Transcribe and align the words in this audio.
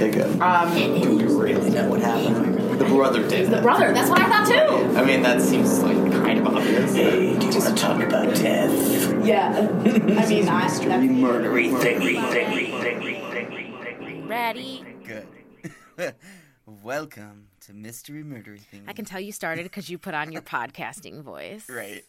Okay, 0.00 0.12
good. 0.12 0.40
Um, 0.40 0.72
Do 0.74 0.80
you 0.80 1.40
really 1.42 1.70
know 1.70 1.88
what 1.88 2.00
happened? 2.00 2.78
The 2.78 2.84
brother 2.84 3.28
did. 3.28 3.50
the 3.50 3.60
brother. 3.60 3.92
That's 3.92 4.08
what 4.08 4.20
I 4.20 4.28
thought 4.28 4.46
too. 4.46 4.96
I 4.96 5.04
mean, 5.04 5.22
that 5.22 5.42
seems 5.42 5.80
like 5.82 5.96
kind 6.12 6.38
of 6.38 6.46
obvious. 6.46 6.94
Hey, 6.94 7.36
do 7.36 7.46
you 7.46 7.52
want 7.58 7.76
to 7.76 7.82
talk 7.82 8.00
about 8.00 8.32
death? 8.36 9.26
Yeah. 9.26 9.56
I 9.84 10.28
mean, 10.28 10.48
I. 10.48 10.62
Mystery 10.62 10.88
That, 10.88 11.00
murdery 11.00 11.70
thingy, 11.76 12.14
thingy, 12.14 12.70
thingy, 12.70 13.20
thingy, 13.32 13.98
thingy. 13.98 14.28
Ready? 14.28 14.84
Good. 15.04 16.14
Welcome 16.64 17.48
to 17.62 17.72
Mystery 17.72 18.22
Murdery 18.22 18.60
Thing. 18.60 18.84
I 18.86 18.92
can 18.92 19.04
tell 19.04 19.18
you 19.18 19.32
started 19.32 19.64
because 19.64 19.90
you 19.90 19.98
put 19.98 20.14
on 20.14 20.30
your 20.30 20.42
podcasting 20.42 21.22
voice. 21.22 21.68
Right. 21.68 22.04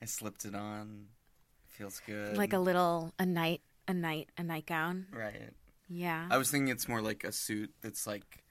I 0.00 0.04
slipped 0.04 0.44
it 0.44 0.54
on. 0.54 1.06
Feels 1.66 2.00
good. 2.06 2.36
Like 2.36 2.52
a 2.52 2.60
little, 2.60 3.12
a 3.18 3.26
night, 3.26 3.62
a 3.88 3.94
night, 3.94 4.28
a 4.38 4.44
nightgown. 4.44 5.06
Right. 5.12 5.50
Yeah. 5.88 6.26
I 6.30 6.36
was 6.38 6.50
thinking 6.50 6.68
it's 6.68 6.88
more 6.88 7.00
like 7.00 7.24
a 7.24 7.32
suit 7.32 7.72
that's 7.82 8.06
like 8.06 8.42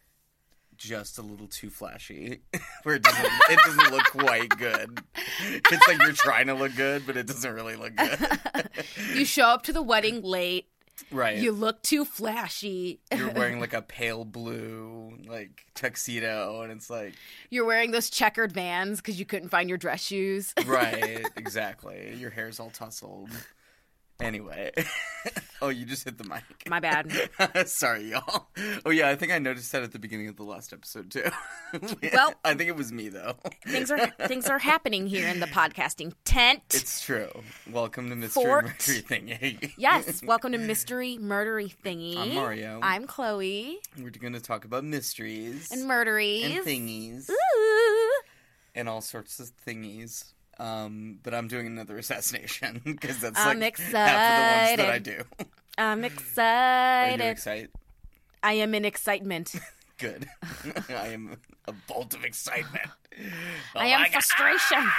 just 0.78 1.18
a 1.18 1.22
little 1.22 1.48
too 1.48 1.70
flashy, 1.70 2.42
where 2.84 2.96
it 2.96 3.04
doesn't 3.04 3.32
it 3.50 3.60
doesn't 3.66 3.92
look 3.92 4.06
quite 4.06 4.50
good. 4.58 5.00
It's 5.42 5.88
like 5.88 6.02
you're 6.02 6.12
trying 6.14 6.48
to 6.48 6.54
look 6.54 6.76
good, 6.76 7.04
but 7.06 7.16
it 7.18 7.28
doesn't 7.28 7.54
really 7.54 7.76
look 7.76 7.96
good. 7.96 8.40
you 9.16 9.26
show 9.26 9.46
up 9.46 9.64
to 9.64 9.74
the 9.74 9.82
wedding 9.82 10.22
late. 10.22 10.68
right. 11.12 11.38
You 11.38 11.52
look 11.54 11.82
too 11.82 12.04
flashy. 12.06 13.00
You're 13.16 13.32
wearing 13.34 13.60
like 13.62 13.74
a 13.74 13.82
pale 13.82 14.26
blue 14.26 15.18
like 15.28 15.66
tuxedo, 15.76 16.62
and 16.62 16.72
it's 16.72 16.90
like 16.90 17.14
You're 17.50 17.66
wearing 17.66 17.92
those 17.92 18.10
checkered 18.10 18.52
vans 18.52 19.00
because 19.00 19.18
you 19.20 19.26
couldn't 19.26 19.50
find 19.50 19.70
your 19.70 19.78
dress 19.78 20.04
shoes. 20.04 20.54
right, 20.66 21.26
exactly. 21.38 22.16
Your 22.18 22.32
hair's 22.32 22.60
all 22.60 22.70
tousled. 22.70 23.30
Anyway, 24.22 24.72
oh, 25.62 25.68
you 25.68 25.86
just 25.86 26.06
hit 26.06 26.18
the 26.18 26.24
mic. 26.24 26.42
My 26.70 26.80
bad. 26.80 27.12
Sorry, 27.68 28.12
y'all. 28.12 28.48
Oh 28.86 28.90
yeah, 28.90 29.10
I 29.10 29.16
think 29.16 29.34
I 29.34 29.40
noticed 29.40 29.74
that 29.74 29.84
at 29.84 29.92
the 29.92 30.00
beginning 30.00 30.30
of 30.30 30.38
the 30.38 30.44
last 30.44 30.72
episode 30.72 31.12
too. 31.12 31.24
Well- 32.14 32.34
I 32.46 32.54
think 32.54 32.70
it 32.70 32.78
was 32.78 32.94
me 32.94 33.10
though. 33.10 33.36
things 33.68 33.92
are 33.92 34.08
things 34.28 34.48
are 34.48 34.60
happening 34.60 35.08
here 35.08 35.28
in 35.28 35.42
the 35.42 35.48
podcasting 35.48 36.14
tent. 36.24 36.62
It's 36.74 37.04
true. 37.04 37.28
Welcome 37.70 38.10
to 38.10 38.16
Mystery 38.16 38.44
Fort. 38.44 38.66
Murdery 38.68 39.04
Thingy. 39.04 39.74
yes. 39.78 40.24
Welcome 40.24 40.54
to 40.54 40.60
Mystery 40.60 41.18
Murdery 41.22 41.76
Thingy. 41.84 42.18
I'm 42.18 42.34
Mario. 42.36 42.80
I'm 42.82 43.08
Chloe. 43.08 43.80
We're 44.00 44.12
going 44.12 44.32
to 44.34 44.40
talk 44.40 44.64
about 44.64 44.86
mysteries 44.86 45.70
And 45.74 45.84
murderies. 45.90 46.46
and 46.46 46.66
thingies 46.66 47.30
Ooh. 47.30 48.12
and 48.74 48.88
all 48.88 49.02
sorts 49.02 49.42
of 49.42 49.52
thingies. 49.68 50.32
Um, 50.58 51.20
but 51.24 51.34
I'm 51.34 51.48
doing 51.48 51.68
another 51.68 51.98
assassination 52.00 52.82
because 52.84 53.20
that's 53.20 53.40
I'm 53.40 53.60
like 53.60 53.78
half 53.78 53.88
of 53.88 53.92
the 53.92 54.68
ones 54.68 54.78
that 54.78 54.90
I 54.90 55.00
do. 55.00 55.24
I'm 55.78 56.04
excited. 56.06 57.22
Are 57.22 57.26
you 57.26 57.32
excited. 57.32 57.32
excited? 57.32 57.70
I 58.42 58.54
am 58.54 58.74
in 58.74 58.86
excitement. 58.86 59.56
Good. 59.98 60.28
I 60.90 61.08
am 61.08 61.38
a 61.68 61.74
bolt 61.88 62.14
of 62.14 62.24
excitement. 62.24 62.90
Oh 63.18 63.80
I 63.80 63.88
am 63.88 64.02
God. 64.04 64.12
frustration. 64.12 64.92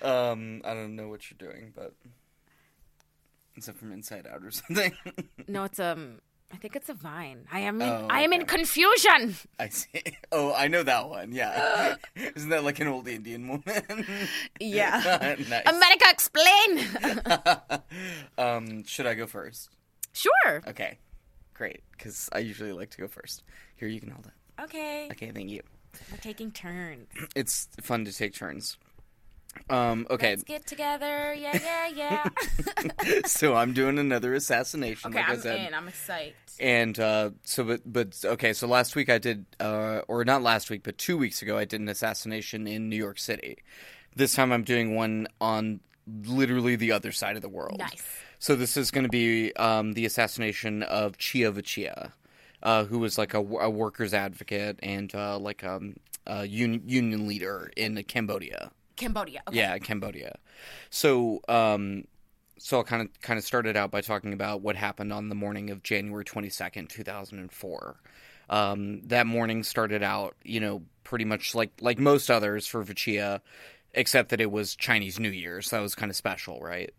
Um, 0.00 0.62
I 0.64 0.74
don't 0.74 0.96
know 0.96 1.08
what 1.08 1.30
you're 1.30 1.50
doing, 1.50 1.72
but 1.74 1.92
is 3.56 3.68
it 3.68 3.76
from 3.76 3.92
Inside 3.92 4.26
Out 4.26 4.42
or 4.44 4.50
something? 4.50 4.92
No, 5.46 5.64
it's 5.64 5.78
um. 5.78 6.20
I 6.52 6.56
think 6.56 6.76
it's 6.76 6.88
a 6.88 6.94
vine. 6.94 7.46
I 7.50 7.60
am. 7.60 7.80
In, 7.80 7.88
Oh, 7.88 8.06
I 8.10 8.20
am 8.22 8.32
in 8.32 8.44
confusion. 8.44 9.34
I 9.58 9.68
see. 9.68 9.88
Oh, 10.32 10.54
I 10.54 10.68
know 10.68 10.82
that 10.82 11.08
one. 11.10 11.32
Yeah, 11.32 11.96
isn't 12.36 12.48
that 12.50 12.64
like 12.64 12.80
an 12.80 12.88
old 12.88 13.06
Indian 13.08 13.48
woman? 13.48 14.06
Yeah. 14.60 15.34
nice. 15.48 15.66
America, 15.66 16.04
explain. 16.08 16.86
um, 18.38 18.84
should 18.84 19.06
I 19.06 19.14
go 19.14 19.26
first? 19.26 19.68
sure. 20.12 20.62
Okay, 20.66 20.98
great. 21.54 21.80
Because 21.92 22.28
I 22.32 22.38
usually 22.38 22.72
like 22.72 22.90
to 22.90 22.98
go 22.98 23.08
first. 23.08 23.42
Here, 23.76 23.88
you 23.88 24.00
can 24.00 24.10
hold 24.10 24.26
it. 24.26 24.62
Okay. 24.62 25.08
Okay, 25.12 25.30
thank 25.32 25.50
you. 25.50 25.62
We're 26.10 26.16
taking 26.18 26.50
turns. 26.50 27.08
It's 27.34 27.68
fun 27.82 28.04
to 28.06 28.12
take 28.12 28.34
turns. 28.34 28.78
Um, 29.70 30.06
okay, 30.10 30.30
Let's 30.30 30.42
get 30.44 30.66
together. 30.66 31.32
Yeah, 31.34 31.58
yeah, 31.62 32.28
yeah. 32.84 33.20
so 33.26 33.54
I'm 33.54 33.72
doing 33.72 33.98
another 33.98 34.34
assassination. 34.34 35.10
okay, 35.12 35.20
like 35.20 35.28
I 35.28 35.32
I'm 35.32 35.40
said. 35.40 35.66
in. 35.68 35.74
I'm 35.74 35.88
excited. 35.88 36.34
And 36.60 36.98
uh, 36.98 37.30
so, 37.44 37.64
but 37.64 37.80
but 37.86 38.22
okay. 38.24 38.52
So 38.52 38.66
last 38.66 38.94
week 38.96 39.08
I 39.08 39.18
did, 39.18 39.46
uh, 39.60 40.02
or 40.08 40.24
not 40.24 40.42
last 40.42 40.68
week, 40.70 40.82
but 40.82 40.98
two 40.98 41.16
weeks 41.16 41.40
ago 41.42 41.56
I 41.56 41.64
did 41.64 41.80
an 41.80 41.88
assassination 41.88 42.66
in 42.66 42.88
New 42.88 42.96
York 42.96 43.18
City. 43.18 43.58
This 44.14 44.34
time 44.34 44.52
I'm 44.52 44.64
doing 44.64 44.94
one 44.94 45.28
on 45.40 45.80
literally 46.26 46.76
the 46.76 46.92
other 46.92 47.12
side 47.12 47.36
of 47.36 47.42
the 47.42 47.48
world. 47.48 47.78
Nice. 47.78 48.02
So 48.38 48.56
this 48.56 48.76
is 48.76 48.90
going 48.90 49.04
to 49.04 49.10
be 49.10 49.54
um, 49.56 49.92
the 49.94 50.04
assassination 50.04 50.82
of 50.82 51.16
Chea 51.16 51.44
Vichea, 51.44 52.10
uh, 52.62 52.84
who 52.84 52.98
was 52.98 53.16
like 53.16 53.34
a, 53.34 53.38
a 53.38 53.70
workers' 53.70 54.12
advocate 54.12 54.78
and 54.82 55.14
uh, 55.14 55.38
like 55.38 55.62
um, 55.64 55.94
a 56.26 56.44
union, 56.44 56.82
union 56.86 57.28
leader 57.28 57.70
in 57.76 58.02
Cambodia. 58.02 58.72
Cambodia. 58.96 59.42
Okay. 59.48 59.58
Yeah, 59.58 59.78
Cambodia. 59.78 60.36
So, 60.90 61.40
um, 61.48 62.04
so 62.58 62.78
I'll 62.78 62.84
kind 62.84 63.02
of 63.02 63.20
kind 63.20 63.38
of 63.38 63.44
started 63.44 63.76
out 63.76 63.90
by 63.90 64.00
talking 64.00 64.32
about 64.32 64.60
what 64.60 64.76
happened 64.76 65.12
on 65.12 65.28
the 65.28 65.34
morning 65.34 65.70
of 65.70 65.82
January 65.82 66.24
twenty 66.24 66.48
second, 66.48 66.88
two 66.90 67.02
thousand 67.02 67.38
and 67.38 67.52
four. 67.52 67.96
Um, 68.50 69.00
that 69.04 69.26
morning 69.26 69.62
started 69.62 70.02
out, 70.02 70.36
you 70.44 70.60
know, 70.60 70.82
pretty 71.04 71.24
much 71.24 71.54
like 71.54 71.70
like 71.80 71.98
most 71.98 72.30
others 72.30 72.66
for 72.66 72.84
Vichea, 72.84 73.40
except 73.94 74.28
that 74.30 74.40
it 74.40 74.50
was 74.50 74.76
Chinese 74.76 75.18
New 75.18 75.30
Year, 75.30 75.62
so 75.62 75.76
that 75.76 75.82
was 75.82 75.94
kind 75.94 76.10
of 76.10 76.16
special, 76.16 76.60
right? 76.60 76.92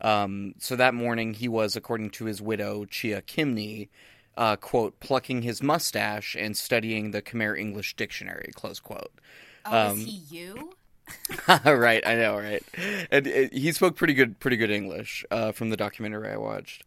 Um, 0.00 0.54
so 0.58 0.76
that 0.76 0.94
morning, 0.94 1.34
he 1.34 1.48
was, 1.48 1.74
according 1.76 2.10
to 2.10 2.26
his 2.26 2.40
widow 2.40 2.84
Chea 2.84 3.20
Kimny, 3.22 3.88
uh, 4.36 4.56
quote, 4.56 5.00
plucking 5.00 5.42
his 5.42 5.62
mustache 5.62 6.36
and 6.38 6.56
studying 6.56 7.10
the 7.10 7.20
Khmer 7.20 7.58
English 7.58 7.96
dictionary, 7.96 8.50
close 8.54 8.78
quote. 8.78 9.10
Oh, 9.64 9.90
Um, 9.90 9.98
is 9.98 10.04
he 10.04 10.36
you? 10.36 10.77
right, 11.64 12.06
I 12.06 12.14
know, 12.14 12.36
right? 12.36 12.62
And 13.10 13.26
uh, 13.26 13.48
he 13.52 13.72
spoke 13.72 13.96
pretty 13.96 14.14
good, 14.14 14.38
pretty 14.40 14.56
good 14.56 14.70
English 14.70 15.24
uh, 15.30 15.52
from 15.52 15.70
the 15.70 15.76
documentary 15.76 16.30
I 16.30 16.36
watched. 16.36 16.84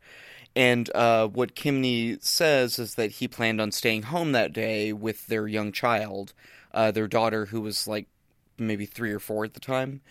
And 0.56 0.90
uh, 0.94 1.28
what 1.28 1.56
Kimney 1.56 2.22
says 2.24 2.78
is 2.78 2.96
that 2.96 3.12
he 3.12 3.28
planned 3.28 3.62
on 3.62 3.72
staying 3.72 4.04
home 4.04 4.34
that 4.34 4.52
day 4.52 4.92
with 4.92 5.28
their 5.28 5.48
young 5.48 5.72
child, 5.72 6.34
uh, 6.74 6.92
their 6.92 7.08
daughter, 7.08 7.48
who 7.48 7.62
was 7.62 7.88
like 7.88 8.08
maybe 8.58 8.86
three 8.86 9.12
or 9.12 9.20
four 9.20 9.46
at 9.46 9.54
the 9.54 9.60
time, 9.60 10.02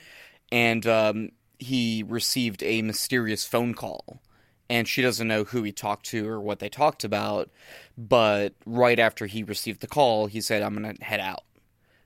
and 0.50 0.86
um, 0.86 1.30
he 1.58 2.02
received 2.02 2.62
a 2.62 2.82
mysterious 2.82 3.44
phone 3.44 3.74
call. 3.74 4.20
And 4.68 4.86
she 4.86 5.02
doesn't 5.02 5.26
know 5.26 5.42
who 5.42 5.64
he 5.64 5.72
talked 5.72 6.06
to 6.06 6.28
or 6.28 6.40
what 6.40 6.60
they 6.60 6.68
talked 6.68 7.02
about, 7.02 7.50
but 7.98 8.54
right 8.64 9.00
after 9.00 9.26
he 9.26 9.42
received 9.42 9.80
the 9.80 9.88
call, 9.88 10.26
he 10.26 10.40
said, 10.40 10.62
"I'm 10.62 10.74
gonna 10.74 10.94
head 11.00 11.18
out," 11.18 11.42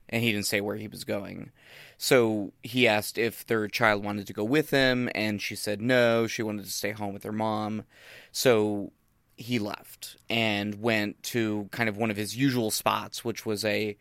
and 0.09 0.23
he 0.23 0.31
didn't 0.31 0.47
say 0.47 0.61
where 0.61 0.75
he 0.75 0.87
was 0.87 1.03
going. 1.03 1.51
So 1.97 2.53
he 2.61 2.87
asked 2.87 3.17
if 3.17 3.45
their 3.45 3.67
child 3.67 4.03
wanted 4.03 4.27
to 4.27 4.33
go 4.33 4.43
with 4.43 4.69
him, 4.69 5.09
and 5.15 5.41
she 5.41 5.55
said 5.55 5.81
no, 5.81 6.27
she 6.27 6.43
wanted 6.43 6.65
to 6.65 6.71
stay 6.71 6.91
home 6.91 7.13
with 7.13 7.23
her 7.23 7.31
mom. 7.31 7.83
So 8.31 8.91
he 9.37 9.59
left 9.59 10.17
and 10.29 10.81
went 10.81 11.21
to 11.23 11.67
kind 11.71 11.89
of 11.89 11.97
one 11.97 12.11
of 12.11 12.17
his 12.17 12.35
usual 12.35 12.71
spots, 12.71 13.25
which 13.25 13.45
was 13.45 13.65
a 13.65 13.97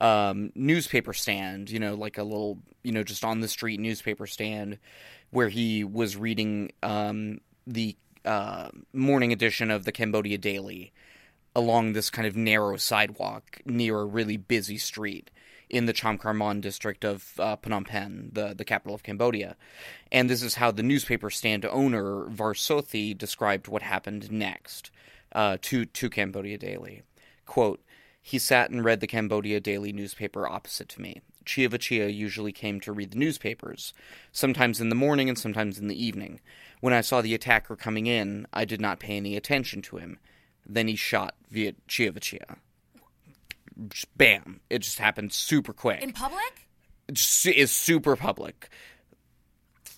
um, 0.00 0.50
newspaper 0.54 1.12
stand, 1.12 1.70
you 1.70 1.78
know, 1.78 1.94
like 1.94 2.18
a 2.18 2.22
little, 2.22 2.58
you 2.82 2.92
know, 2.92 3.02
just 3.02 3.24
on 3.24 3.40
the 3.40 3.48
street 3.48 3.80
newspaper 3.80 4.26
stand 4.26 4.78
where 5.30 5.48
he 5.48 5.84
was 5.84 6.16
reading 6.16 6.70
um, 6.82 7.40
the 7.66 7.96
uh, 8.24 8.68
morning 8.92 9.32
edition 9.32 9.70
of 9.70 9.84
the 9.84 9.92
Cambodia 9.92 10.38
Daily 10.38 10.92
along 11.56 11.92
this 11.92 12.10
kind 12.10 12.26
of 12.26 12.36
narrow 12.36 12.76
sidewalk 12.76 13.60
near 13.64 14.00
a 14.00 14.04
really 14.04 14.36
busy 14.36 14.78
street 14.78 15.30
in 15.70 15.86
the 15.86 15.92
Chamkarmon 15.92 16.60
district 16.60 17.04
of 17.04 17.32
uh, 17.38 17.56
Phnom 17.56 17.86
Penh, 17.86 18.30
the, 18.32 18.54
the 18.54 18.64
capital 18.64 18.94
of 18.94 19.02
Cambodia. 19.02 19.56
And 20.12 20.28
this 20.28 20.42
is 20.42 20.56
how 20.56 20.70
the 20.70 20.82
newspaper 20.82 21.30
stand 21.30 21.64
owner, 21.64 22.26
Varsothi, 22.26 23.16
described 23.16 23.68
what 23.68 23.82
happened 23.82 24.30
next 24.30 24.90
uh, 25.32 25.58
to, 25.62 25.84
to 25.84 26.10
Cambodia 26.10 26.58
Daily. 26.58 27.02
Quote, 27.46 27.82
he 28.20 28.38
sat 28.38 28.70
and 28.70 28.84
read 28.84 29.00
the 29.00 29.06
Cambodia 29.06 29.60
Daily 29.60 29.92
newspaper 29.92 30.48
opposite 30.48 30.88
to 30.90 31.00
me. 31.02 31.20
Chia 31.44 31.68
Vachia 31.68 32.14
usually 32.14 32.52
came 32.52 32.80
to 32.80 32.92
read 32.92 33.10
the 33.10 33.18
newspapers, 33.18 33.92
sometimes 34.32 34.80
in 34.80 34.88
the 34.88 34.94
morning 34.94 35.28
and 35.28 35.38
sometimes 35.38 35.78
in 35.78 35.88
the 35.88 36.02
evening. 36.02 36.40
When 36.80 36.94
I 36.94 37.02
saw 37.02 37.20
the 37.20 37.34
attacker 37.34 37.76
coming 37.76 38.06
in, 38.06 38.46
I 38.52 38.64
did 38.64 38.80
not 38.80 38.98
pay 38.98 39.18
any 39.18 39.36
attention 39.36 39.82
to 39.82 39.98
him. 39.98 40.18
Then 40.64 40.88
he 40.88 40.96
shot 40.96 41.34
via 41.50 41.74
Chia 41.86 42.12
Vachia. 42.12 42.56
Just 43.88 44.16
bam! 44.16 44.60
It 44.70 44.80
just 44.80 44.98
happened 44.98 45.32
super 45.32 45.72
quick. 45.72 46.02
In 46.02 46.12
public? 46.12 46.68
It 47.08 47.14
just 47.14 47.46
is 47.46 47.70
super 47.70 48.16
public. 48.16 48.68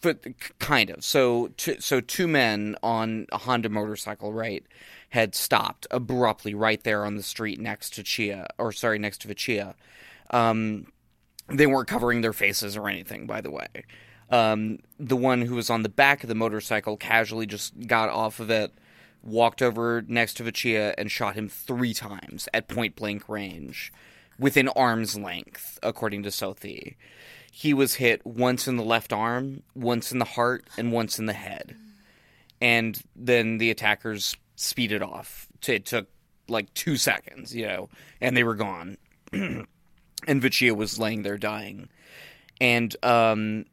But 0.01 0.25
kind 0.59 0.91
of. 0.91 1.05
So, 1.05 1.49
two, 1.57 1.77
so 1.81 2.01
two 2.01 2.29
men 2.29 2.77
on 2.83 3.27
a 3.33 3.39
Honda 3.39 3.69
motorcycle, 3.69 4.33
right, 4.33 4.65
had 5.11 5.35
stopped 5.35 5.87
abruptly 5.91 6.55
right 6.55 6.83
there 6.83 7.05
on 7.05 7.17
the 7.17 7.23
street 7.23 7.59
next 7.61 7.95
to 7.95 8.03
Chia, 8.03 8.47
or 8.59 8.73
sorry, 8.73 8.99
next 8.99 9.23
to 9.23 9.29
Vachia. 9.29 9.75
Um, 10.31 10.87
they 11.49 11.67
weren't 11.67 11.89
covering 11.89 12.21
their 12.21 12.33
faces 12.33 12.77
or 12.77 12.89
anything, 12.89 13.27
by 13.27 13.41
the 13.41 13.51
way. 13.51 13.69
Um, 14.31 14.81
the 14.99 15.17
one 15.17 15.41
who 15.43 15.55
was 15.55 15.71
on 15.71 15.83
the 15.83 15.89
back 15.89 16.23
of 16.25 16.29
the 16.29 16.35
motorcycle 16.35 16.97
casually 16.97 17.47
just 17.47 17.73
got 17.87 18.09
off 18.09 18.41
of 18.41 18.51
it, 18.51 18.73
walked 19.27 19.63
over 19.63 20.05
next 20.07 20.35
to 20.35 20.45
Vachia, 20.45 20.95
and 20.97 21.11
shot 21.11 21.35
him 21.35 21.49
three 21.49 21.95
times 21.95 22.49
at 22.55 22.69
point 22.69 22.97
blank 22.97 23.29
range, 23.29 23.93
within 24.39 24.69
arm's 24.69 25.19
length, 25.19 25.79
according 25.83 26.23
to 26.23 26.31
Sothi. 26.31 26.97
He 27.51 27.73
was 27.73 27.95
hit 27.95 28.25
once 28.27 28.69
in 28.69 28.77
the 28.77 28.85
left 28.85 29.13
arm, 29.13 29.63
once 29.75 30.13
in 30.13 30.19
the 30.19 30.25
heart, 30.25 30.69
and 30.77 30.93
once 30.93 31.19
in 31.19 31.27
the 31.27 31.33
head. 31.33 31.75
And 32.61 33.03
then 33.15 33.59
the 33.59 33.71
attackers 33.71 34.37
speeded 34.57 35.03
off. 35.03 35.49
It 35.67 35.87
took 35.87 36.07
like 36.49 36.73
two 36.75 36.97
seconds, 36.97 37.55
you 37.55 37.67
know, 37.67 37.89
and 38.21 38.37
they 38.37 38.45
were 38.45 38.55
gone. 38.55 38.99
and 39.33 39.67
Vachia 40.29 40.77
was 40.77 40.99
laying 40.99 41.23
there 41.23 41.39
dying. 41.39 41.89
And 42.61 42.95
um, 43.03 43.65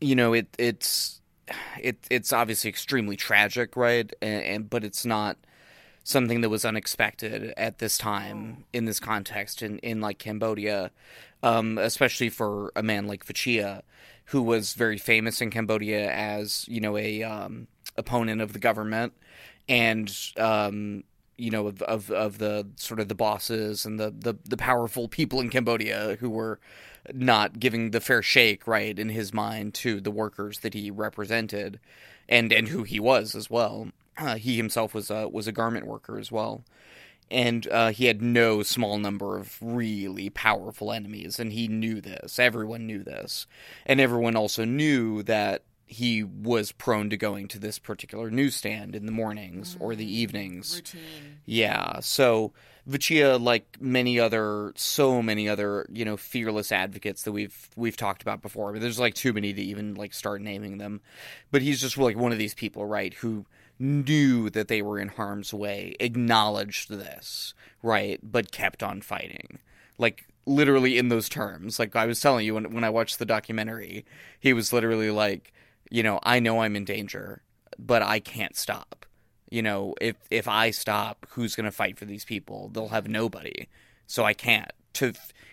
you 0.00 0.14
know, 0.14 0.34
it 0.34 0.48
it's 0.58 1.21
it 1.80 1.98
it's 2.10 2.32
obviously 2.32 2.68
extremely 2.68 3.16
tragic, 3.16 3.76
right? 3.76 4.12
And, 4.20 4.42
and 4.42 4.70
but 4.70 4.84
it's 4.84 5.04
not 5.04 5.36
something 6.04 6.40
that 6.40 6.48
was 6.48 6.64
unexpected 6.64 7.54
at 7.56 7.78
this 7.78 7.96
time 7.96 8.64
in 8.72 8.84
this 8.84 9.00
context 9.00 9.62
in 9.62 9.78
in 9.78 10.00
like 10.00 10.18
Cambodia, 10.18 10.90
um, 11.42 11.78
especially 11.78 12.28
for 12.28 12.72
a 12.74 12.82
man 12.82 13.06
like 13.06 13.24
Vachia, 13.26 13.82
who 14.26 14.42
was 14.42 14.74
very 14.74 14.98
famous 14.98 15.40
in 15.40 15.50
Cambodia 15.50 16.10
as 16.10 16.66
you 16.68 16.80
know 16.80 16.96
a 16.96 17.22
um, 17.22 17.66
opponent 17.96 18.40
of 18.40 18.52
the 18.52 18.58
government 18.58 19.12
and 19.68 20.14
um, 20.38 21.04
you 21.36 21.50
know 21.50 21.66
of, 21.66 21.82
of 21.82 22.10
of 22.10 22.38
the 22.38 22.66
sort 22.76 23.00
of 23.00 23.08
the 23.08 23.14
bosses 23.14 23.84
and 23.84 23.98
the, 23.98 24.10
the 24.10 24.34
the 24.44 24.56
powerful 24.56 25.08
people 25.08 25.40
in 25.40 25.50
Cambodia 25.50 26.16
who 26.20 26.30
were 26.30 26.60
not 27.12 27.58
giving 27.58 27.90
the 27.90 28.00
fair 28.00 28.22
shake 28.22 28.66
right 28.66 28.98
in 28.98 29.08
his 29.08 29.32
mind 29.32 29.74
to 29.74 30.00
the 30.00 30.10
workers 30.10 30.60
that 30.60 30.74
he 30.74 30.90
represented 30.90 31.80
and 32.28 32.52
and 32.52 32.68
who 32.68 32.82
he 32.84 33.00
was 33.00 33.34
as 33.34 33.50
well. 33.50 33.88
Uh, 34.16 34.36
he 34.36 34.56
himself 34.56 34.94
was 34.94 35.10
a 35.10 35.28
was 35.28 35.46
a 35.46 35.52
garment 35.52 35.86
worker 35.86 36.18
as 36.18 36.30
well. 36.30 36.64
And 37.30 37.66
uh, 37.68 37.92
he 37.92 38.06
had 38.06 38.20
no 38.20 38.62
small 38.62 38.98
number 38.98 39.38
of 39.38 39.56
really 39.62 40.28
powerful 40.28 40.92
enemies 40.92 41.38
and 41.38 41.52
he 41.52 41.66
knew 41.66 42.00
this. 42.00 42.38
Everyone 42.38 42.86
knew 42.86 43.02
this. 43.02 43.46
And 43.86 44.00
everyone 44.00 44.36
also 44.36 44.66
knew 44.66 45.22
that 45.22 45.62
he 45.92 46.22
was 46.22 46.72
prone 46.72 47.10
to 47.10 47.16
going 47.16 47.48
to 47.48 47.58
this 47.58 47.78
particular 47.78 48.30
newsstand 48.30 48.96
in 48.96 49.06
the 49.06 49.12
mornings 49.12 49.76
or 49.80 49.94
the 49.94 50.06
mm, 50.06 50.10
evenings 50.10 50.76
Routine. 50.76 51.38
yeah. 51.44 52.00
So 52.00 52.52
Vachia, 52.88 53.40
like 53.40 53.78
many 53.80 54.18
other, 54.18 54.72
so 54.74 55.22
many 55.22 55.48
other, 55.48 55.86
you 55.92 56.04
know, 56.04 56.16
fearless 56.16 56.72
advocates 56.72 57.22
that 57.22 57.32
we've 57.32 57.68
we've 57.76 57.96
talked 57.96 58.22
about 58.22 58.42
before. 58.42 58.72
Mean, 58.72 58.82
there's 58.82 58.98
like 58.98 59.14
too 59.14 59.32
many 59.32 59.52
to 59.52 59.62
even 59.62 59.94
like 59.94 60.12
start 60.12 60.40
naming 60.40 60.78
them. 60.78 61.00
But 61.50 61.62
he's 61.62 61.80
just 61.80 61.96
like 61.96 62.16
one 62.16 62.32
of 62.32 62.38
these 62.38 62.54
people, 62.54 62.84
right, 62.84 63.14
who 63.14 63.46
knew 63.78 64.50
that 64.50 64.68
they 64.68 64.82
were 64.82 64.98
in 64.98 65.08
harm's 65.08 65.54
way, 65.54 65.94
acknowledged 66.00 66.88
this, 66.88 67.54
right, 67.82 68.18
but 68.22 68.52
kept 68.52 68.82
on 68.82 69.00
fighting. 69.00 69.58
Like 69.98 70.26
literally 70.46 70.98
in 70.98 71.08
those 71.08 71.28
terms. 71.28 71.78
Like 71.78 71.94
I 71.94 72.06
was 72.06 72.20
telling 72.20 72.44
you 72.44 72.54
when 72.54 72.72
when 72.72 72.84
I 72.84 72.90
watched 72.90 73.18
the 73.18 73.24
documentary, 73.24 74.04
he 74.40 74.52
was 74.52 74.72
literally 74.72 75.10
like, 75.10 75.52
you 75.92 76.02
know, 76.02 76.18
I 76.24 76.40
know 76.40 76.62
I'm 76.62 76.74
in 76.74 76.84
danger, 76.84 77.42
but 77.78 78.02
I 78.02 78.18
can't 78.18 78.56
stop 78.56 79.02
you 79.52 79.60
know, 79.60 79.94
if 80.00 80.16
if 80.30 80.48
I 80.48 80.70
stop, 80.70 81.26
who's 81.28 81.54
going 81.54 81.66
to 81.66 81.70
fight 81.70 81.98
for 81.98 82.06
these 82.06 82.24
people? 82.24 82.70
They'll 82.72 82.88
have 82.88 83.06
nobody. 83.06 83.68
So 84.06 84.24
I 84.24 84.32
can't. 84.32 84.72
To 84.94 85.12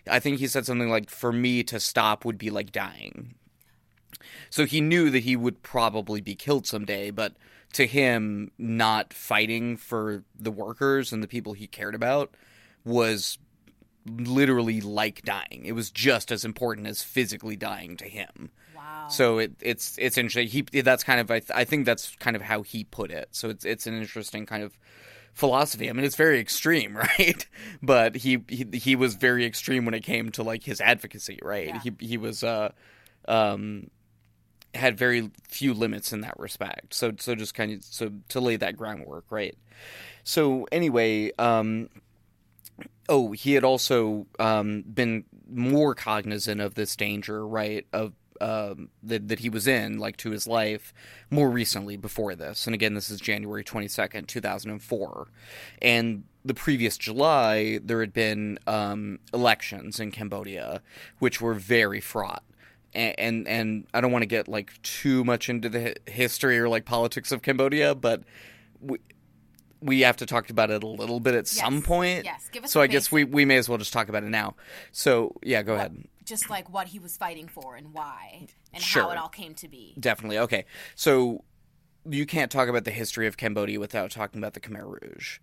I 0.09 0.19
think 0.19 0.39
he 0.39 0.47
said 0.47 0.65
something 0.65 0.89
like 0.89 1.09
for 1.09 1.33
me 1.33 1.63
to 1.63 1.81
stop 1.81 2.23
would 2.23 2.37
be 2.37 2.49
like 2.49 2.71
dying. 2.71 3.35
So 4.49 4.65
he 4.65 4.79
knew 4.79 5.09
that 5.09 5.23
he 5.23 5.35
would 5.35 5.63
probably 5.63 6.21
be 6.21 6.33
killed 6.33 6.65
someday, 6.65 7.11
but 7.11 7.33
to 7.73 7.85
him 7.85 8.51
not 8.57 9.13
fighting 9.13 9.75
for 9.75 10.23
the 10.33 10.51
workers 10.51 11.11
and 11.11 11.21
the 11.21 11.27
people 11.27 11.51
he 11.51 11.67
cared 11.67 11.93
about 11.93 12.33
was 12.85 13.37
literally 14.05 14.79
like 14.79 15.23
dying. 15.23 15.63
It 15.65 15.73
was 15.73 15.91
just 15.91 16.31
as 16.31 16.45
important 16.45 16.87
as 16.87 17.03
physically 17.03 17.57
dying 17.57 17.97
to 17.97 18.05
him. 18.05 18.51
Wow. 18.79 19.07
So 19.07 19.37
it, 19.39 19.51
it's 19.61 19.97
it's 19.97 20.17
interesting. 20.17 20.47
He 20.47 20.81
that's 20.81 21.03
kind 21.03 21.19
of 21.19 21.29
I, 21.29 21.39
th- 21.39 21.51
I 21.53 21.65
think 21.65 21.85
that's 21.85 22.15
kind 22.17 22.35
of 22.35 22.41
how 22.41 22.61
he 22.61 22.83
put 22.85 23.11
it. 23.11 23.29
So 23.31 23.49
it's 23.49 23.65
it's 23.65 23.87
an 23.87 23.95
interesting 23.95 24.45
kind 24.45 24.63
of 24.63 24.77
philosophy. 25.33 25.89
I 25.89 25.93
mean, 25.93 26.05
it's 26.05 26.15
very 26.15 26.39
extreme, 26.39 26.95
right? 27.19 27.45
But 27.81 28.15
he 28.15 28.43
he, 28.47 28.65
he 28.73 28.95
was 28.95 29.15
very 29.15 29.45
extreme 29.45 29.85
when 29.85 29.93
it 29.93 30.03
came 30.03 30.31
to 30.31 30.43
like 30.43 30.63
his 30.63 30.81
advocacy, 30.81 31.39
right? 31.41 31.67
Yeah. 31.67 31.79
He 31.79 31.93
he 31.99 32.17
was 32.17 32.43
uh 32.43 32.71
um 33.27 33.89
had 34.75 34.97
very 34.97 35.31
few 35.47 35.73
limits 35.73 36.13
in 36.13 36.21
that 36.21 36.39
respect. 36.39 36.93
So 36.93 37.11
so 37.17 37.35
just 37.35 37.53
kind 37.53 37.73
of 37.73 37.83
so 37.83 38.11
to 38.29 38.39
lay 38.39 38.55
that 38.57 38.77
groundwork, 38.77 39.25
right? 39.31 39.57
So 40.23 40.67
anyway, 40.71 41.31
um 41.37 41.89
oh, 43.09 43.31
he 43.31 43.53
had 43.53 43.63
also 43.63 44.27
um, 44.37 44.83
been 44.83 45.25
more 45.49 45.95
cognizant 45.95 46.61
of 46.61 46.75
this 46.75 46.95
danger, 46.95 47.45
right? 47.45 47.85
Of 47.91 48.13
um, 48.41 48.89
that 49.03 49.27
that 49.27 49.39
he 49.39 49.49
was 49.49 49.67
in, 49.67 49.99
like 49.99 50.17
to 50.17 50.31
his 50.31 50.47
life, 50.47 50.93
more 51.29 51.49
recently 51.49 51.97
before 51.97 52.35
this. 52.35 52.67
And 52.67 52.73
again, 52.73 52.93
this 52.93 53.09
is 53.09 53.19
January 53.19 53.63
twenty 53.63 53.87
second, 53.87 54.27
two 54.27 54.41
thousand 54.41 54.71
and 54.71 54.81
four, 54.81 55.27
and 55.81 56.23
the 56.45 56.53
previous 56.53 56.97
July 56.97 57.79
there 57.83 57.99
had 57.99 58.13
been 58.13 58.59
um, 58.65 59.19
elections 59.33 59.99
in 59.99 60.11
Cambodia, 60.11 60.81
which 61.19 61.41
were 61.41 61.53
very 61.53 62.01
fraught. 62.01 62.43
And, 62.93 63.15
and 63.19 63.47
and 63.47 63.87
I 63.93 64.01
don't 64.01 64.11
want 64.11 64.23
to 64.23 64.27
get 64.27 64.47
like 64.47 64.81
too 64.81 65.23
much 65.23 65.47
into 65.47 65.69
the 65.69 65.95
history 66.07 66.57
or 66.57 66.67
like 66.67 66.85
politics 66.85 67.31
of 67.31 67.43
Cambodia, 67.43 67.93
but 67.93 68.23
we, 68.81 68.97
we 69.81 70.01
have 70.01 70.17
to 70.17 70.25
talk 70.25 70.49
about 70.49 70.69
it 70.71 70.83
a 70.83 70.87
little 70.87 71.19
bit 71.19 71.35
at 71.35 71.47
some 71.47 71.81
point. 71.81 72.25
yes. 72.25 72.49
Give 72.51 72.63
us 72.63 72.71
so 72.71 72.81
I 72.81 72.87
guess 72.87 73.11
we, 73.11 73.23
we 73.23 73.45
may 73.45 73.57
as 73.57 73.69
well 73.69 73.77
just 73.77 73.93
talk 73.93 74.09
about 74.09 74.23
it 74.23 74.29
now. 74.29 74.55
So 74.91 75.35
yeah, 75.43 75.61
go 75.61 75.75
ahead. 75.75 76.03
Just 76.25 76.49
like 76.49 76.71
what 76.71 76.87
he 76.87 76.99
was 76.99 77.17
fighting 77.17 77.47
for 77.47 77.75
and 77.75 77.93
why 77.93 78.47
and 78.73 78.83
Sure. 78.83 79.03
how 79.03 79.09
it 79.11 79.17
all 79.17 79.29
came 79.29 79.53
to 79.55 79.67
be. 79.67 79.95
Definitely. 79.99 80.37
Okay. 80.39 80.65
So 80.95 81.43
you 82.09 82.25
can't 82.25 82.51
talk 82.51 82.67
about 82.69 82.83
the 82.83 82.91
history 82.91 83.25
of 83.27 83.37
Cambodia 83.37 83.79
without 83.79 84.11
talking 84.11 84.39
about 84.39 84.53
the 84.53 84.59
Khmer 84.59 84.99
Rouge 85.01 85.39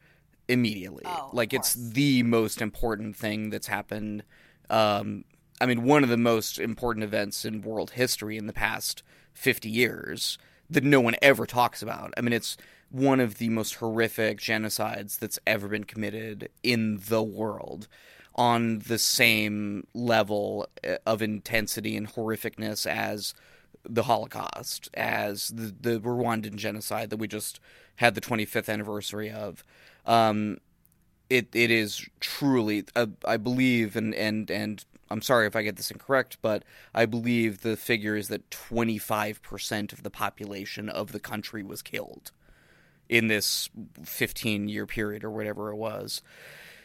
immediately. 0.49 1.03
Oh, 1.05 1.31
like 1.33 1.53
it's 1.53 1.75
course. 1.75 1.89
the 1.93 2.23
most 2.23 2.63
important 2.63 3.17
thing 3.17 3.51
that's 3.51 3.67
happened. 3.67 4.23
Um, 4.71 5.25
I 5.61 5.67
mean, 5.67 5.85
one 5.85 6.03
of 6.05 6.09
the 6.11 6.17
most 6.17 6.59
important 6.59 7.05
events 7.05 7.45
in 7.45 7.63
world 7.63 7.93
history 7.93 8.37
in 8.37 8.47
the 8.47 8.53
past 8.53 9.03
50 9.33 9.69
years 9.69 10.39
that 10.69 10.85
no 10.85 11.01
one 11.01 11.15
ever 11.23 11.47
talks 11.47 11.83
about. 11.83 12.13
I 12.17 12.21
mean, 12.21 12.33
it's 12.33 12.57
one 12.91 13.21
of 13.21 13.39
the 13.39 13.49
most 13.49 13.77
horrific 13.77 14.39
genocides 14.39 15.19
that's 15.19 15.39
ever 15.47 15.69
been 15.69 15.85
committed 15.85 16.49
in 16.63 17.01
the 17.09 17.23
world 17.23 17.89
on 18.35 18.81
the 18.81 18.99
same 18.99 19.87
level 19.95 20.69
uh, 20.87 20.97
of 21.07 21.23
intensity 21.23 21.97
and 21.97 22.15
horrificness 22.15 22.87
as 22.87 23.35
the 23.89 24.05
Holocaust, 24.05 24.91
as 24.95 25.49
the, 25.49 25.75
the 25.81 26.01
Rwandan 26.01 26.57
genocide 26.57 27.11
that 27.11 27.17
we 27.17 27.29
just 27.29 27.61
had 27.97 28.15
the 28.15 28.21
25th 28.21 28.69
anniversary 28.69 29.31
of. 29.31 29.65
Um, 30.05 30.59
it 31.29 31.49
it 31.55 31.73
is 31.73 32.07
truly, 32.21 32.85
uh, 32.95 33.07
I 33.25 33.37
believe, 33.37 33.97
and 33.97 34.15
and 34.15 34.49
and 34.49 34.85
I'm 35.11 35.23
sorry 35.23 35.49
if 35.49 35.57
I 35.57 35.63
get 35.63 35.77
this 35.77 35.91
incorrect, 35.91 36.39
but 36.41 36.65
I 36.95 37.05
believe 37.07 37.63
the 37.63 37.77
figure 37.77 38.17
is 38.17 38.29
that 38.29 38.49
25 38.53 39.43
percent 39.43 39.93
of 39.93 40.05
the 40.05 40.11
population 40.11 40.89
of 40.89 41.11
the 41.11 41.19
country 41.19 41.65
was 41.65 41.83
killed 41.83 42.31
in 43.09 43.29
this 43.29 43.69
15 44.05 44.69
year 44.69 44.87
period 44.87 45.25
or 45.25 45.31
whatever 45.31 45.71
it 45.71 45.77
was. 45.77 46.23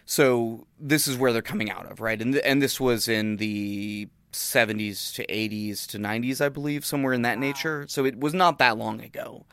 So 0.05 0.67
this 0.79 1.07
is 1.07 1.17
where 1.17 1.31
they're 1.31 1.41
coming 1.41 1.71
out 1.71 1.89
of, 1.89 2.01
right? 2.01 2.21
And 2.21 2.33
th- 2.33 2.45
and 2.45 2.61
this 2.61 2.79
was 2.79 3.07
in 3.07 3.37
the 3.37 4.09
70s 4.33 5.13
to 5.15 5.25
80s 5.27 5.87
to 5.87 5.97
90s, 5.97 6.41
I 6.41 6.49
believe, 6.49 6.85
somewhere 6.85 7.13
in 7.13 7.21
that 7.23 7.39
nature. 7.39 7.85
So 7.87 8.05
it 8.05 8.19
was 8.19 8.33
not 8.33 8.57
that 8.59 8.77
long 8.77 9.01
ago. 9.01 9.45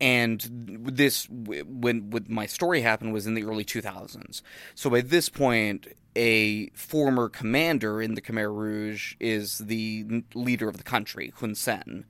And 0.00 0.40
this, 0.90 1.28
when 1.28 2.10
when 2.10 2.24
my 2.28 2.46
story 2.46 2.80
happened, 2.80 3.12
was 3.12 3.26
in 3.26 3.34
the 3.34 3.44
early 3.44 3.64
2000s. 3.64 4.40
So 4.74 4.88
by 4.88 5.02
this 5.02 5.28
point, 5.28 5.88
a 6.16 6.68
former 6.70 7.28
commander 7.28 8.00
in 8.00 8.14
the 8.14 8.22
Khmer 8.22 8.54
Rouge 8.54 9.14
is 9.20 9.58
the 9.58 10.24
leader 10.34 10.68
of 10.68 10.78
the 10.78 10.82
country, 10.82 11.32
Hun 11.36 11.54
Sen. 11.54 12.06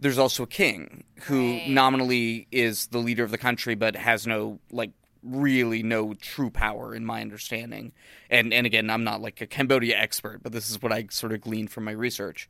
There's 0.00 0.18
also 0.18 0.44
a 0.44 0.46
king 0.46 1.04
who 1.24 1.60
nominally 1.68 2.46
is 2.50 2.86
the 2.88 2.98
leader 2.98 3.22
of 3.22 3.30
the 3.30 3.38
country, 3.38 3.74
but 3.74 3.94
has 3.96 4.26
no 4.26 4.58
like 4.70 4.92
really 5.22 5.82
no 5.82 6.14
true 6.14 6.50
power 6.50 6.94
in 6.94 7.04
my 7.04 7.20
understanding. 7.20 7.92
And 8.30 8.52
and 8.52 8.66
again, 8.66 8.90
I'm 8.90 9.04
not 9.04 9.20
like 9.20 9.40
a 9.40 9.46
Cambodia 9.46 9.96
expert, 9.96 10.42
but 10.42 10.52
this 10.52 10.70
is 10.70 10.82
what 10.82 10.92
I 10.92 11.06
sort 11.10 11.32
of 11.32 11.42
gleaned 11.42 11.70
from 11.70 11.84
my 11.84 11.92
research. 11.92 12.48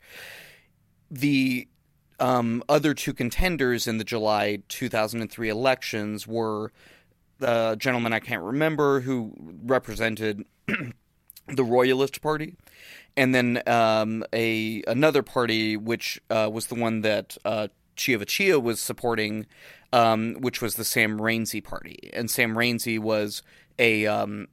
The 1.09 1.67
um, 2.19 2.63
other 2.69 2.93
two 2.93 3.13
contenders 3.13 3.87
in 3.87 3.97
the 3.97 4.03
July 4.03 4.59
2003 4.69 5.49
elections 5.49 6.27
were 6.27 6.71
the 7.39 7.75
gentleman 7.77 8.13
I 8.13 8.19
can't 8.19 8.43
remember 8.43 9.01
who 9.01 9.33
represented 9.63 10.45
the 11.55 11.63
Royalist 11.63 12.21
Party, 12.21 12.55
and 13.15 13.33
then 13.33 13.61
um, 13.67 14.23
a 14.33 14.83
another 14.87 15.23
party 15.23 15.77
which 15.77 16.21
uh, 16.29 16.49
was 16.51 16.67
the 16.67 16.75
one 16.75 17.01
that 17.01 17.37
uh, 17.45 17.67
Chiavachia 17.97 18.61
was 18.61 18.79
supporting, 18.79 19.45
um, 19.93 20.35
which 20.39 20.61
was 20.61 20.75
the 20.75 20.85
Sam 20.85 21.19
Rainsy 21.19 21.63
Party, 21.63 22.09
and 22.13 22.29
Sam 22.29 22.55
Rainsy 22.55 22.99
was 22.99 23.43
a 23.77 24.05
um, 24.07 24.47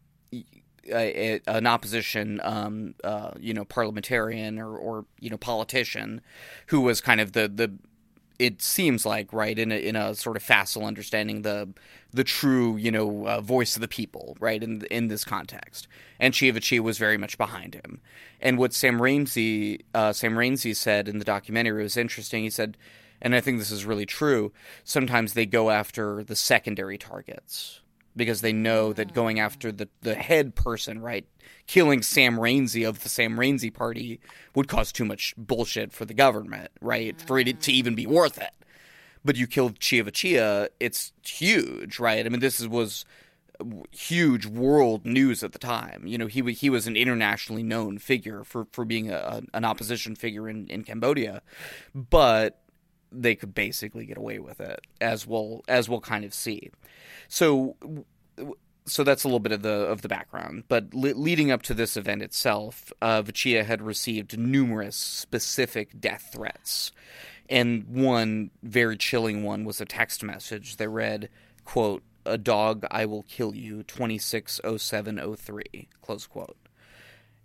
a, 0.91 1.37
a, 1.37 1.41
an 1.47 1.67
opposition, 1.67 2.41
um, 2.43 2.95
uh, 3.05 3.33
you 3.39 3.55
know, 3.55 3.65
parliamentarian 3.65 4.59
or, 4.59 4.77
or 4.77 5.05
you 5.21 5.31
know 5.31 5.37
politician, 5.37 6.21
who 6.67 6.81
was 6.81 7.01
kind 7.01 7.21
of 7.21 7.33
the 7.33 7.49
the. 7.49 7.73
It 8.39 8.63
seems 8.63 9.05
like 9.05 9.33
right 9.33 9.59
in 9.59 9.73
a, 9.73 9.77
in 9.77 9.97
a 9.97 10.15
sort 10.15 10.37
of 10.37 10.43
facile 10.43 10.85
understanding 10.85 11.43
the 11.43 11.69
the 12.13 12.25
true 12.25 12.77
you 12.77 12.91
know 12.91 13.27
uh, 13.27 13.41
voice 13.41 13.77
of 13.77 13.83
the 13.83 13.89
people 13.89 14.37
right 14.41 14.63
in 14.63 14.83
in 14.91 15.09
this 15.09 15.25
context, 15.25 15.89
and 16.21 16.35
Chiavachia 16.35 16.81
was 16.81 16.99
very 16.99 17.19
much 17.19 17.37
behind 17.37 17.75
him. 17.75 18.01
And 18.41 18.59
what 18.59 18.73
Sam 18.73 19.01
Rainsy 19.01 19.83
uh, 19.95 20.13
Sam 20.13 20.35
Rainsy 20.35 20.75
said 20.75 21.09
in 21.09 21.19
the 21.19 21.25
documentary 21.25 21.83
was 21.83 21.97
interesting. 21.97 22.45
He 22.45 22.51
said, 22.51 22.77
and 23.21 23.35
I 23.35 23.41
think 23.41 23.59
this 23.59 23.73
is 23.73 23.85
really 23.85 24.07
true. 24.07 24.53
Sometimes 24.85 25.33
they 25.33 25.47
go 25.47 25.71
after 25.71 26.23
the 26.23 26.37
secondary 26.37 26.99
targets 26.99 27.81
because 28.17 28.41
they 28.41 28.53
know 28.53 28.93
that 28.93 29.15
going 29.15 29.39
after 29.39 29.71
the, 29.71 29.89
the 30.03 30.15
head 30.15 30.55
person, 30.55 31.01
right, 31.01 31.27
killing 31.67 32.03
Sam 32.03 32.37
Rainsy 32.37 32.89
of 32.89 33.03
the 33.03 33.09
Sam 33.09 33.37
Rainsy 33.37 33.73
party 33.73 34.21
would 34.55 34.69
cause 34.69 34.93
too 34.93 35.05
much 35.05 35.35
bullshit 35.37 35.93
for 35.93 36.05
the 36.05 36.15
government, 36.15 36.71
right, 36.81 37.21
for 37.21 37.39
it 37.39 37.61
to 37.63 37.73
even 37.73 37.95
be 37.95 38.07
worth 38.07 38.39
it. 38.39 38.51
But 39.25 39.37
you 39.37 39.47
kill 39.47 39.71
killed 39.71 39.81
Chiavachia, 39.81 40.69
it's 40.81 41.13
huge, 41.23 41.99
right? 41.99 42.25
I 42.25 42.29
mean, 42.29 42.41
this 42.41 42.61
is, 42.61 42.69
was 42.69 43.05
huge 43.91 44.47
world 44.47 45.05
news 45.05 45.43
at 45.43 45.53
the 45.53 45.59
time. 45.59 46.07
You 46.07 46.19
know, 46.19 46.27
he 46.27 46.41
he 46.53 46.71
was 46.71 46.87
an 46.87 46.97
internationally 46.97 47.63
known 47.63 47.99
figure 47.99 48.45
for 48.45 48.67
for 48.73 48.85
being 48.85 49.11
a, 49.11 49.43
an 49.55 49.65
opposition 49.65 50.15
figure 50.15 50.49
in, 50.49 50.69
in 50.69 50.85
Cambodia, 50.85 51.43
but 51.95 52.61
they 53.11 53.35
could 53.35 53.55
basically 53.55 54.07
get 54.07 54.19
away 54.19 54.39
with 54.39 54.61
it, 54.61 54.81
as 55.01 55.27
we'll 55.27 55.63
as 55.69 55.89
we'll 55.89 56.01
kind 56.01 56.25
of 56.25 56.35
see. 56.35 56.71
So 57.29 57.77
so 58.89 59.05
that's 59.05 59.25
a 59.25 59.29
little 59.29 59.41
bit 59.41 59.53
of 59.53 59.63
the 59.63 59.71
of 59.71 60.03
the 60.03 60.09
background. 60.09 60.65
But 60.69 60.95
le- 60.95 61.15
leading 61.15 61.51
up 61.51 61.63
to 61.63 61.75
this 61.75 61.97
event 61.97 62.23
itself, 62.23 62.93
uh, 63.01 63.23
Vachia 63.23 63.65
had 63.65 63.83
received 63.83 64.39
numerous 64.39 64.97
specific 64.97 66.01
death 66.01 66.31
threats, 66.33 66.93
and 67.49 67.85
one 67.87 68.51
very 68.63 68.97
chilling 68.97 69.43
one 69.43 69.65
was 69.65 69.81
a 69.81 69.85
text 69.85 70.23
message 70.23 70.77
that 70.77 70.89
read, 70.89 71.29
"quote 71.65 72.03
A 72.27 72.39
dog, 72.39 72.87
I 72.91 73.07
will 73.07 73.23
kill 73.25 73.55
you." 73.55 73.83
Twenty 73.83 74.19
six 74.19 74.61
oh 74.65 74.77
seven 74.77 75.19
oh 75.19 75.35
three. 75.35 75.89
Close 76.03 76.27
quote. 76.27 76.57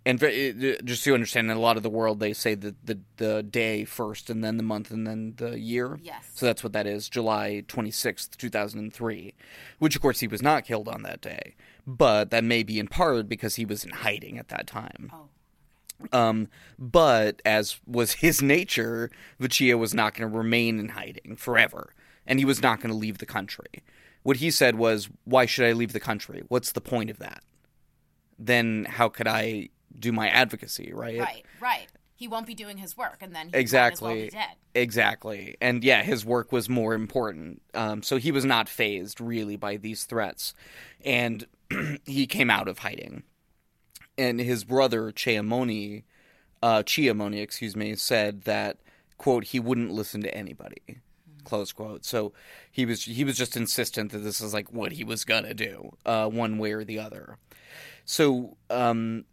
And 0.06 0.20
just 0.20 1.02
so 1.02 1.10
you 1.10 1.14
understand, 1.14 1.50
in 1.50 1.56
a 1.56 1.60
lot 1.60 1.78
of 1.78 1.82
the 1.82 1.88
world, 1.88 2.20
they 2.20 2.34
say 2.34 2.54
the, 2.54 2.74
the, 2.84 2.98
the 3.16 3.42
day 3.42 3.84
first, 3.86 4.28
and 4.28 4.44
then 4.44 4.58
the 4.58 4.62
month, 4.62 4.90
and 4.90 5.06
then 5.06 5.34
the 5.36 5.58
year. 5.58 5.98
Yes. 6.02 6.30
So 6.34 6.44
that's 6.44 6.62
what 6.62 6.74
that 6.74 6.86
is, 6.86 7.08
July 7.08 7.64
26th, 7.68 8.36
2003. 8.36 9.34
Which, 9.78 9.96
of 9.96 10.02
course, 10.02 10.20
he 10.20 10.26
was 10.26 10.42
not 10.42 10.66
killed 10.66 10.88
on 10.88 11.02
that 11.04 11.22
day. 11.22 11.54
But 11.86 12.30
that 12.30 12.44
may 12.44 12.62
be 12.62 12.78
in 12.78 12.88
part 12.88 13.28
because 13.28 13.56
he 13.56 13.64
was 13.64 13.82
in 13.82 13.90
hiding 13.90 14.38
at 14.38 14.48
that 14.48 14.66
time. 14.66 15.10
Oh. 15.12 15.28
Um, 16.12 16.48
but 16.78 17.40
as 17.44 17.80
was 17.86 18.14
his 18.14 18.42
nature, 18.42 19.10
Vachia 19.40 19.78
was 19.78 19.94
not 19.94 20.14
going 20.14 20.30
to 20.30 20.36
remain 20.36 20.78
in 20.78 20.90
hiding 20.90 21.36
forever, 21.36 21.94
and 22.26 22.38
he 22.38 22.44
was 22.44 22.60
not 22.60 22.80
going 22.80 22.90
to 22.90 22.96
leave 22.96 23.18
the 23.18 23.26
country. 23.26 23.82
What 24.22 24.38
he 24.38 24.50
said 24.50 24.76
was, 24.76 25.08
"Why 25.24 25.46
should 25.46 25.66
I 25.66 25.72
leave 25.72 25.92
the 25.92 26.00
country? 26.00 26.42
What's 26.48 26.72
the 26.72 26.80
point 26.80 27.10
of 27.10 27.18
that? 27.20 27.42
Then 28.38 28.86
how 28.88 29.08
could 29.08 29.28
I 29.28 29.68
do 29.98 30.12
my 30.12 30.28
advocacy, 30.28 30.92
right? 30.92 31.20
Right, 31.20 31.44
right. 31.60 31.86
He 32.16 32.28
won't 32.28 32.46
be 32.46 32.54
doing 32.54 32.78
his 32.78 32.96
work, 32.96 33.18
and 33.20 33.34
then 33.34 33.48
he 33.48 33.56
Exactly. 33.58 34.06
well 34.06 34.24
be 34.24 34.30
dead. 34.30 34.56
Exactly. 34.74 35.56
And 35.60 35.82
yeah, 35.84 36.02
his 36.02 36.24
work 36.24 36.52
was 36.52 36.68
more 36.68 36.94
important. 36.94 37.62
Um, 37.74 38.02
so 38.02 38.16
he 38.16 38.32
was 38.32 38.44
not 38.44 38.68
phased 38.68 39.20
really 39.20 39.56
by 39.56 39.76
these 39.76 40.04
threats. 40.04 40.54
And 41.04 41.46
he 42.06 42.26
came 42.26 42.50
out 42.50 42.68
of 42.68 42.80
hiding. 42.80 43.22
And 44.16 44.40
his 44.40 44.64
brother, 44.64 45.10
Chea 45.10 45.40
Mony, 45.40 46.04
uh, 46.62 46.82
Chea 46.84 47.12
Mony, 47.12 47.40
excuse 47.40 47.76
me, 47.76 47.94
said 47.96 48.42
that, 48.42 48.78
quote, 49.18 49.44
he 49.44 49.60
wouldn't 49.60 49.90
listen 49.90 50.22
to 50.22 50.34
anybody. 50.34 51.00
Close 51.44 51.72
quote. 51.72 52.04
So 52.04 52.32
he 52.70 52.86
was 52.86 53.04
he 53.04 53.22
was 53.22 53.36
just 53.36 53.54
insistent 53.54 54.12
that 54.12 54.18
this 54.18 54.40
is 54.40 54.54
like 54.54 54.72
what 54.72 54.92
he 54.92 55.04
was 55.04 55.26
gonna 55.26 55.52
do, 55.52 55.94
uh, 56.06 56.26
one 56.26 56.56
way 56.58 56.72
or 56.72 56.84
the 56.84 56.98
other. 56.98 57.36
So 58.06 58.56
um, 58.70 59.26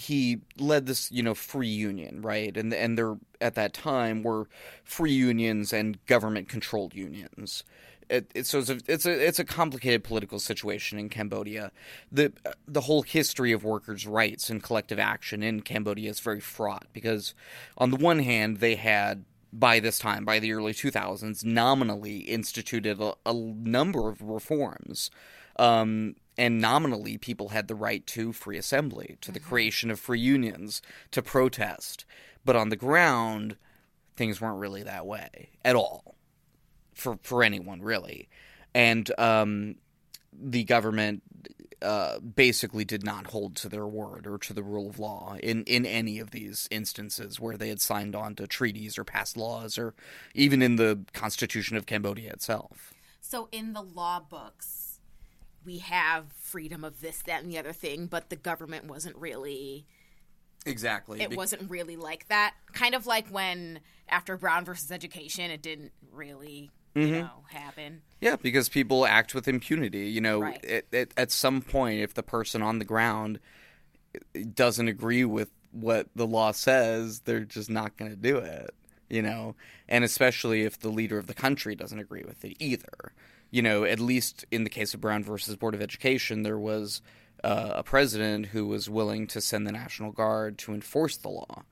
he 0.00 0.40
led 0.58 0.86
this, 0.86 1.10
you 1.12 1.22
know, 1.22 1.34
free 1.34 1.68
union, 1.68 2.22
right? 2.22 2.56
And 2.56 2.72
and 2.72 2.96
there 2.96 3.16
at 3.40 3.54
that 3.54 3.72
time 3.72 4.22
were 4.22 4.48
free 4.82 5.12
unions 5.12 5.72
and 5.72 6.04
government 6.06 6.48
controlled 6.48 6.94
unions. 6.94 7.64
It, 8.08 8.28
it, 8.34 8.46
so 8.46 8.58
it's 8.58 8.70
a, 8.70 8.78
it's 8.88 9.06
a 9.06 9.26
it's 9.26 9.38
a 9.38 9.44
complicated 9.44 10.02
political 10.02 10.40
situation 10.40 10.98
in 10.98 11.08
Cambodia. 11.08 11.70
the 12.10 12.32
The 12.66 12.82
whole 12.82 13.02
history 13.02 13.52
of 13.52 13.62
workers' 13.62 14.06
rights 14.06 14.50
and 14.50 14.62
collective 14.62 14.98
action 14.98 15.42
in 15.42 15.60
Cambodia 15.60 16.10
is 16.10 16.20
very 16.20 16.40
fraught 16.40 16.86
because, 16.92 17.34
on 17.78 17.90
the 17.90 17.96
one 17.96 18.20
hand, 18.20 18.58
they 18.58 18.74
had 18.74 19.24
by 19.52 19.80
this 19.80 19.98
time, 19.98 20.24
by 20.24 20.38
the 20.38 20.52
early 20.52 20.72
2000s, 20.72 21.44
nominally 21.44 22.18
instituted 22.18 23.00
a, 23.00 23.14
a 23.26 23.34
number 23.34 24.08
of 24.08 24.22
reforms. 24.22 25.10
Um, 25.56 26.14
and 26.40 26.58
nominally, 26.58 27.18
people 27.18 27.50
had 27.50 27.68
the 27.68 27.74
right 27.74 28.06
to 28.06 28.32
free 28.32 28.56
assembly, 28.56 29.18
to 29.20 29.30
the 29.30 29.38
creation 29.38 29.90
of 29.90 30.00
free 30.00 30.20
unions, 30.20 30.80
to 31.10 31.20
protest. 31.20 32.06
But 32.46 32.56
on 32.56 32.70
the 32.70 32.76
ground, 32.76 33.56
things 34.16 34.40
weren't 34.40 34.58
really 34.58 34.82
that 34.84 35.04
way 35.04 35.50
at 35.62 35.76
all 35.76 36.16
for, 36.94 37.18
for 37.22 37.44
anyone, 37.44 37.82
really. 37.82 38.30
And 38.74 39.12
um, 39.18 39.74
the 40.32 40.64
government 40.64 41.22
uh, 41.82 42.20
basically 42.20 42.86
did 42.86 43.04
not 43.04 43.26
hold 43.26 43.54
to 43.56 43.68
their 43.68 43.86
word 43.86 44.26
or 44.26 44.38
to 44.38 44.54
the 44.54 44.62
rule 44.62 44.88
of 44.88 44.98
law 44.98 45.36
in, 45.42 45.62
in 45.64 45.84
any 45.84 46.18
of 46.18 46.30
these 46.30 46.68
instances 46.70 47.38
where 47.38 47.58
they 47.58 47.68
had 47.68 47.82
signed 47.82 48.16
on 48.16 48.34
to 48.36 48.46
treaties 48.46 48.96
or 48.96 49.04
passed 49.04 49.36
laws 49.36 49.76
or 49.76 49.92
even 50.34 50.62
in 50.62 50.76
the 50.76 51.00
Constitution 51.12 51.76
of 51.76 51.84
Cambodia 51.84 52.32
itself. 52.32 52.94
So 53.20 53.50
in 53.52 53.74
the 53.74 53.82
law 53.82 54.20
books, 54.20 54.89
we 55.64 55.78
have 55.78 56.26
freedom 56.40 56.84
of 56.84 57.00
this, 57.00 57.22
that, 57.22 57.42
and 57.42 57.50
the 57.50 57.58
other 57.58 57.72
thing, 57.72 58.06
but 58.06 58.30
the 58.30 58.36
government 58.36 58.86
wasn't 58.86 59.16
really. 59.16 59.86
Exactly. 60.66 61.22
It 61.22 61.36
wasn't 61.36 61.70
really 61.70 61.96
like 61.96 62.28
that. 62.28 62.54
Kind 62.72 62.94
of 62.94 63.06
like 63.06 63.28
when 63.28 63.80
after 64.08 64.36
Brown 64.36 64.64
versus 64.64 64.92
Education, 64.92 65.50
it 65.50 65.62
didn't 65.62 65.92
really, 66.12 66.70
you 66.94 67.02
mm-hmm. 67.02 67.20
know, 67.20 67.30
happen. 67.48 68.02
Yeah, 68.20 68.36
because 68.36 68.68
people 68.68 69.06
act 69.06 69.34
with 69.34 69.48
impunity. 69.48 70.10
You 70.10 70.20
know, 70.20 70.40
Right. 70.42 70.62
it, 70.62 70.86
it, 70.92 71.14
at 71.16 71.30
some 71.30 71.62
point, 71.62 72.00
if 72.00 72.12
the 72.12 72.22
person 72.22 72.60
on 72.60 72.78
the 72.78 72.84
ground 72.84 73.40
doesn't 74.54 74.88
agree 74.88 75.24
with 75.24 75.50
what 75.72 76.08
the 76.14 76.26
law 76.26 76.52
says, 76.52 77.20
they're 77.20 77.44
just 77.44 77.70
not 77.70 77.96
going 77.96 78.10
to 78.10 78.16
do 78.16 78.36
it. 78.36 78.74
You 79.08 79.22
know, 79.22 79.56
and 79.88 80.04
especially 80.04 80.62
if 80.62 80.78
the 80.78 80.88
leader 80.88 81.18
of 81.18 81.26
the 81.26 81.34
country 81.34 81.74
doesn't 81.74 81.98
agree 81.98 82.22
with 82.22 82.44
it 82.44 82.54
either. 82.60 83.12
You 83.50 83.62
know, 83.62 83.84
at 83.84 83.98
least 83.98 84.44
in 84.50 84.64
the 84.64 84.70
case 84.70 84.94
of 84.94 85.00
Brown 85.00 85.24
versus 85.24 85.56
Board 85.56 85.74
of 85.74 85.82
Education, 85.82 86.42
there 86.44 86.58
was 86.58 87.02
uh, 87.42 87.72
a 87.74 87.82
president 87.82 88.46
who 88.46 88.66
was 88.66 88.88
willing 88.88 89.26
to 89.28 89.40
send 89.40 89.66
the 89.66 89.72
National 89.72 90.12
Guard 90.12 90.58
to 90.58 90.72
enforce 90.72 91.16
the 91.16 91.30
law. 91.30 91.62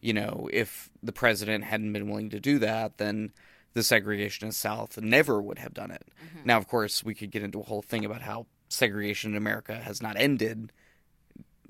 You 0.00 0.12
know, 0.12 0.48
if 0.52 0.90
the 1.02 1.12
president 1.12 1.64
hadn't 1.64 1.92
been 1.92 2.08
willing 2.10 2.30
to 2.30 2.40
do 2.40 2.58
that, 2.58 2.98
then 2.98 3.32
the 3.72 3.80
segregationist 3.80 4.54
South 4.54 5.00
never 5.00 5.40
would 5.40 5.58
have 5.58 5.72
done 5.72 5.90
it. 5.90 6.04
Now, 6.44 6.58
of 6.58 6.68
course, 6.68 7.02
we 7.04 7.14
could 7.14 7.30
get 7.30 7.42
into 7.42 7.60
a 7.60 7.64
whole 7.64 7.82
thing 7.82 8.04
about 8.04 8.20
how 8.20 8.46
segregation 8.68 9.30
in 9.30 9.36
America 9.36 9.74
has 9.76 10.02
not 10.02 10.16
ended, 10.18 10.72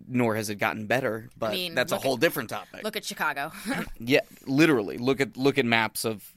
nor 0.09 0.35
has 0.35 0.51
it 0.51 0.57
gotten 0.57 0.87
better. 0.87 1.31
But 1.39 1.53
mean, 1.53 1.75
that's 1.75 1.93
a 1.93 1.99
whole 1.99 2.15
at- 2.15 2.21
different 2.21 2.51
topic. 2.51 2.83
Look 2.83 2.97
at 2.97 3.05
Chicago. 3.05 3.53
Yeah, 3.99 4.21
literally. 4.47 4.99
Look 4.99 5.21
at 5.21 5.37
look 5.37 5.59
at 5.59 5.65
maps 5.67 6.05
of. 6.05 6.33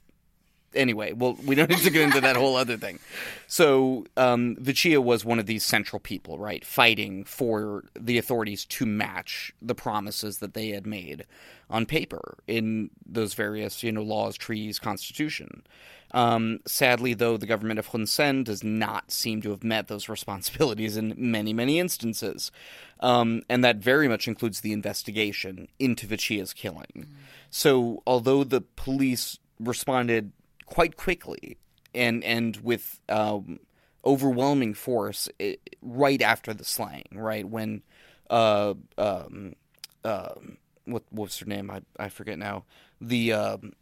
Anyway, 0.76 1.14
well, 1.14 1.38
we 1.46 1.56
don't 1.56 1.70
need 1.70 1.80
to 1.80 1.90
get 1.90 2.04
into 2.04 2.22
that 2.22 2.36
whole 2.36 2.56
other 2.56 2.78
thing. 2.78 3.00
So, 3.48 4.06
um, 4.18 4.56
Vichea 4.58 5.02
was 5.02 5.24
one 5.24 5.40
of 5.40 5.46
these 5.46 5.64
central 5.64 6.00
people, 6.00 6.38
right, 6.38 6.66
fighting 6.66 7.24
for 7.24 7.86
the 8.00 8.18
authorities 8.18 8.66
to 8.66 8.86
match 8.86 9.54
the 9.62 9.76
promises 9.76 10.40
that 10.40 10.54
they 10.54 10.70
had 10.70 10.86
made 10.86 11.26
on 11.70 11.86
paper 11.86 12.38
in 12.48 12.90
those 13.06 13.34
various, 13.34 13.84
you 13.84 13.92
know, 13.92 14.04
laws, 14.04 14.38
treaties, 14.38 14.80
constitution. 14.80 15.64
Um, 16.12 16.60
sadly, 16.66 17.14
though, 17.14 17.36
the 17.38 17.46
government 17.46 17.80
of 17.80 17.88
Hun 17.88 18.06
Sen 18.06 18.44
does 18.44 18.64
not 18.64 19.12
seem 19.12 19.42
to 19.42 19.50
have 19.50 19.64
met 19.64 19.88
those 19.88 20.08
responsibilities 20.10 20.96
in 20.98 21.14
many, 21.18 21.54
many 21.54 21.80
instances. 21.80 22.52
Um, 23.02 23.42
and 23.50 23.64
that 23.64 23.78
very 23.78 24.08
much 24.08 24.28
includes 24.28 24.62
the 24.62 24.72
investigation 24.72 25.68
into 25.80 26.08
Vichea's 26.08 26.54
killing. 26.54 27.08
So, 27.50 28.02
although 28.08 28.44
the 28.44 28.62
police 28.62 29.40
responded 29.60 30.32
quite 30.66 30.98
quickly 30.98 31.58
and 31.94 32.24
and 32.24 32.58
with 32.58 33.00
um, 33.10 33.60
overwhelming 34.04 34.74
force 34.74 35.28
i 35.42 35.58
right 35.82 36.22
after 36.22 36.54
the 36.54 36.66
slaying, 36.66 37.06
right 37.14 37.48
when 37.48 37.82
uh, 38.30 38.74
um, 38.98 39.54
um, 40.04 40.58
what 40.86 41.04
what's 41.10 41.40
her 41.40 41.46
name? 41.46 41.70
I 41.72 41.82
I 41.98 42.10
forget 42.10 42.38
now. 42.38 42.66
The 43.00 43.34
um, 43.34 43.74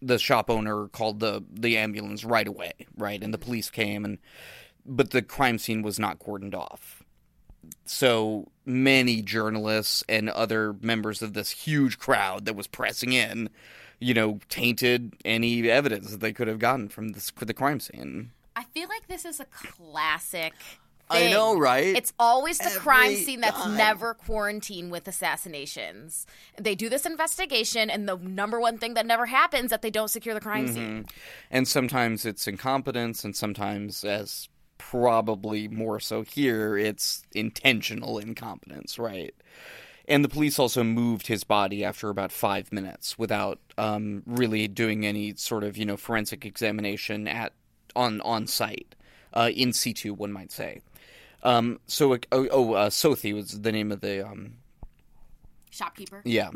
the 0.00 0.18
shop 0.18 0.50
owner 0.50 0.88
called 0.88 1.20
the 1.20 1.44
the 1.50 1.78
ambulance 1.78 2.24
right 2.24 2.46
away, 2.46 2.72
right, 2.96 3.22
and 3.22 3.32
the 3.32 3.38
police 3.38 3.70
came 3.70 4.04
and 4.04 4.18
but 4.84 5.10
the 5.10 5.22
crime 5.22 5.58
scene 5.58 5.82
was 5.82 5.98
not 5.98 6.18
cordoned 6.18 6.54
off. 6.54 7.04
So 7.84 8.50
many 8.64 9.22
journalists 9.22 10.02
and 10.08 10.28
other 10.28 10.74
members 10.80 11.22
of 11.22 11.34
this 11.34 11.50
huge 11.50 11.98
crowd 11.98 12.46
that 12.46 12.56
was 12.56 12.66
pressing 12.66 13.12
in, 13.12 13.48
you 14.02 14.14
know, 14.14 14.40
tainted 14.48 15.12
any 15.24 15.70
evidence 15.70 16.10
that 16.10 16.20
they 16.20 16.32
could 16.32 16.48
have 16.48 16.58
gotten 16.58 16.88
from 16.88 17.10
this 17.10 17.30
the 17.30 17.54
crime 17.54 17.80
scene. 17.80 18.32
I 18.56 18.64
feel 18.64 18.88
like 18.88 19.06
this 19.08 19.24
is 19.24 19.40
a 19.40 19.46
classic. 19.46 20.54
I 21.10 21.30
know, 21.30 21.58
right? 21.58 21.94
It's 21.94 22.14
always 22.18 22.56
the 22.58 22.70
crime 22.78 23.14
scene 23.16 23.42
that's 23.42 23.60
time. 23.60 23.76
never 23.76 24.14
quarantined 24.14 24.90
with 24.90 25.06
assassinations. 25.06 26.26
They 26.58 26.74
do 26.74 26.88
this 26.88 27.04
investigation, 27.04 27.90
and 27.90 28.08
the 28.08 28.16
number 28.16 28.58
one 28.58 28.78
thing 28.78 28.94
that 28.94 29.04
never 29.04 29.26
happens 29.26 29.70
that 29.70 29.82
they 29.82 29.90
don't 29.90 30.08
secure 30.08 30.34
the 30.34 30.40
crime 30.40 30.64
Mm-hmm. 30.66 30.74
scene. 30.74 31.06
and 31.50 31.68
sometimes 31.68 32.24
it's 32.24 32.46
incompetence 32.48 33.24
and 33.24 33.36
sometimes 33.36 34.04
as 34.04 34.48
probably 34.78 35.68
more 35.68 36.00
so 36.00 36.22
here 36.22 36.76
it's 36.76 37.22
intentional 37.32 38.18
incompetence 38.18 38.98
right 38.98 39.34
and 40.08 40.24
the 40.24 40.28
police 40.28 40.58
also 40.58 40.82
moved 40.82 41.26
his 41.26 41.44
body 41.44 41.84
after 41.84 42.08
about 42.08 42.32
five 42.32 42.72
minutes 42.72 43.18
without 43.18 43.58
um, 43.78 44.22
really 44.26 44.68
doing 44.68 45.06
any 45.06 45.34
sort 45.34 45.64
of 45.64 45.76
you 45.76 45.84
know 45.84 45.96
forensic 45.96 46.44
examination 46.44 47.28
at 47.28 47.52
on 47.94 48.20
on 48.22 48.46
site 48.46 48.94
uh, 49.34 49.50
in 49.54 49.72
situ 49.72 50.12
one 50.14 50.32
might 50.32 50.52
say 50.52 50.80
um, 51.42 51.80
so 51.86 52.14
oh, 52.14 52.48
oh 52.50 52.72
uh, 52.74 52.90
Sothi 52.90 53.34
was 53.34 53.60
the 53.60 53.72
name 53.72 53.90
of 53.90 54.00
the 54.00 54.26
um, 54.26 54.54
Shopkeeper. 55.72 56.20
yeah. 56.24 56.50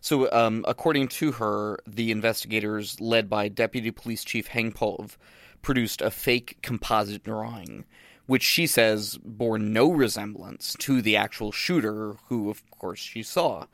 So, 0.00 0.30
um, 0.32 0.64
according 0.66 1.08
to 1.08 1.32
her, 1.32 1.80
the 1.86 2.12
investigators, 2.12 3.00
led 3.00 3.28
by 3.28 3.48
Deputy 3.48 3.90
Police 3.90 4.22
Chief 4.22 4.46
Heng 4.46 4.72
Pov, 4.72 5.16
produced 5.60 6.00
a 6.00 6.10
fake 6.10 6.58
composite 6.62 7.24
drawing, 7.24 7.84
which 8.30 8.44
she 8.44 8.64
says 8.64 9.18
bore 9.24 9.58
no 9.58 9.90
resemblance 9.90 10.76
to 10.78 11.02
the 11.02 11.16
actual 11.16 11.50
shooter, 11.50 12.14
who, 12.28 12.48
of 12.48 12.62
course, 12.70 13.00
she 13.00 13.24
saw. 13.24 13.66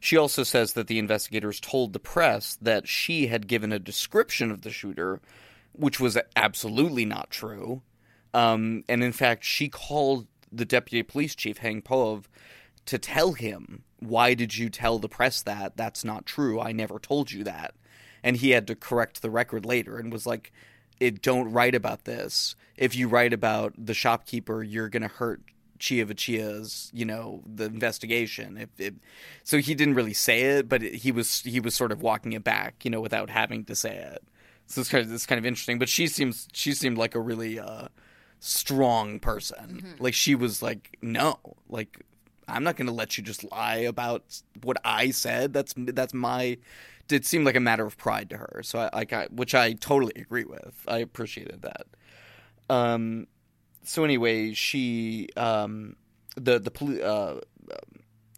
She 0.00 0.18
also 0.18 0.42
says 0.42 0.74
that 0.74 0.86
the 0.86 0.98
investigators 0.98 1.58
told 1.58 1.94
the 1.94 1.98
press 1.98 2.58
that 2.60 2.86
she 2.86 3.28
had 3.28 3.46
given 3.46 3.72
a 3.72 3.78
description 3.78 4.50
of 4.50 4.60
the 4.60 4.70
shooter, 4.70 5.22
which 5.72 5.98
was 5.98 6.18
absolutely 6.36 7.06
not 7.06 7.30
true. 7.30 7.80
Um, 8.34 8.84
and 8.86 9.02
in 9.02 9.12
fact, 9.12 9.44
she 9.44 9.70
called 9.70 10.26
the 10.52 10.66
deputy 10.66 11.02
police 11.02 11.34
chief, 11.34 11.56
Heng 11.56 11.80
Pov, 11.80 12.24
to 12.84 12.98
tell 12.98 13.32
him, 13.32 13.82
Why 13.98 14.34
did 14.34 14.58
you 14.58 14.68
tell 14.68 14.98
the 14.98 15.08
press 15.08 15.40
that? 15.40 15.78
That's 15.78 16.04
not 16.04 16.26
true. 16.26 16.60
I 16.60 16.72
never 16.72 16.98
told 16.98 17.32
you 17.32 17.44
that. 17.44 17.72
And 18.22 18.36
he 18.36 18.50
had 18.50 18.66
to 18.66 18.74
correct 18.74 19.22
the 19.22 19.30
record 19.30 19.64
later 19.64 19.96
and 19.96 20.12
was 20.12 20.26
like, 20.26 20.52
it, 21.02 21.22
Don't 21.22 21.52
write 21.52 21.74
about 21.74 22.04
this. 22.04 22.54
If 22.76 22.96
you 22.96 23.08
write 23.08 23.32
about 23.32 23.74
the 23.76 23.94
shopkeeper, 23.94 24.62
you're 24.62 24.88
going 24.88 25.02
to 25.02 25.08
hurt 25.08 25.42
Chea 25.78 26.04
Vichea's, 26.04 26.90
you 26.94 27.04
know, 27.04 27.42
the 27.46 27.64
investigation. 27.64 28.56
If 28.56 28.68
it, 28.78 28.94
so, 29.44 29.58
he 29.58 29.74
didn't 29.74 29.94
really 29.94 30.14
say 30.14 30.42
it, 30.42 30.68
but 30.68 30.82
he 30.82 31.12
was 31.12 31.42
he 31.42 31.60
was 31.60 31.74
sort 31.74 31.92
of 31.92 32.02
walking 32.02 32.32
it 32.32 32.44
back, 32.44 32.84
you 32.84 32.90
know, 32.90 33.00
without 33.00 33.30
having 33.30 33.64
to 33.64 33.74
say 33.74 33.96
it. 33.96 34.22
So 34.66 34.80
it's 34.80 34.90
kind 34.90 35.04
of 35.04 35.12
it's 35.12 35.26
kind 35.26 35.38
of 35.38 35.44
interesting. 35.46 35.78
But 35.78 35.88
she 35.88 36.06
seems 36.06 36.48
she 36.52 36.72
seemed 36.72 36.98
like 36.98 37.14
a 37.14 37.20
really 37.20 37.58
uh, 37.58 37.88
strong 38.40 39.18
person. 39.18 39.96
Like 39.98 40.14
she 40.14 40.34
was 40.34 40.62
like, 40.62 40.96
no, 41.02 41.38
like 41.68 42.04
I'm 42.48 42.64
not 42.64 42.76
going 42.76 42.86
to 42.86 42.92
let 42.92 43.18
you 43.18 43.24
just 43.24 43.44
lie 43.50 43.76
about 43.76 44.40
what 44.62 44.78
I 44.84 45.10
said. 45.10 45.52
That's 45.52 45.74
that's 45.76 46.14
my. 46.14 46.58
It 47.10 47.26
seemed 47.26 47.44
like 47.44 47.56
a 47.56 47.60
matter 47.60 47.84
of 47.84 47.96
pride 47.96 48.30
to 48.30 48.36
her. 48.36 48.60
So 48.62 48.78
I, 48.78 48.90
I 49.00 49.04
got, 49.04 49.32
which 49.32 49.54
I 49.54 49.72
totally 49.74 50.14
agree 50.16 50.44
with. 50.44 50.84
I 50.88 50.98
appreciated 50.98 51.62
that. 51.62 51.86
Um. 52.68 53.26
So 53.84 54.04
anyway, 54.04 54.52
she 54.52 55.28
um 55.36 55.96
the 56.36 56.58
the 56.58 56.70
poli- 56.70 57.02
uh 57.02 57.40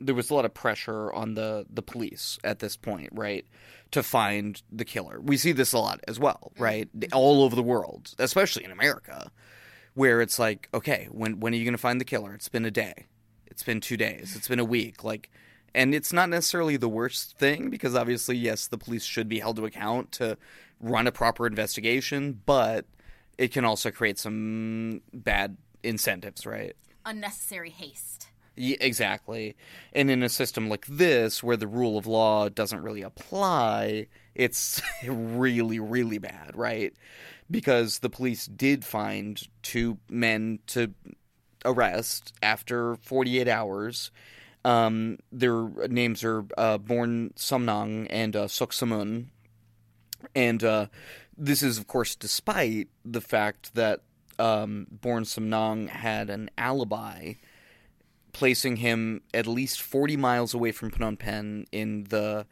there 0.01 0.15
was 0.15 0.31
a 0.31 0.35
lot 0.35 0.45
of 0.45 0.53
pressure 0.55 1.13
on 1.13 1.35
the 1.35 1.67
the 1.71 1.83
police 1.83 2.39
at 2.45 2.59
this 2.59 2.77
point, 2.77 3.11
right, 3.13 3.47
to 3.93 4.03
find 4.03 4.61
the 4.73 4.85
killer. 4.85 5.21
We 5.21 5.37
see 5.37 5.53
this 5.53 5.73
a 5.73 5.79
lot 5.79 6.01
as 6.09 6.19
well, 6.19 6.53
right, 6.59 6.89
all 7.13 7.43
over 7.43 7.55
the 7.55 7.63
world, 7.63 8.15
especially 8.19 8.65
in 8.65 8.71
America, 8.71 9.31
where 9.95 10.21
it's 10.21 10.39
like, 10.39 10.69
okay, 10.75 11.09
when 11.11 11.41
when 11.41 11.53
are 11.53 11.57
you 11.57 11.65
going 11.65 11.73
to 11.73 11.79
find 11.79 12.01
the 12.01 12.05
killer? 12.05 12.35
It's 12.35 12.49
been 12.49 12.65
a 12.65 12.71
day, 12.71 13.07
it's 13.47 13.63
been 13.63 13.81
two 13.81 13.97
days, 13.97 14.35
it's 14.37 14.49
been 14.49 14.59
a 14.59 14.65
week, 14.65 15.05
like, 15.05 15.31
and 15.75 15.95
it's 15.95 16.13
not 16.13 16.29
necessarily 16.29 16.77
the 16.77 16.89
worst 16.89 17.37
thing 17.39 17.71
because 17.71 17.95
obviously, 17.95 18.37
yes, 18.37 18.67
the 18.67 18.79
police 18.79 19.05
should 19.05 19.29
be 19.29 19.41
held 19.41 19.57
to 19.57 19.67
account 19.67 20.13
to 20.13 20.37
run 20.81 21.07
a 21.07 21.13
proper 21.13 21.47
investigation, 21.47 22.41
but 22.47 22.87
it 23.39 23.53
can 23.53 23.65
also 23.65 23.91
create 23.91 24.19
some 24.19 25.03
bad 25.13 25.57
incentives, 25.83 26.47
right? 26.47 26.77
Unnecessary 27.05 27.71
haste. 27.71 28.29
Yeah, 28.57 28.77
exactly. 28.81 29.57
And 29.93 30.11
in 30.11 30.23
a 30.23 30.29
system 30.29 30.69
like 30.69 30.87
this, 30.87 31.43
where 31.43 31.57
the 31.57 31.67
rule 31.67 31.99
of 31.99 32.07
law 32.07 32.49
doesn't 32.49 32.83
really 32.83 33.03
apply, 33.03 34.07
it's 34.35 34.81
really, 35.07 35.81
really 35.81 36.19
bad, 36.19 36.53
right? 36.55 36.95
Because 37.51 37.99
the 37.99 38.11
police 38.11 38.47
did 38.47 38.85
find 38.85 39.43
two 39.63 39.99
men 40.09 40.61
to 40.69 40.95
arrest 41.65 42.33
after 42.43 42.97
48 42.97 43.49
hours. 43.49 44.11
Um, 44.65 45.19
their 45.31 45.69
names 45.89 46.25
are 46.25 46.45
uh, 46.57 46.79
Born 46.79 47.33
Samnang 47.37 48.07
and 48.11 48.35
uh, 48.35 48.49
Sok 48.49 48.73
Sam 48.73 48.91
Oeun. 48.91 49.27
And 50.35 50.65
uh, 50.65 50.87
this 51.37 51.63
is, 51.63 51.79
of 51.79 51.87
course, 51.87 52.15
despite 52.15 52.89
the 53.05 53.21
fact 53.21 53.75
that 53.75 54.01
um, 54.39 54.87
Born 54.91 55.25
Samnang 55.25 55.89
had 55.89 56.31
an 56.31 56.51
alibi 56.57 57.35
placing 58.33 58.77
him 58.77 59.23
at 59.33 59.47
least 59.47 59.81
40 59.81 60.17
miles 60.17 60.53
away 60.53 60.73
from 60.73 60.91
Phnom 60.91 61.19
Penh 61.19 61.67
in 61.73 62.05
the 62.05 62.47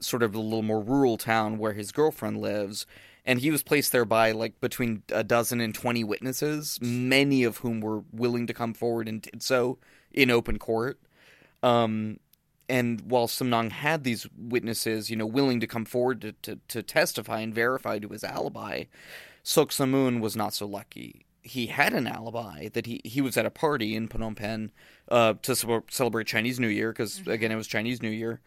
sort 0.00 0.22
of 0.22 0.34
a 0.34 0.40
little 0.40 0.62
more 0.62 0.80
rural 0.80 1.16
town 1.16 1.58
where 1.58 1.72
his 1.72 1.92
girlfriend 1.92 2.40
lives. 2.40 2.86
And 3.26 3.40
he 3.40 3.50
was 3.50 3.62
placed 3.62 3.90
there 3.90 4.04
by 4.04 4.32
like 4.32 4.60
between 4.60 5.02
a 5.10 5.24
dozen 5.24 5.60
and 5.60 5.74
20 5.74 6.04
witnesses, 6.04 6.78
many 6.80 7.42
of 7.42 7.58
whom 7.58 7.80
were 7.80 8.04
willing 8.12 8.46
to 8.46 8.54
come 8.54 8.74
forward 8.74 9.08
and 9.08 9.22
did 9.22 9.42
so 9.42 9.78
in 10.12 10.30
open 10.30 10.58
court. 10.58 10.98
Um, 11.64 12.20
and 12.68 13.00
while 13.00 13.26
Samnang 13.26 13.72
had 13.72 14.04
these 14.04 14.26
witnesses, 14.36 15.08
you 15.08 15.16
know, 15.16 15.26
willing 15.26 15.60
to 15.60 15.66
come 15.66 15.86
forward 15.86 16.20
to, 16.20 16.32
to, 16.42 16.58
to 16.68 16.82
testify 16.82 17.40
and 17.40 17.54
verify 17.54 17.98
to 17.98 18.08
his 18.08 18.22
alibi, 18.22 18.84
Sok 19.42 19.72
Sam 19.72 19.92
Oeun 19.92 20.20
was 20.20 20.36
not 20.36 20.52
so 20.52 20.66
lucky. 20.66 21.24
He 21.42 21.66
had 21.66 21.92
an 21.94 22.06
alibi 22.06 22.68
that 22.74 22.86
he, 22.86 23.00
he 23.04 23.20
was 23.20 23.36
at 23.36 23.46
a 23.46 23.50
party 23.50 23.96
in 23.96 24.08
Phnom 24.08 24.36
Penh 24.36 24.72
uh, 25.10 25.34
to 25.42 25.56
ce- 25.56 25.64
celebrate 25.90 26.26
Chinese 26.26 26.60
New 26.60 26.68
Year, 26.68 26.92
because 26.92 27.26
again, 27.26 27.50
it 27.50 27.56
was 27.56 27.66
Chinese 27.66 28.02
New 28.02 28.10
Year. 28.10 28.40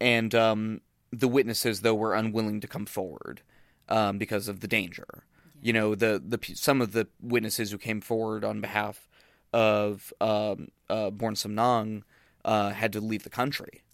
And 0.00 0.34
um, 0.34 0.80
the 1.10 1.28
witnesses, 1.28 1.82
though, 1.82 1.94
were 1.94 2.14
unwilling 2.14 2.60
to 2.60 2.66
come 2.66 2.86
forward 2.86 3.42
um, 3.88 4.18
because 4.18 4.48
of 4.48 4.60
the 4.60 4.68
danger. 4.68 5.24
You 5.62 5.72
know, 5.72 5.94
the, 5.94 6.22
the 6.26 6.38
some 6.54 6.82
of 6.82 6.92
the 6.92 7.08
witnesses 7.20 7.70
who 7.70 7.78
came 7.78 8.02
forward 8.02 8.44
on 8.44 8.60
behalf 8.60 9.08
of 9.52 10.12
um, 10.20 10.68
uh, 10.90 11.10
Born 11.10 11.34
Samnang 11.34 12.02
uh, 12.44 12.70
had 12.70 12.92
to 12.92 13.00
leave 13.00 13.24
the 13.24 13.30
country 13.30 13.84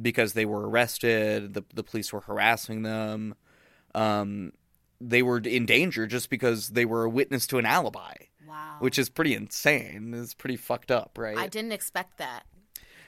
because 0.00 0.32
they 0.34 0.44
were 0.44 0.68
arrested. 0.68 1.54
The 1.54 1.64
the 1.74 1.82
police 1.82 2.12
were 2.12 2.20
harassing 2.20 2.82
them, 2.82 3.34
um, 3.94 4.52
they 5.00 5.22
were 5.22 5.38
in 5.38 5.66
danger 5.66 6.06
just 6.06 6.30
because 6.30 6.70
they 6.70 6.84
were 6.84 7.04
a 7.04 7.10
witness 7.10 7.46
to 7.48 7.58
an 7.58 7.66
alibi. 7.66 8.14
Wow. 8.46 8.76
Which 8.78 8.98
is 8.98 9.08
pretty 9.08 9.34
insane. 9.34 10.14
It's 10.14 10.34
pretty 10.34 10.56
fucked 10.56 10.90
up, 10.90 11.18
right? 11.18 11.36
I 11.36 11.48
didn't 11.48 11.72
expect 11.72 12.18
that. 12.18 12.44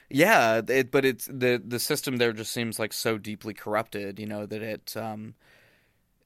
Yeah, 0.09 0.61
it, 0.67 0.91
but 0.91 1.05
it's 1.05 1.27
the 1.27 1.61
the 1.63 1.79
system 1.79 2.17
there 2.17 2.33
just 2.33 2.51
seems 2.51 2.79
like 2.79 2.91
so 2.91 3.17
deeply 3.17 3.53
corrupted, 3.53 4.19
you 4.19 4.25
know, 4.25 4.45
that 4.45 4.61
it 4.61 4.97
um 4.97 5.35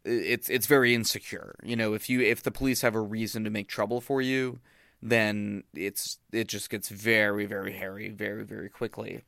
it's 0.06 0.49
it's 0.49 0.67
very 0.67 0.95
insecure. 0.95 1.56
You 1.63 1.76
know, 1.76 1.93
if 1.93 2.10
you 2.10 2.21
if 2.21 2.41
the 2.41 2.52
police 2.52 2.82
have 2.82 2.95
a 2.95 3.02
reason 3.02 3.43
to 3.43 3.49
make 3.49 3.67
trouble 3.67 3.99
for 4.02 4.21
you, 4.21 4.60
then 5.04 5.63
it's 5.76 6.18
it 6.32 6.48
just 6.48 6.70
gets 6.70 6.88
very 6.88 7.46
very 7.46 7.74
hairy 7.74 8.10
very 8.10 8.44
very 8.44 8.70
quickly. 8.70 9.22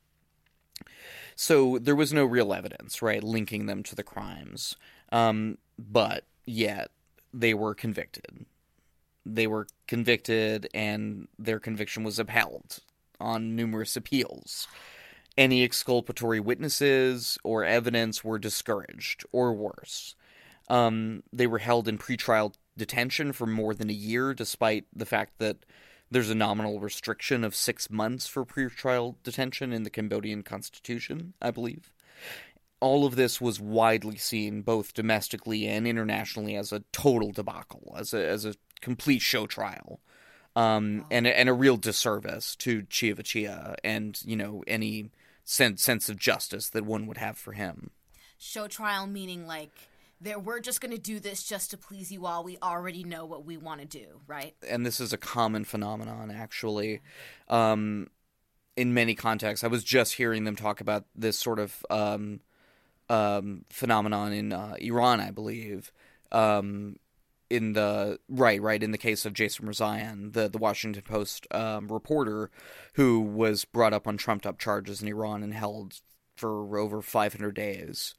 So 1.35 1.77
there 1.79 1.95
was 1.95 2.13
no 2.13 2.23
real 2.25 2.53
evidence, 2.53 3.01
right, 3.01 3.23
linking 3.23 3.65
them 3.65 3.83
to 3.83 3.95
the 3.95 4.03
crimes. 4.03 4.77
Um, 5.11 5.57
but 5.77 6.23
yet 6.45 6.91
they 7.33 7.53
were 7.53 7.75
convicted. 7.75 8.45
They 9.25 9.47
were 9.47 9.67
convicted, 9.87 10.69
and 10.73 11.27
their 11.37 11.59
conviction 11.59 12.03
was 12.03 12.19
upheld 12.19 12.79
on 13.19 13.55
numerous 13.55 13.97
appeals. 13.97 14.67
Any 15.37 15.63
exculpatory 15.63 16.39
witnesses 16.39 17.37
or 17.43 17.65
evidence 17.65 18.23
were 18.23 18.39
discouraged, 18.39 19.25
or 19.33 19.53
worse. 19.53 20.15
Um, 20.69 21.23
they 21.33 21.47
were 21.47 21.59
held 21.59 21.87
in 21.87 21.97
pretrial 21.97 22.53
detention 22.77 23.33
for 23.33 23.45
more 23.45 23.73
than 23.73 23.89
a 23.89 23.93
year, 23.93 24.33
despite 24.33 24.85
the 24.93 25.05
fact 25.05 25.39
that 25.39 25.57
there's 26.11 26.29
a 26.29 26.35
nominal 26.35 26.79
restriction 26.79 27.43
of 27.43 27.55
six 27.55 27.89
months 27.89 28.27
for 28.27 28.45
pretrial 28.45 29.15
detention 29.23 29.73
in 29.73 29.83
the 29.83 29.89
Cambodian 29.89 30.43
constitution, 30.43 31.33
I 31.41 31.51
believe. 31.51 31.91
All 32.79 33.05
of 33.05 33.15
this 33.15 33.41
was 33.41 33.59
widely 33.59 34.17
seen, 34.17 34.61
both 34.61 34.93
domestically 34.93 35.65
and 35.65 35.87
internationally, 35.87 36.55
as 36.55 36.71
a 36.71 36.83
total 36.91 37.31
debacle, 37.31 37.95
as 37.97 38.13
a 38.13 38.25
as 38.25 38.45
a 38.45 38.55
complete 38.81 39.21
show 39.21 39.47
trial, 39.47 39.99
um, 40.55 41.05
and 41.09 41.25
and 41.25 41.49
a 41.49 41.53
real 41.53 41.77
disservice 41.77 42.55
to 42.57 42.83
Chiavachia 42.83 43.75
and 43.83 44.19
you 44.23 44.35
know 44.35 44.63
any 44.67 45.09
sense 45.43 45.81
sense 45.81 46.09
of 46.09 46.17
justice 46.17 46.69
that 46.69 46.85
one 46.85 47.07
would 47.07 47.17
have 47.17 47.37
for 47.37 47.53
him. 47.53 47.91
Show 48.37 48.67
trial 48.67 49.07
meaning 49.07 49.47
like 49.47 49.89
there 50.25 50.39
we're 50.39 50.59
just 50.59 50.81
going 50.81 50.91
to 50.91 51.01
do 51.01 51.19
this 51.19 51.43
just 51.43 51.71
to 51.71 51.77
please 51.77 52.11
you 52.11 52.25
all. 52.25 52.43
We 52.43 52.57
already 52.61 53.03
know 53.03 53.25
what 53.25 53.45
we 53.45 53.57
want 53.57 53.81
to 53.81 53.87
do, 53.87 54.21
right? 54.27 54.55
and 54.67 54.85
this 54.85 54.99
is 54.99 55.13
a 55.13 55.17
common 55.17 55.63
phenomenon 55.65 56.31
actually 56.31 57.01
um, 57.49 58.07
in 58.75 58.93
many 58.93 59.15
contexts 59.15 59.63
i 59.63 59.67
was 59.67 59.83
just 59.83 60.13
hearing 60.13 60.43
them 60.43 60.55
talk 60.55 60.81
about 60.81 61.05
this 61.15 61.37
sort 61.37 61.59
of 61.59 61.85
um, 61.89 62.39
um, 63.09 63.65
phenomenon 63.69 64.33
in 64.33 64.53
uh, 64.53 64.75
iran 64.79 65.19
i 65.19 65.31
believe 65.31 65.91
um, 66.31 66.97
in 67.49 67.73
the 67.73 68.19
right 68.27 68.61
right 68.61 68.83
in 68.83 68.91
the 68.91 68.97
case 68.97 69.25
of 69.25 69.33
jason 69.33 69.67
Rezaian, 69.67 70.33
the 70.33 70.49
the 70.49 70.57
washington 70.57 71.03
post 71.03 71.47
um, 71.51 71.87
reporter 71.87 72.49
who 72.93 73.21
was 73.21 73.65
brought 73.65 73.93
up 73.93 74.07
on 74.07 74.17
trumped 74.17 74.45
up 74.45 74.57
charges 74.57 75.01
in 75.01 75.07
iran 75.07 75.43
and 75.43 75.53
held 75.53 76.01
for 76.35 76.77
over 76.77 77.01
500 77.01 77.55
days 77.55 78.15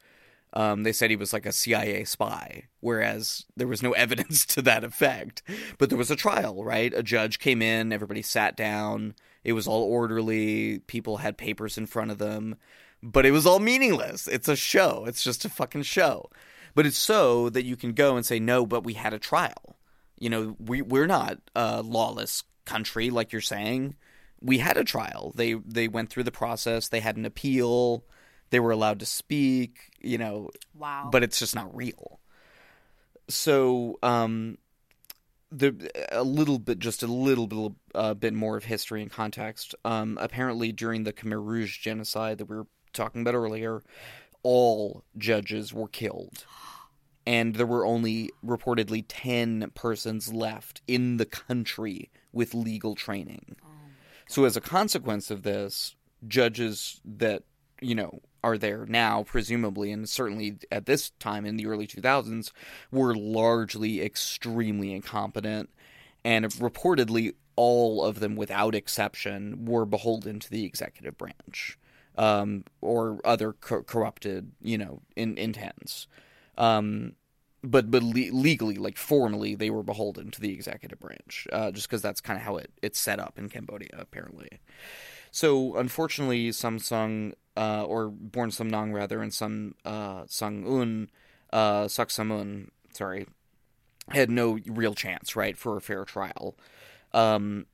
um, 0.52 0.84
they 0.84 0.92
said 0.92 1.10
he 1.10 1.16
was 1.16 1.32
like 1.32 1.46
a 1.46 1.52
CIA 1.52 2.04
spy, 2.04 2.64
whereas 2.80 3.44
there 3.56 3.66
was 3.66 3.82
no 3.82 3.92
evidence 3.92 4.46
to 4.46 4.62
that 4.62 4.84
effect. 4.84 5.42
But 5.78 5.90
there 5.90 5.98
was 5.98 6.10
a 6.10 6.16
trial, 6.16 6.64
right? 6.64 6.92
A 6.94 7.02
judge 7.02 7.38
came 7.38 7.62
in, 7.62 7.92
everybody 7.92 8.22
sat 8.22 8.56
down, 8.56 9.14
it 9.44 9.52
was 9.52 9.66
all 9.66 9.82
orderly, 9.82 10.80
people 10.80 11.18
had 11.18 11.36
papers 11.36 11.78
in 11.78 11.86
front 11.86 12.10
of 12.10 12.18
them, 12.18 12.56
but 13.02 13.26
it 13.26 13.30
was 13.30 13.46
all 13.46 13.58
meaningless. 13.58 14.26
It's 14.26 14.48
a 14.48 14.56
show, 14.56 15.04
it's 15.06 15.22
just 15.22 15.44
a 15.44 15.50
fucking 15.50 15.82
show. 15.82 16.30
But 16.74 16.84
it's 16.84 16.98
so 16.98 17.48
that 17.50 17.64
you 17.64 17.74
can 17.74 17.92
go 17.92 18.16
and 18.16 18.26
say, 18.26 18.38
no, 18.38 18.66
but 18.66 18.84
we 18.84 18.92
had 18.92 19.14
a 19.14 19.18
trial. 19.18 19.78
You 20.18 20.28
know, 20.28 20.56
we, 20.58 20.82
we're 20.82 21.06
not 21.06 21.38
a 21.54 21.82
lawless 21.82 22.44
country, 22.66 23.08
like 23.08 23.32
you're 23.32 23.40
saying. 23.40 23.94
We 24.42 24.58
had 24.58 24.76
a 24.76 24.84
trial. 24.84 25.32
They 25.34 25.54
they 25.54 25.88
went 25.88 26.10
through 26.10 26.24
the 26.24 26.30
process. 26.30 26.88
They 26.88 27.00
had 27.00 27.16
an 27.16 27.24
appeal 27.24 28.04
they 28.50 28.60
were 28.60 28.70
allowed 28.70 29.00
to 29.00 29.06
speak, 29.06 29.90
you 30.00 30.18
know. 30.18 30.50
Wow. 30.74 31.08
But 31.10 31.22
it's 31.22 31.38
just 31.38 31.54
not 31.54 31.74
real. 31.74 32.20
So, 33.28 33.98
um, 34.02 34.58
the 35.50 35.90
a 36.10 36.22
little 36.22 36.58
bit, 36.58 36.78
just 36.78 37.02
a 37.02 37.06
little 37.06 37.46
bit, 37.46 37.72
uh, 37.94 38.14
bit 38.14 38.34
more 38.34 38.56
of 38.56 38.64
history 38.64 39.02
and 39.02 39.10
context. 39.10 39.74
Um, 39.84 40.18
apparently, 40.20 40.72
during 40.72 41.04
the 41.04 41.12
Khmer 41.12 41.44
Rouge 41.44 41.78
genocide 41.78 42.38
that 42.38 42.48
we 42.48 42.56
were 42.56 42.66
talking 42.92 43.22
about 43.22 43.34
earlier, 43.34 43.82
all 44.42 45.04
judges 45.16 45.72
were 45.72 45.88
killed, 45.88 46.44
and 47.26 47.56
there 47.56 47.66
were 47.66 47.86
only 47.86 48.30
reportedly 48.44 49.04
ten 49.08 49.70
persons 49.74 50.32
left 50.32 50.82
in 50.86 51.16
the 51.16 51.26
country 51.26 52.10
with 52.32 52.54
legal 52.54 52.94
training. 52.94 53.56
So, 54.28 54.44
as 54.44 54.56
a 54.56 54.60
consequence 54.60 55.30
of 55.30 55.42
this, 55.42 55.94
judges 56.26 57.00
that 57.04 57.44
you 57.80 57.94
know 57.94 58.20
are 58.46 58.56
there 58.56 58.86
now, 58.86 59.24
presumably, 59.24 59.90
and 59.90 60.08
certainly 60.08 60.56
at 60.70 60.86
this 60.86 61.10
time 61.18 61.44
in 61.44 61.56
the 61.56 61.66
early 61.66 61.84
2000s, 61.84 62.52
were 62.92 63.12
largely 63.12 64.00
extremely 64.00 64.92
incompetent, 64.92 65.68
and 66.24 66.44
reportedly 66.52 67.34
all 67.56 68.04
of 68.04 68.20
them, 68.20 68.36
without 68.36 68.76
exception, 68.76 69.64
were 69.64 69.84
beholden 69.84 70.38
to 70.38 70.48
the 70.48 70.64
executive 70.64 71.18
branch 71.18 71.76
um, 72.16 72.62
or 72.80 73.18
other 73.24 73.52
co- 73.54 73.82
corrupted, 73.82 74.52
you 74.62 74.78
know, 74.78 75.02
in, 75.16 75.36
intents. 75.38 76.06
Um, 76.56 77.14
but 77.64 77.90
but 77.90 78.04
le- 78.04 78.32
legally, 78.32 78.76
like 78.76 78.96
formally, 78.96 79.56
they 79.56 79.70
were 79.70 79.82
beholden 79.82 80.30
to 80.30 80.40
the 80.40 80.52
executive 80.52 81.00
branch, 81.00 81.48
uh, 81.52 81.72
just 81.72 81.88
because 81.88 82.00
that's 82.00 82.20
kind 82.20 82.38
of 82.38 82.44
how 82.44 82.58
it, 82.58 82.70
it's 82.80 83.00
set 83.00 83.18
up 83.18 83.40
in 83.40 83.48
Cambodia, 83.48 83.96
apparently. 83.98 84.60
So 85.36 85.76
unfortunately, 85.76 86.48
Samsung 86.48 87.34
uh, 87.58 87.84
or 87.84 88.08
Born 88.08 88.50
Sum 88.50 88.68
Nong 88.70 88.94
rather, 88.94 89.20
and 89.20 89.34
Sun 89.34 89.74
uh, 89.84 90.22
Sung 90.26 90.66
Un, 90.66 91.10
uh, 91.52 91.88
Suk 91.88 92.08
Samun, 92.08 92.68
sorry, 92.94 93.26
had 94.08 94.30
no 94.30 94.58
real 94.64 94.94
chance, 94.94 95.36
right, 95.36 95.54
for 95.54 95.76
a 95.76 95.82
fair 95.82 96.06
trial, 96.06 96.56
um, 97.12 97.66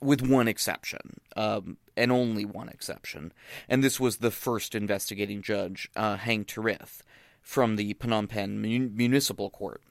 with 0.00 0.28
one 0.28 0.48
exception, 0.48 1.20
um, 1.36 1.76
and 1.96 2.10
only 2.10 2.44
one 2.44 2.68
exception, 2.68 3.32
and 3.68 3.84
this 3.84 4.00
was 4.00 4.16
the 4.16 4.32
first 4.32 4.74
investigating 4.74 5.40
judge, 5.40 5.88
uh, 5.94 6.16
Hang 6.16 6.44
Turith, 6.44 7.02
from 7.40 7.76
the 7.76 7.94
Phnom 7.94 8.28
Penh 8.28 8.60
Mun- 8.60 8.90
Municipal 8.92 9.50
Court 9.50 9.84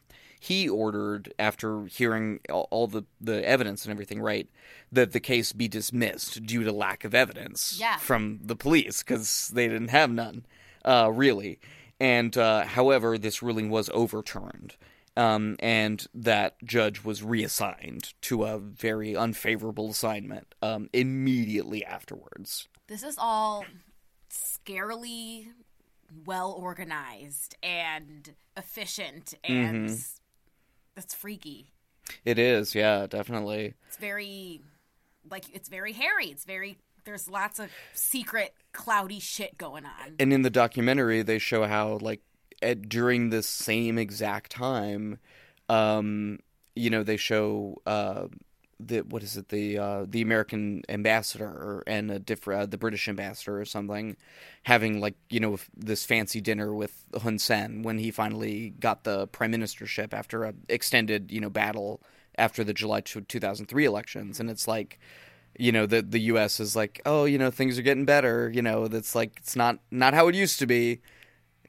he 0.43 0.67
ordered, 0.67 1.33
after 1.39 1.85
hearing 1.85 2.39
all, 2.49 2.67
all 2.71 2.87
the, 2.87 3.03
the 3.21 3.47
evidence 3.47 3.85
and 3.85 3.91
everything, 3.91 4.19
right, 4.21 4.49
that 4.91 5.11
the 5.13 5.19
case 5.19 5.53
be 5.53 5.67
dismissed 5.67 6.45
due 6.45 6.63
to 6.63 6.71
lack 6.71 7.03
of 7.05 7.15
evidence 7.15 7.77
Yeah. 7.79 7.97
from 7.97 8.39
the 8.43 8.55
police 8.55 9.03
because 9.03 9.49
they 9.53 9.67
didn't 9.67 9.87
have 9.89 10.11
none, 10.11 10.45
uh, 10.83 11.09
really. 11.13 11.59
And 11.99 12.37
uh, 12.37 12.65
however, 12.65 13.17
this 13.17 13.41
ruling 13.41 13.69
was 13.69 13.89
overturned. 13.93 14.75
Um, 15.15 15.57
and 15.59 16.05
that 16.15 16.55
judge 16.65 17.03
was 17.03 17.21
reassigned 17.21 18.13
to 18.23 18.45
a 18.45 18.57
very 18.57 19.15
unfavorable 19.15 19.91
assignment 19.91 20.55
um, 20.63 20.89
immediately 20.91 21.85
afterwards. 21.85 22.67
This 22.87 23.03
is 23.03 23.15
all 23.19 23.63
scarily 24.31 25.47
well 26.25 26.51
organized 26.51 27.55
and 27.63 28.33
efficient 28.57 29.33
and 29.43 29.87
Mm-hmm. 29.89 29.95
That's 30.95 31.13
freaky. 31.13 31.71
It 32.25 32.37
is, 32.39 32.75
yeah, 32.75 33.07
definitely. 33.07 33.75
It's 33.87 33.97
very 33.97 34.61
like 35.29 35.45
it's 35.53 35.69
very 35.69 35.93
hairy. 35.93 36.27
It's 36.27 36.45
very 36.45 36.77
there's 37.05 37.29
lots 37.29 37.59
of 37.59 37.69
secret 37.93 38.53
cloudy 38.71 39.19
shit 39.19 39.57
going 39.57 39.85
on. 39.85 40.15
and 40.19 40.31
in 40.33 40.41
the 40.41 40.49
documentary 40.49 41.21
they 41.21 41.37
show 41.39 41.63
how 41.65 41.97
like 42.01 42.21
at, 42.61 42.87
during 42.87 43.29
this 43.29 43.47
same 43.47 43.97
exact 43.97 44.51
time 44.51 45.17
um 45.69 46.39
you 46.75 46.89
know 46.89 47.03
they 47.03 47.17
show 47.17 47.75
uh 47.85 48.25
the 48.87 48.99
what 49.01 49.23
is 49.23 49.37
it 49.37 49.49
the 49.49 49.77
uh 49.77 50.05
the 50.07 50.21
American 50.21 50.83
ambassador 50.89 51.83
and 51.87 52.11
a 52.11 52.19
different 52.19 52.61
uh, 52.61 52.65
the 52.65 52.77
British 52.77 53.07
ambassador 53.07 53.59
or 53.59 53.65
something 53.65 54.15
having 54.63 54.99
like 54.99 55.15
you 55.29 55.39
know 55.39 55.57
this 55.75 56.05
fancy 56.05 56.41
dinner 56.41 56.73
with 56.73 57.05
Hun 57.21 57.39
Sen 57.39 57.83
when 57.83 57.97
he 57.97 58.11
finally 58.11 58.71
got 58.79 59.03
the 59.03 59.27
prime 59.27 59.51
ministership 59.51 60.13
after 60.13 60.43
a 60.43 60.53
extended 60.69 61.31
you 61.31 61.41
know 61.41 61.49
battle 61.49 62.01
after 62.37 62.63
the 62.63 62.73
July 62.73 63.01
2003 63.01 63.85
elections. 63.85 64.39
And 64.39 64.49
it's 64.49 64.67
like 64.67 64.99
you 65.57 65.71
know 65.71 65.85
the 65.85 66.01
the 66.01 66.19
US 66.21 66.59
is 66.59 66.75
like 66.75 67.01
oh 67.05 67.25
you 67.25 67.37
know 67.37 67.51
things 67.51 67.77
are 67.77 67.83
getting 67.83 68.05
better 68.05 68.49
you 68.53 68.61
know 68.61 68.87
that's 68.87 69.13
like 69.13 69.33
it's 69.37 69.55
not 69.55 69.77
not 69.91 70.13
how 70.13 70.27
it 70.27 70.35
used 70.35 70.59
to 70.59 70.65
be 70.65 70.99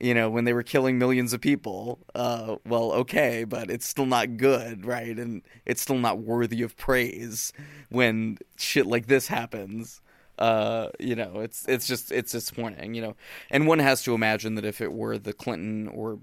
you 0.00 0.12
know 0.14 0.28
when 0.28 0.44
they 0.44 0.52
were 0.52 0.62
killing 0.62 0.98
millions 0.98 1.33
of 1.33 1.40
people 1.40 2.00
uh 2.14 2.57
well 2.66 2.92
okay 2.92 3.44
but 3.44 3.70
it's 3.70 3.87
still 3.87 4.07
not 4.07 4.37
good 4.37 4.85
right 4.85 5.18
and 5.18 5.42
it's 5.66 5.80
still 5.80 5.98
not 5.98 6.18
worthy 6.18 6.62
of 6.62 6.76
praise 6.76 7.52
when 7.90 8.37
shit 8.57 8.87
like 8.87 9.07
this 9.07 9.28
happens 9.28 10.00
uh 10.38 10.88
you 10.98 11.14
know 11.14 11.38
it's 11.40 11.66
it's 11.68 11.87
just 11.87 12.11
it's 12.11 12.33
disappointing 12.33 12.92
you 12.94 13.00
know 13.00 13.14
and 13.50 13.66
one 13.66 13.78
has 13.78 14.02
to 14.02 14.14
imagine 14.14 14.57
that 14.57 14.64
if 14.64 14.80
it 14.80 14.92
were 14.92 15.16
the 15.16 15.33
Clinton 15.33 15.87
or 15.88 16.18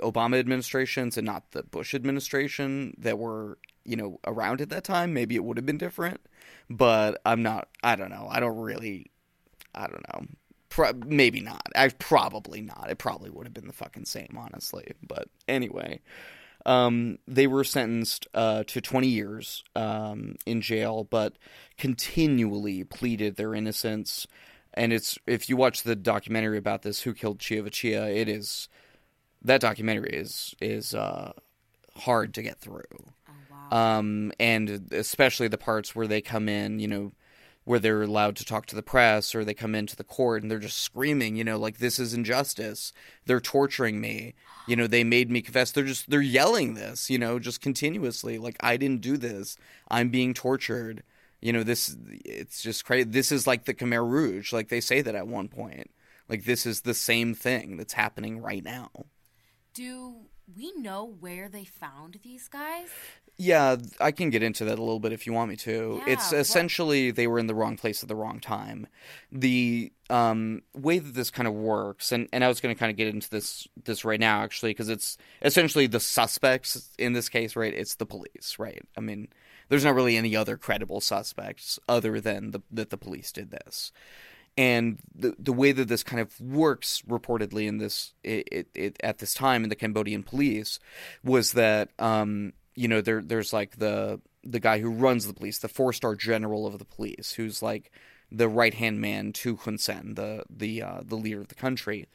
Obama 0.00 0.38
administrations 0.38 1.16
and 1.16 1.26
not 1.26 1.52
the 1.52 1.62
Bush 1.62 1.94
administration 1.94 2.94
that 2.98 3.18
were 3.18 3.58
you 3.84 3.96
know 3.96 4.18
around 4.26 4.60
at 4.60 4.68
that 4.70 4.84
time, 4.84 5.14
maybe 5.14 5.34
it 5.36 5.44
would 5.44 5.56
have 5.56 5.66
been 5.66 5.78
different. 5.78 6.20
But 6.68 7.20
I'm 7.24 7.42
not. 7.42 7.68
I 7.82 7.96
don't 7.96 8.10
know. 8.10 8.28
I 8.30 8.40
don't 8.40 8.58
really. 8.58 9.10
I 9.74 9.86
don't 9.86 10.06
know. 10.12 10.26
Pro- 10.76 10.92
maybe 11.06 11.40
not. 11.40 11.62
I 11.74 11.88
probably 11.88 12.60
not. 12.60 12.88
It 12.90 12.98
probably 12.98 13.30
would 13.30 13.46
have 13.46 13.54
been 13.54 13.66
the 13.66 13.72
fucking 13.72 14.04
same, 14.04 14.36
honestly. 14.38 14.92
But 15.02 15.30
anyway, 15.48 16.02
um, 16.66 17.16
they 17.26 17.46
were 17.46 17.64
sentenced 17.64 18.26
uh, 18.34 18.64
to 18.66 18.82
20 18.82 19.08
years 19.08 19.64
um, 19.74 20.36
in 20.44 20.60
jail, 20.60 21.04
but 21.04 21.38
continually 21.78 22.84
pleaded 22.84 23.36
their 23.36 23.54
innocence. 23.54 24.26
And 24.74 24.92
it's 24.92 25.18
if 25.26 25.48
you 25.48 25.56
watch 25.56 25.82
the 25.82 25.96
documentary 25.96 26.58
about 26.58 26.82
this, 26.82 27.00
who 27.00 27.14
killed 27.14 27.38
Chia 27.38 27.70
Chia? 27.70 28.08
it 28.08 28.28
is 28.28 28.68
that 29.40 29.62
documentary 29.62 30.10
is 30.10 30.54
is 30.60 30.94
uh, 30.94 31.32
hard 31.96 32.34
to 32.34 32.42
get 32.42 32.60
through. 32.60 32.82
Um, 33.72 34.30
and 34.38 34.92
especially 34.92 35.48
the 35.48 35.56
parts 35.56 35.96
where 35.96 36.06
they 36.06 36.20
come 36.20 36.50
in, 36.50 36.80
you 36.80 36.86
know, 36.86 37.12
where 37.66 37.80
they're 37.80 38.02
allowed 38.02 38.36
to 38.36 38.44
talk 38.44 38.64
to 38.64 38.76
the 38.76 38.82
press 38.82 39.34
or 39.34 39.44
they 39.44 39.52
come 39.52 39.74
into 39.74 39.96
the 39.96 40.04
court 40.04 40.40
and 40.40 40.48
they're 40.48 40.60
just 40.60 40.78
screaming, 40.78 41.34
you 41.34 41.42
know, 41.42 41.58
like 41.58 41.78
this 41.78 41.98
is 41.98 42.14
injustice. 42.14 42.92
They're 43.26 43.40
torturing 43.40 44.00
me. 44.00 44.34
You 44.68 44.76
know, 44.76 44.86
they 44.86 45.02
made 45.02 45.32
me 45.32 45.42
confess. 45.42 45.72
They're 45.72 45.82
just 45.82 46.08
they're 46.08 46.20
yelling 46.22 46.74
this, 46.74 47.10
you 47.10 47.18
know, 47.18 47.40
just 47.40 47.60
continuously 47.60 48.38
like 48.38 48.56
I 48.60 48.76
didn't 48.76 49.00
do 49.00 49.16
this. 49.16 49.58
I'm 49.90 50.10
being 50.10 50.32
tortured. 50.32 51.02
You 51.42 51.52
know, 51.52 51.64
this 51.64 51.96
it's 52.24 52.62
just 52.62 52.84
crazy. 52.84 53.10
This 53.10 53.32
is 53.32 53.48
like 53.48 53.64
the 53.64 53.74
Khmer 53.74 54.08
Rouge. 54.08 54.52
Like 54.52 54.68
they 54.68 54.80
say 54.80 55.02
that 55.02 55.16
at 55.16 55.26
one 55.26 55.48
point. 55.48 55.90
Like 56.28 56.44
this 56.44 56.66
is 56.66 56.82
the 56.82 56.94
same 56.94 57.34
thing 57.34 57.78
that's 57.78 57.94
happening 57.94 58.40
right 58.40 58.62
now. 58.62 58.90
Do 59.74 60.14
we 60.54 60.72
know 60.74 61.16
where 61.20 61.48
they 61.48 61.64
found 61.64 62.18
these 62.22 62.48
guys? 62.48 62.88
Yeah, 63.38 63.76
I 64.00 64.12
can 64.12 64.30
get 64.30 64.42
into 64.42 64.64
that 64.64 64.78
a 64.78 64.82
little 64.82 65.00
bit 65.00 65.12
if 65.12 65.26
you 65.26 65.32
want 65.32 65.50
me 65.50 65.56
to. 65.56 66.00
Yeah, 66.06 66.12
it's 66.14 66.32
what- 66.32 66.40
essentially 66.40 67.10
they 67.10 67.26
were 67.26 67.38
in 67.38 67.46
the 67.46 67.54
wrong 67.54 67.76
place 67.76 68.02
at 68.02 68.08
the 68.08 68.16
wrong 68.16 68.40
time. 68.40 68.86
The 69.30 69.92
um, 70.08 70.62
way 70.74 70.98
that 70.98 71.14
this 71.14 71.30
kind 71.30 71.46
of 71.46 71.52
works, 71.52 72.12
and, 72.12 72.28
and 72.32 72.42
I 72.42 72.48
was 72.48 72.60
going 72.60 72.74
to 72.74 72.78
kind 72.78 72.90
of 72.90 72.96
get 72.96 73.08
into 73.08 73.28
this 73.28 73.68
this 73.84 74.04
right 74.04 74.20
now 74.20 74.42
actually, 74.42 74.70
because 74.70 74.88
it's 74.88 75.18
essentially 75.42 75.86
the 75.86 76.00
suspects 76.00 76.90
in 76.98 77.12
this 77.12 77.28
case, 77.28 77.56
right? 77.56 77.74
It's 77.74 77.96
the 77.96 78.06
police, 78.06 78.56
right? 78.58 78.82
I 78.96 79.00
mean, 79.00 79.28
there's 79.68 79.84
not 79.84 79.94
really 79.94 80.16
any 80.16 80.34
other 80.34 80.56
credible 80.56 81.00
suspects 81.00 81.78
other 81.88 82.20
than 82.20 82.52
the, 82.52 82.62
that 82.70 82.90
the 82.90 82.96
police 82.96 83.32
did 83.32 83.50
this. 83.50 83.92
And 84.58 84.98
the 85.14 85.34
the 85.38 85.52
way 85.52 85.72
that 85.72 85.88
this 85.88 86.02
kind 86.02 86.20
of 86.20 86.40
works 86.40 87.02
reportedly 87.06 87.66
in 87.66 87.78
this 87.78 88.14
it, 88.24 88.48
it, 88.50 88.68
it 88.74 88.96
at 89.02 89.18
this 89.18 89.34
time 89.34 89.64
in 89.64 89.68
the 89.68 89.76
Cambodian 89.76 90.22
police 90.22 90.78
was 91.22 91.52
that 91.52 91.90
um, 91.98 92.54
you 92.74 92.88
know 92.88 93.00
there 93.00 93.22
there's 93.22 93.52
like 93.52 93.76
the 93.76 94.20
the 94.42 94.60
guy 94.60 94.78
who 94.78 94.90
runs 94.90 95.26
the 95.26 95.34
police, 95.34 95.58
the 95.58 95.68
four 95.68 95.92
star 95.92 96.14
general 96.14 96.66
of 96.66 96.78
the 96.78 96.84
police, 96.84 97.32
who's 97.32 97.62
like 97.62 97.90
the 98.30 98.48
right 98.48 98.74
hand 98.74 99.00
man 99.00 99.32
to 99.32 99.56
Hun 99.56 99.78
Sen, 99.78 100.14
the 100.14 100.44
the 100.48 100.82
uh, 100.82 101.00
the 101.04 101.16
leader 101.16 101.40
of 101.40 101.48
the 101.48 101.54
country, 101.54 102.06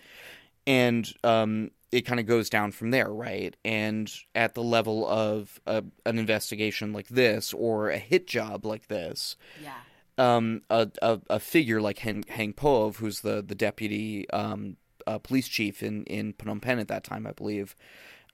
and 0.66 1.12
um, 1.24 1.72
it 1.92 2.02
kind 2.02 2.20
of 2.20 2.26
goes 2.26 2.50
down 2.50 2.72
from 2.72 2.92
there, 2.92 3.10
right? 3.10 3.56
And 3.66 4.12
at 4.34 4.54
the 4.54 4.64
level 4.64 5.08
of 5.08 5.60
a, 5.66 5.84
an 6.06 6.18
investigation 6.18 6.94
like 6.94 7.08
this 7.08 7.54
or 7.54 7.90
a 7.90 7.98
hit 7.98 8.28
job 8.28 8.66
like 8.66 8.88
this, 8.88 9.36
Yeah. 9.62 9.74
Um, 10.22 10.62
a, 10.70 10.88
a, 11.02 11.20
a 11.32 11.40
figure 11.40 11.82
like 11.82 11.98
Hang, 12.00 12.24
Heng 12.28 12.54
Pov, 12.54 12.98
who's 12.98 13.22
the 13.22 13.42
the 13.42 13.56
deputy 13.56 14.30
um, 14.30 14.78
uh, 15.08 15.18
police 15.18 15.48
chief 15.48 15.82
in 15.82 16.04
in 16.04 16.34
Phnom 16.34 16.62
Penh 16.62 16.80
at 16.80 16.88
that 16.90 17.04
time, 17.04 17.26
I 17.26 17.32
believe, 17.32 17.76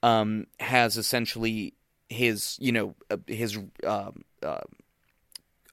um, 0.04 0.48
has 0.60 0.98
essentially 0.98 1.74
his 2.10 2.58
you 2.60 2.72
know 2.72 2.96
uh, 3.10 3.18
his 3.26 3.58
um, 3.86 4.24
uh, 4.44 4.62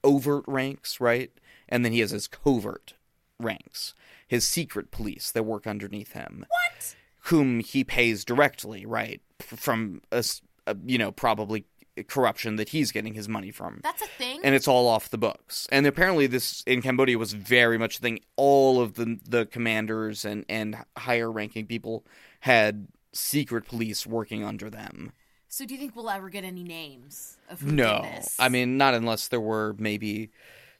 overt 0.03 0.45
ranks, 0.47 0.99
right, 1.01 1.31
and 1.69 1.83
then 1.83 1.91
he 1.91 1.99
has 1.99 2.11
his 2.11 2.27
covert 2.27 2.93
ranks, 3.39 3.93
his 4.27 4.47
secret 4.47 4.91
police 4.91 5.31
that 5.31 5.43
work 5.43 5.67
underneath 5.67 6.13
him. 6.13 6.45
What? 6.47 6.95
Whom 7.29 7.59
he 7.59 7.83
pays 7.83 8.23
directly, 8.23 8.85
right, 8.85 9.21
from 9.39 10.01
a, 10.11 10.23
a, 10.67 10.77
you 10.85 10.97
know 10.97 11.11
probably 11.11 11.65
corruption 12.03 12.55
that 12.57 12.69
he's 12.69 12.91
getting 12.91 13.13
his 13.13 13.27
money 13.29 13.51
from 13.51 13.79
That's 13.83 14.01
a 14.01 14.07
thing. 14.07 14.41
and 14.43 14.53
it's 14.55 14.67
all 14.67 14.87
off 14.87 15.09
the 15.09 15.17
books. 15.17 15.67
And 15.71 15.87
apparently, 15.87 16.27
this 16.27 16.61
in 16.67 16.81
Cambodia 16.81 17.17
was 17.17 17.33
very 17.33 17.77
much 17.77 17.97
a 17.97 18.01
thing. 18.01 18.19
All 18.35 18.81
of 18.81 18.95
the 18.95 19.19
the 19.27 19.45
commanders 19.45 20.25
and 20.25 20.45
and 20.49 20.77
higher 20.97 21.31
ranking 21.31 21.65
people 21.65 22.05
had 22.41 22.87
secret 23.13 23.65
police 23.65 24.05
working 24.05 24.43
under 24.43 24.69
them. 24.69 25.13
so 25.47 25.65
do 25.65 25.73
you 25.73 25.79
think 25.79 25.95
we'll 25.95 26.09
ever 26.09 26.29
get 26.29 26.43
any 26.43 26.63
names 26.63 27.37
of 27.49 27.63
No? 27.63 28.05
I 28.37 28.49
mean 28.49 28.77
not 28.77 28.93
unless 28.93 29.29
there 29.29 29.39
were 29.41 29.73
maybe 29.77 30.29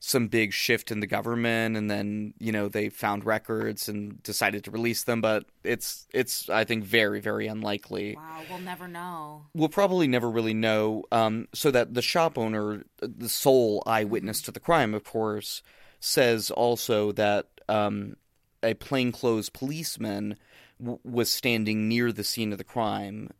some 0.07 0.27
big 0.27 0.53
shift 0.53 0.91
in 0.91 0.99
the 0.99 1.07
government, 1.07 1.75
and 1.75 1.89
then 1.89 2.33
you 2.39 2.51
know 2.51 2.67
they 2.69 2.89
found 2.89 3.25
records 3.25 3.89
and 3.89 4.21
decided 4.21 4.63
to 4.63 4.71
release 4.71 5.03
them. 5.03 5.19
But 5.19 5.45
it's 5.63 6.07
it's 6.13 6.47
I 6.49 6.63
think 6.63 6.83
very 6.83 7.19
very 7.19 7.47
unlikely. 7.47 8.15
wow, 8.15 8.41
we'll 8.49 8.59
never 8.59 8.87
know. 8.87 9.47
we'll 9.55 9.69
probably 9.69 10.07
never 10.07 10.29
really 10.29 10.53
know. 10.53 11.03
Um, 11.11 11.47
so 11.53 11.71
that 11.71 11.95
the 11.95 12.03
shop 12.03 12.37
owner, 12.37 12.83
the 12.99 13.29
sole 13.29 13.81
eyewitness 13.87 14.41
to 14.43 14.51
the 14.51 14.59
crime, 14.59 14.93
of 14.93 15.03
course, 15.03 15.63
says 15.99 16.51
also 16.51 17.11
that 17.13 17.47
um, 17.67 18.15
a 18.61 18.75
plainclothes 18.75 19.49
policeman 19.49 20.35
w- 20.79 20.99
was 21.03 21.31
standing 21.31 21.89
near 21.89 22.11
the 22.11 22.23
scene 22.23 22.51
of 22.51 22.59
the 22.59 22.63
crime 22.63 23.31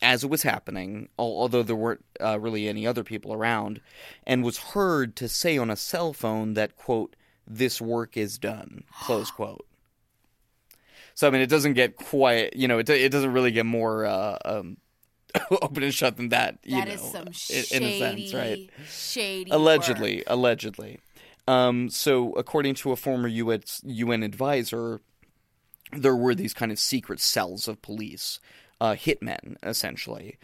as 0.00 0.22
it 0.24 0.30
was 0.30 0.42
happening, 0.42 1.08
although 1.18 1.62
there 1.62 1.76
weren't 1.76 2.04
uh, 2.20 2.38
really 2.38 2.68
any 2.68 2.86
other 2.86 3.02
people 3.04 3.32
around, 3.32 3.80
and 4.26 4.44
was 4.44 4.58
heard 4.58 5.16
to 5.16 5.28
say 5.28 5.58
on 5.58 5.70
a 5.70 5.76
cell 5.76 6.12
phone 6.12 6.54
that 6.54 6.76
quote 6.76 7.16
"This 7.46 7.80
work 7.80 8.16
is 8.16 8.38
done." 8.38 8.84
Close 9.02 9.30
quote. 9.30 9.66
So 11.14 11.26
I 11.26 11.30
mean, 11.30 11.40
it 11.40 11.48
doesn't 11.50 11.72
get 11.72 11.96
quite, 11.96 12.54
you 12.54 12.68
know, 12.68 12.78
it, 12.78 12.88
it 12.88 13.10
doesn't 13.10 13.32
really 13.32 13.50
get 13.50 13.66
more 13.66 14.06
uh, 14.06 14.38
um, 14.44 14.76
open 15.50 15.82
and 15.82 15.92
shut 15.92 16.16
than 16.16 16.28
that. 16.28 16.58
You 16.62 16.76
That 16.76 16.88
know, 16.88 16.94
is 16.94 17.00
some 17.00 17.32
shady, 17.32 17.74
in 17.76 17.82
a 17.82 17.98
sense, 17.98 18.34
right? 18.34 18.70
shady. 18.88 19.50
Allegedly, 19.50 20.16
work. 20.18 20.24
allegedly. 20.28 21.00
Um, 21.48 21.88
so, 21.88 22.32
according 22.34 22.74
to 22.76 22.92
a 22.92 22.96
former 22.96 23.26
UN, 23.26 23.62
UN 23.84 24.22
advisor, 24.22 25.00
there 25.92 26.14
were 26.14 26.34
these 26.34 26.54
kind 26.54 26.70
of 26.70 26.78
secret 26.78 27.20
cells 27.20 27.66
of 27.66 27.80
police, 27.82 28.38
uh, 28.80 28.92
hitmen, 28.92 29.56
essentially. 29.62 30.38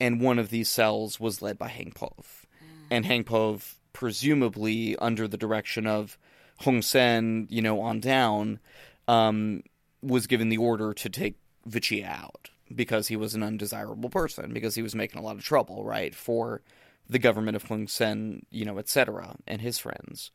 And 0.00 0.20
one 0.20 0.38
of 0.38 0.50
these 0.50 0.68
cells 0.68 1.18
was 1.18 1.42
led 1.42 1.58
by 1.58 1.68
Heng 1.68 1.92
Pov. 1.92 2.44
And 2.90 3.04
Heng 3.04 3.24
Pov, 3.24 3.74
presumably 3.92 4.96
under 4.96 5.28
the 5.28 5.36
direction 5.36 5.86
of 5.86 6.18
Hun 6.60 6.82
Sen, 6.82 7.46
you 7.50 7.62
know, 7.62 7.80
on 7.80 8.00
down, 8.00 8.60
um, 9.06 9.62
was 10.02 10.26
given 10.26 10.48
the 10.48 10.56
order 10.56 10.92
to 10.94 11.08
take 11.08 11.36
Vichy 11.66 12.04
out 12.04 12.50
because 12.74 13.08
he 13.08 13.16
was 13.16 13.34
an 13.34 13.42
undesirable 13.42 14.10
person, 14.10 14.52
because 14.52 14.74
he 14.74 14.82
was 14.82 14.94
making 14.94 15.18
a 15.18 15.24
lot 15.24 15.36
of 15.36 15.44
trouble, 15.44 15.84
right, 15.84 16.14
for 16.14 16.62
the 17.08 17.18
government 17.18 17.56
of 17.56 17.64
Hun 17.64 17.86
Sen, 17.86 18.44
you 18.50 18.64
know, 18.64 18.78
etc., 18.78 19.36
and 19.46 19.60
his 19.60 19.78
friends. 19.78 20.30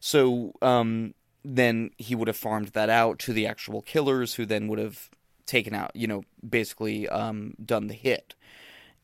So 0.00 0.52
um, 0.60 1.14
then 1.44 1.90
he 1.98 2.14
would 2.14 2.28
have 2.28 2.36
farmed 2.36 2.68
that 2.68 2.90
out 2.90 3.18
to 3.20 3.32
the 3.32 3.46
actual 3.46 3.82
killers, 3.82 4.34
who 4.34 4.46
then 4.46 4.66
would 4.68 4.78
have 4.78 5.10
taken 5.50 5.74
out, 5.74 5.90
you 5.94 6.06
know, 6.06 6.22
basically 6.48 7.08
um, 7.08 7.54
done 7.62 7.88
the 7.88 7.94
hit. 7.94 8.34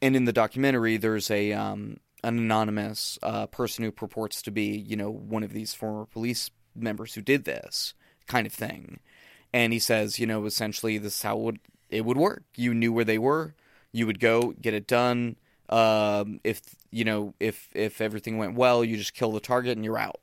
And 0.00 0.14
in 0.14 0.24
the 0.24 0.32
documentary, 0.32 0.96
there's 0.96 1.30
a 1.30 1.52
um, 1.52 1.98
an 2.22 2.38
anonymous 2.38 3.18
uh, 3.22 3.46
person 3.46 3.84
who 3.84 3.90
purports 3.90 4.40
to 4.42 4.50
be, 4.50 4.76
you 4.78 4.96
know, 4.96 5.10
one 5.10 5.42
of 5.42 5.52
these 5.52 5.74
former 5.74 6.06
police 6.06 6.50
members 6.74 7.14
who 7.14 7.20
did 7.20 7.44
this 7.44 7.94
kind 8.26 8.46
of 8.46 8.52
thing. 8.52 9.00
And 9.52 9.72
he 9.72 9.78
says, 9.78 10.18
you 10.18 10.26
know, 10.26 10.44
essentially 10.44 10.98
this 10.98 11.16
is 11.16 11.22
how 11.22 11.36
it 11.36 11.42
would 11.42 11.58
it 11.88 12.04
would 12.04 12.16
work. 12.16 12.44
You 12.54 12.74
knew 12.74 12.92
where 12.92 13.04
they 13.04 13.18
were. 13.18 13.54
You 13.92 14.06
would 14.06 14.20
go 14.20 14.54
get 14.60 14.74
it 14.74 14.86
done. 14.86 15.36
Um, 15.68 16.40
if 16.44 16.60
you 16.90 17.04
know 17.04 17.34
if 17.40 17.68
if 17.74 18.00
everything 18.00 18.38
went 18.38 18.54
well, 18.54 18.84
you 18.84 18.96
just 18.96 19.14
kill 19.14 19.32
the 19.32 19.40
target 19.40 19.76
and 19.76 19.84
you're 19.84 19.98
out. 19.98 20.20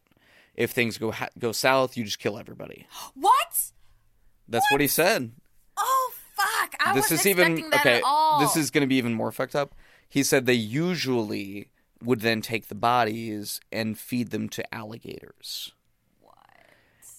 If 0.55 0.71
things 0.71 0.97
go 0.97 1.11
ha- 1.11 1.29
go 1.37 1.51
south, 1.51 1.97
you 1.97 2.03
just 2.03 2.19
kill 2.19 2.37
everybody. 2.37 2.87
What? 3.15 3.71
That's 4.47 4.69
what, 4.71 4.81
he 4.81 4.87
said. 4.87 5.31
Fuck! 6.79 6.87
I 6.87 6.93
this 6.93 7.11
is 7.11 7.25
even 7.25 7.65
okay. 7.73 8.01
This 8.39 8.55
is 8.57 8.71
going 8.71 8.81
to 8.81 8.87
be 8.87 8.95
even 8.95 9.13
more 9.13 9.31
fucked 9.31 9.55
up. 9.55 9.73
He 10.09 10.23
said 10.23 10.45
they 10.45 10.53
usually 10.53 11.69
would 12.03 12.21
then 12.21 12.41
take 12.41 12.67
the 12.67 12.75
bodies 12.75 13.59
and 13.71 13.97
feed 13.97 14.31
them 14.31 14.49
to 14.49 14.75
alligators. 14.75 15.71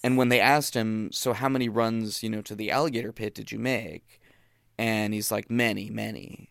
And 0.03 0.19
when 0.19 0.29
they 0.29 0.39
asked 0.39 0.75
him, 0.75 1.11
so 1.13 1.33
how 1.33 1.49
many 1.49 1.67
runs, 1.71 2.23
you 2.23 2.29
know, 2.29 2.43
to 2.43 2.55
the 2.55 2.71
alligator 2.71 3.11
pit 3.11 3.35
did 3.35 3.51
you 3.51 3.59
make? 3.59 4.21
And 4.77 5.15
he's 5.15 5.33
like, 5.33 5.51
many, 5.51 5.89
many. 5.89 6.51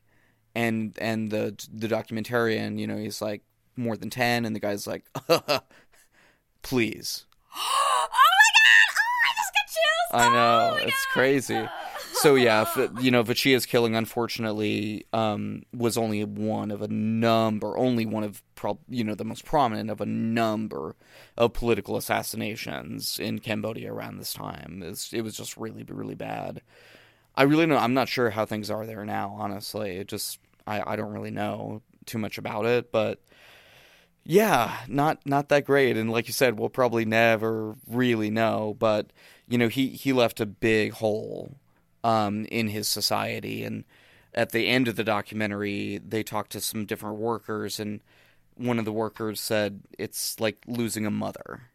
And 0.55 0.97
and 0.99 1.29
the 1.29 1.55
the 1.71 1.87
documentarian, 1.87 2.79
you 2.79 2.87
know, 2.87 2.97
he's 2.97 3.21
like, 3.21 3.43
more 3.75 3.95
than 3.97 4.09
ten, 4.09 4.45
and 4.45 4.55
the 4.55 4.59
guy's 4.59 4.87
like, 4.87 5.05
please. 6.61 7.25
oh 7.55 8.07
my 8.09 8.17
god! 8.17 8.95
Oh, 8.97 9.21
I 9.25 9.33
just 9.37 9.53
got 9.53 9.67
chills. 9.67 10.31
I 10.31 10.33
know 10.33 10.71
Oh 10.73 10.75
it's 10.77 11.05
God. 11.05 11.13
crazy. 11.13 11.67
so 12.23 12.35
yeah, 12.35 12.65
you 13.01 13.11
know, 13.11 13.21
Vachia's 13.21 13.65
killing, 13.65 13.95
unfortunately, 13.95 15.05
um, 15.11 15.63
was 15.75 15.97
only 15.97 16.23
one 16.23 16.71
of 16.71 16.81
a 16.81 16.87
number, 16.87 17.77
only 17.77 18.05
one 18.05 18.23
of, 18.23 18.41
prob- 18.55 18.79
you 18.87 19.03
know, 19.03 19.13
the 19.13 19.25
most 19.25 19.43
prominent 19.43 19.89
of 19.89 19.99
a 19.99 20.05
number 20.05 20.95
of 21.37 21.51
political 21.51 21.97
assassinations 21.97 23.19
in 23.19 23.39
Cambodia 23.39 23.93
around 23.93 24.17
this 24.17 24.33
time. 24.33 24.81
It 24.81 24.89
was, 24.89 25.09
it 25.11 25.21
was 25.21 25.35
just 25.35 25.57
really, 25.57 25.83
really 25.83 26.15
bad. 26.15 26.61
I 27.35 27.43
really 27.43 27.65
know. 27.65 27.77
I'm 27.77 27.93
not 27.93 28.07
sure 28.07 28.29
how 28.29 28.45
things 28.45 28.71
are 28.71 28.85
there 28.85 29.03
now. 29.03 29.35
Honestly, 29.37 29.97
it 29.97 30.07
just 30.07 30.39
I, 30.65 30.93
I 30.93 30.95
don't 30.95 31.11
really 31.11 31.31
know 31.31 31.81
too 32.05 32.19
much 32.19 32.37
about 32.37 32.65
it, 32.65 32.91
but 32.91 33.19
yeah, 34.23 34.77
not 34.87 35.19
not 35.25 35.49
that 35.49 35.65
great. 35.65 35.97
And 35.97 36.11
like 36.11 36.27
you 36.27 36.33
said, 36.33 36.57
we'll 36.57 36.69
probably 36.69 37.05
never 37.05 37.75
really 37.87 38.29
know. 38.29 38.75
But 38.77 39.11
you 39.47 39.57
know, 39.57 39.67
he 39.67 39.89
he 39.89 40.13
left 40.13 40.39
a 40.39 40.45
big 40.45 40.93
hole 40.93 41.57
um, 42.03 42.45
in 42.45 42.67
his 42.67 42.87
society. 42.87 43.63
And 43.63 43.83
at 44.33 44.51
the 44.51 44.67
end 44.67 44.87
of 44.87 44.95
the 44.95 45.03
documentary, 45.03 45.99
they 46.05 46.23
talked 46.23 46.51
to 46.53 46.61
some 46.61 46.85
different 46.85 47.17
workers, 47.17 47.79
and 47.79 48.01
one 48.55 48.79
of 48.79 48.85
the 48.85 48.91
workers 48.91 49.39
said 49.39 49.81
it's 49.97 50.39
like 50.39 50.57
losing 50.67 51.05
a 51.05 51.11
mother. 51.11 51.69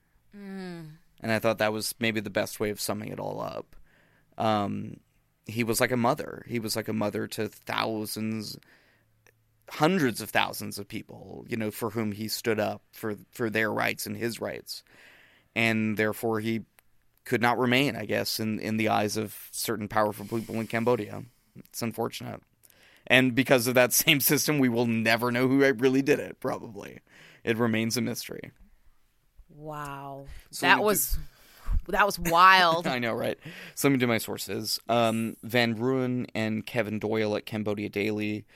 And 1.20 1.32
I 1.32 1.38
thought 1.38 1.58
that 1.58 1.72
was 1.72 1.94
maybe 1.98 2.20
the 2.20 2.30
best 2.30 2.60
way 2.60 2.70
of 2.70 2.80
summing 2.80 3.08
it 3.08 3.18
all 3.18 3.40
up. 3.40 3.74
Um, 4.36 4.98
he 5.46 5.64
was 5.64 5.80
like 5.80 5.90
a 5.90 5.96
mother. 5.96 6.44
He 6.46 6.60
was 6.60 6.76
like 6.76 6.88
a 6.88 6.92
mother 6.92 7.26
to 7.28 7.48
thousands, 7.48 8.58
hundreds 9.70 10.20
of 10.20 10.30
thousands 10.30 10.78
of 10.78 10.86
people, 10.86 11.44
you 11.48 11.56
know, 11.56 11.70
for 11.70 11.90
whom 11.90 12.12
he 12.12 12.28
stood 12.28 12.60
up 12.60 12.82
for 12.92 13.16
for 13.32 13.50
their 13.50 13.72
rights 13.72 14.06
and 14.06 14.16
his 14.16 14.40
rights, 14.40 14.84
and 15.56 15.96
therefore 15.96 16.40
he 16.40 16.62
could 17.28 17.42
not 17.42 17.58
remain, 17.58 17.94
I 17.94 18.06
guess, 18.06 18.40
in 18.40 18.58
in 18.58 18.78
the 18.78 18.88
eyes 18.88 19.16
of 19.16 19.48
certain 19.52 19.86
powerful 19.86 20.26
people 20.26 20.58
in 20.58 20.66
Cambodia. 20.66 21.22
It's 21.56 21.82
unfortunate, 21.82 22.40
and 23.06 23.34
because 23.34 23.66
of 23.66 23.74
that 23.74 23.92
same 24.04 24.20
system, 24.20 24.58
we 24.58 24.68
will 24.68 24.86
never 24.86 25.30
know 25.30 25.46
who 25.46 25.60
really 25.74 26.02
did 26.02 26.18
it. 26.18 26.40
Probably, 26.40 27.00
it 27.44 27.56
remains 27.58 27.96
a 27.96 28.00
mystery. 28.00 28.50
Wow. 29.54 30.24
So 30.50 30.66
that 30.66 30.82
was 30.82 31.18
that 31.88 32.06
was 32.06 32.18
wild. 32.18 32.86
I 32.88 32.98
know, 32.98 33.12
right? 33.12 33.38
So 33.74 33.88
let 33.88 33.92
me 33.92 33.98
do 33.98 34.06
my 34.06 34.18
sources. 34.18 34.80
Um, 34.88 35.36
Van 35.42 35.74
Roeun 35.76 36.26
and 36.34 36.64
Kevin 36.64 36.98
Doyle 36.98 37.36
at 37.36 37.44
Cambodia 37.44 37.90
Daily, 37.90 38.46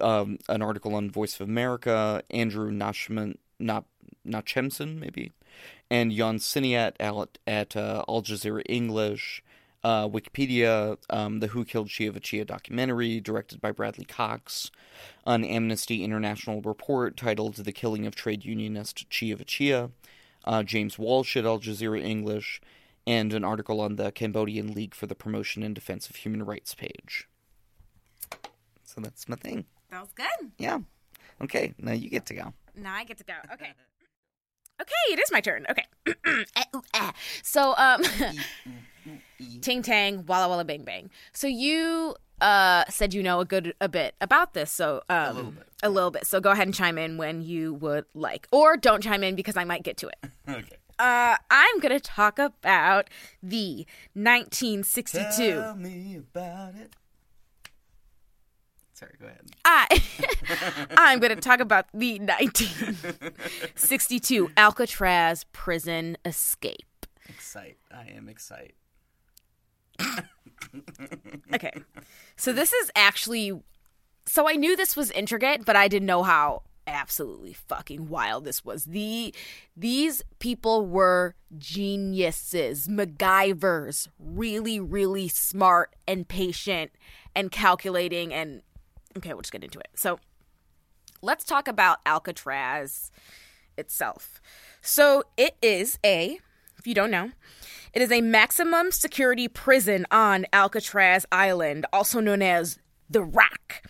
um, 0.00 0.38
an 0.48 0.62
article 0.62 0.94
on 0.94 1.10
Voice 1.10 1.34
of 1.34 1.48
America, 1.48 2.22
Andrew 2.30 2.70
Nachman, 2.70 3.36
not 3.58 3.86
Nachemson, 4.26 4.98
maybe, 4.98 5.32
and 5.90 6.12
Jan 6.12 6.38
Siniat 6.38 6.92
at, 7.00 7.38
at 7.46 7.76
uh, 7.76 8.04
Al 8.08 8.22
Jazeera 8.22 8.62
English, 8.66 9.42
uh, 9.82 10.08
Wikipedia, 10.08 10.96
um, 11.10 11.40
the 11.40 11.48
Who 11.48 11.64
Killed 11.64 11.88
Chea 11.88 12.10
Vichea 12.10 12.46
documentary, 12.46 13.20
directed 13.20 13.60
by 13.60 13.70
Bradley 13.70 14.06
Cox, 14.06 14.70
an 15.26 15.44
Amnesty 15.44 16.02
International 16.02 16.62
report 16.62 17.16
titled 17.16 17.56
The 17.56 17.72
Killing 17.72 18.06
of 18.06 18.14
Trade 18.14 18.44
Unionist 18.44 19.08
Chea 19.10 19.34
Vichea, 19.34 19.90
uh, 20.44 20.62
James 20.62 20.98
Walsh 20.98 21.36
at 21.36 21.44
Al 21.44 21.60
Jazeera 21.60 22.02
English, 22.02 22.60
and 23.06 23.34
an 23.34 23.44
article 23.44 23.80
on 23.80 23.96
the 23.96 24.10
Cambodian 24.10 24.72
League 24.72 24.94
for 24.94 25.06
the 25.06 25.14
Promotion 25.14 25.62
and 25.62 25.74
Defense 25.74 26.08
of 26.08 26.16
Human 26.16 26.42
Rights 26.44 26.74
page. 26.74 27.28
So 28.84 29.00
that's 29.00 29.28
my 29.28 29.36
thing. 29.36 29.66
that 29.90 30.00
was 30.00 30.12
good. 30.14 30.52
Yeah. 30.58 30.78
Okay, 31.42 31.74
now 31.78 31.92
you 31.92 32.08
get 32.08 32.26
to 32.26 32.34
go. 32.34 32.54
Now 32.76 32.94
I 32.94 33.04
get 33.04 33.18
to 33.18 33.24
go. 33.24 33.34
Okay. 33.52 33.72
Okay, 34.80 35.12
it 35.12 35.18
is 35.20 35.30
my 35.32 35.40
turn. 35.40 35.66
Okay. 35.70 35.84
Eh, 36.96 37.10
so, 37.42 37.74
um, 37.76 38.02
ting 39.60 39.82
tang, 39.82 40.24
walla 40.26 40.48
walla 40.48 40.64
bang 40.64 40.82
bang. 40.82 41.10
So 41.32 41.46
you 41.46 42.14
uh 42.40 42.84
said 42.88 43.14
you 43.14 43.22
know 43.22 43.40
a 43.40 43.44
good 43.44 43.74
a 43.80 43.88
bit 43.88 44.14
about 44.20 44.54
this. 44.54 44.70
So 44.70 45.02
um, 45.08 45.26
a 45.26 45.32
little 45.32 45.50
bit. 45.52 45.66
A 45.82 45.88
little 45.90 46.10
bit. 46.10 46.26
So 46.26 46.40
go 46.40 46.50
ahead 46.50 46.66
and 46.66 46.74
chime 46.74 46.98
in 46.98 47.16
when 47.18 47.42
you 47.42 47.74
would 47.74 48.04
like, 48.14 48.48
or 48.50 48.76
don't 48.76 49.02
chime 49.02 49.22
in 49.22 49.34
because 49.34 49.56
I 49.56 49.64
might 49.64 49.82
get 49.82 49.96
to 49.98 50.08
it. 50.08 50.16
Okay. 50.48 50.76
Uh, 50.98 51.36
I'm 51.50 51.80
gonna 51.80 51.98
talk 51.98 52.38
about 52.38 53.10
the 53.42 53.84
1962. 54.12 55.74
me 55.76 56.16
about 56.16 56.74
it. 56.76 56.92
Sorry, 58.94 59.12
go 59.20 59.26
ahead. 59.26 59.42
I 59.64 59.88
I'm 60.96 61.18
going 61.18 61.34
to 61.34 61.40
talk 61.40 61.58
about 61.58 61.86
the 61.92 62.20
1962 62.20 64.52
Alcatraz 64.56 65.44
prison 65.52 66.16
escape. 66.24 67.06
Excite. 67.28 67.78
I 67.92 68.06
am 68.16 68.28
excite. 68.28 68.76
Okay. 71.52 71.72
So 72.36 72.52
this 72.52 72.72
is 72.72 72.90
actually 72.96 73.52
so 74.26 74.48
I 74.48 74.54
knew 74.54 74.76
this 74.76 74.96
was 74.96 75.12
intricate, 75.12 75.64
but 75.64 75.76
I 75.76 75.86
didn't 75.86 76.06
know 76.06 76.24
how 76.24 76.62
absolutely 76.86 77.52
fucking 77.52 78.08
wild 78.08 78.44
this 78.44 78.64
was. 78.64 78.86
The 78.86 79.32
these 79.76 80.22
people 80.40 80.86
were 80.86 81.36
geniuses, 81.56 82.88
MacGyvers, 82.88 84.08
really 84.18 84.80
really 84.80 85.28
smart 85.28 85.94
and 86.08 86.26
patient 86.26 86.90
and 87.36 87.52
calculating 87.52 88.32
and 88.32 88.62
okay, 89.16 89.32
we'll 89.32 89.42
just 89.42 89.52
get 89.52 89.64
into 89.64 89.78
it. 89.78 89.88
So 89.94 90.18
let's 91.22 91.44
talk 91.44 91.68
about 91.68 91.98
Alcatraz 92.06 93.10
itself. 93.76 94.40
So 94.80 95.24
it 95.36 95.56
is 95.62 95.98
a, 96.04 96.38
if 96.78 96.86
you 96.86 96.94
don't 96.94 97.10
know, 97.10 97.30
it 97.92 98.02
is 98.02 98.12
a 98.12 98.20
maximum 98.20 98.90
security 98.90 99.48
prison 99.48 100.06
on 100.10 100.46
Alcatraz 100.52 101.24
Island, 101.30 101.86
also 101.92 102.20
known 102.20 102.42
as 102.42 102.78
the 103.08 103.22
Rock. 103.22 103.82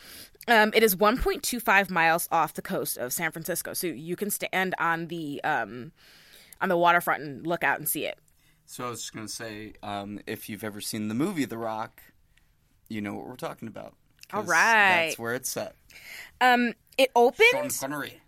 Um, 0.47 0.73
it 0.75 0.83
is 0.83 0.95
1.25 0.95 1.91
miles 1.91 2.29
off 2.31 2.53
the 2.53 2.63
coast 2.63 2.99
of 2.99 3.13
San 3.13 3.33
Francisco, 3.33 3.73
so 3.73 3.87
you 3.87 4.15
can 4.15 4.31
stand 4.31 4.75
on 4.79 5.07
the 5.07 5.43
um, 5.43 5.93
on 6.61 6.69
the 6.69 6.77
waterfront 6.77 7.23
and 7.23 7.47
look 7.47 7.65
out 7.65 7.79
and 7.79 7.89
see 7.89 8.05
it. 8.05 8.19
So 8.67 8.87
I 8.87 8.91
was 8.91 9.01
just 9.01 9.15
gonna 9.15 9.27
say, 9.27 9.73
um, 9.83 10.21
if 10.27 10.51
you've 10.51 10.65
ever 10.65 10.83
seen 10.83 11.09
the 11.09 11.15
movie 11.15 11.47
The 11.47 11.57
Rock, 11.57 12.03
you 12.89 13.01
know 13.01 13.15
what 13.15 13.27
we're 13.27 13.37
talking 13.37 13.69
about. 13.69 13.95
All 14.33 14.43
right. 14.43 15.07
That's 15.07 15.19
where 15.19 15.35
it's 15.35 15.51
set. 15.51 15.75
Um, 16.41 16.73
it 16.99 17.11
Sean 17.17 17.27
opened. 17.27 17.77
Connery. 17.79 18.21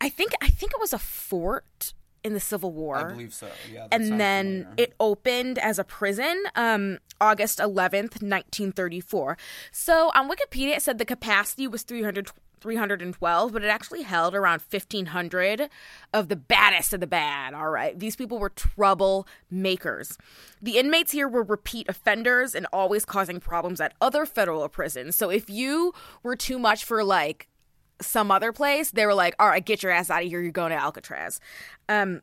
I 0.00 0.08
think 0.08 0.32
I 0.40 0.48
think 0.48 0.72
it 0.72 0.80
was 0.80 0.92
a 0.92 0.98
fort 0.98 1.94
in 2.24 2.34
the 2.34 2.40
Civil 2.40 2.72
War. 2.72 2.96
I 2.96 3.12
believe 3.12 3.32
so. 3.34 3.48
Yeah. 3.72 3.86
and 3.90 4.20
then 4.20 4.64
familiar. 4.64 4.74
it 4.76 4.94
opened 5.00 5.58
as 5.58 5.78
a 5.78 5.84
prison 5.84 6.44
um 6.56 6.98
august 7.20 7.58
11th 7.58 8.22
1934 8.22 9.36
so 9.72 10.10
on 10.14 10.28
wikipedia 10.30 10.76
it 10.76 10.82
said 10.82 10.98
the 10.98 11.04
capacity 11.04 11.66
was 11.66 11.82
300 11.82 12.30
312 12.60 13.52
but 13.52 13.64
it 13.64 13.68
actually 13.68 14.02
held 14.02 14.34
around 14.34 14.60
1500 14.68 15.68
of 16.12 16.28
the 16.28 16.36
baddest 16.36 16.92
of 16.92 17.00
the 17.00 17.06
bad 17.06 17.54
all 17.54 17.70
right? 17.70 17.98
These 17.98 18.16
people 18.16 18.38
were 18.38 18.50
trouble 18.50 19.26
makers 19.50 20.16
the 20.60 20.78
inmates 20.78 21.12
here 21.12 21.28
were 21.28 21.42
repeat 21.42 21.88
offenders 21.88 22.54
and 22.54 22.66
always 22.72 23.04
causing 23.04 23.40
problems 23.40 23.80
at 23.80 23.94
other 24.00 24.26
federal 24.26 24.68
prisons. 24.68 25.16
So 25.16 25.30
if 25.30 25.48
you 25.48 25.92
were 26.22 26.36
too 26.36 26.58
much 26.58 26.84
for 26.84 27.04
like 27.04 27.48
some 28.00 28.30
other 28.30 28.52
place 28.52 28.90
they 28.90 29.06
were 29.06 29.14
like 29.14 29.34
all 29.38 29.48
right 29.48 29.64
get 29.64 29.82
your 29.82 29.92
ass 29.92 30.10
out 30.10 30.22
of 30.22 30.28
here. 30.28 30.40
You're 30.40 30.52
going 30.52 30.70
to 30.70 30.76
alcatraz. 30.76 31.40
Um 31.88 32.22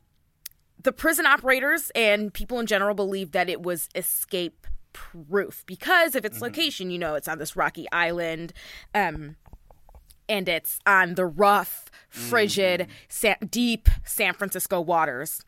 the 0.82 0.92
prison 0.92 1.26
operators 1.26 1.90
and 1.94 2.32
people 2.32 2.60
in 2.60 2.66
general 2.66 2.94
believe 2.94 3.32
that 3.32 3.48
it 3.48 3.62
was 3.62 3.88
escape 3.94 4.66
proof 4.92 5.64
because 5.66 6.14
of 6.14 6.24
its 6.24 6.40
location. 6.40 6.90
You 6.90 6.98
know, 6.98 7.14
it's 7.14 7.28
on 7.28 7.38
this 7.38 7.54
rocky 7.54 7.86
island, 7.92 8.52
um, 8.94 9.36
and 10.28 10.48
it's 10.48 10.78
on 10.86 11.14
the 11.14 11.26
rough, 11.26 11.90
frigid, 12.08 12.88
sa- 13.08 13.34
deep 13.48 13.88
San 14.04 14.34
Francisco 14.34 14.80
waters. 14.80 15.42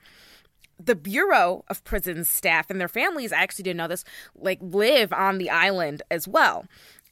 The 0.79 0.95
Bureau 0.95 1.64
of 1.69 1.83
Prisons 1.83 2.29
staff 2.29 2.71
and 2.71 2.81
their 2.81 2.88
families, 2.88 3.33
I 3.33 3.38
actually 3.38 3.64
didn't 3.64 3.79
know 3.79 3.88
this, 3.88 4.05
like 4.37 4.59
live 4.61 5.12
on 5.12 5.38
the 5.38 5.51
island 5.51 6.03
as 6.11 6.29
well. 6.29 6.67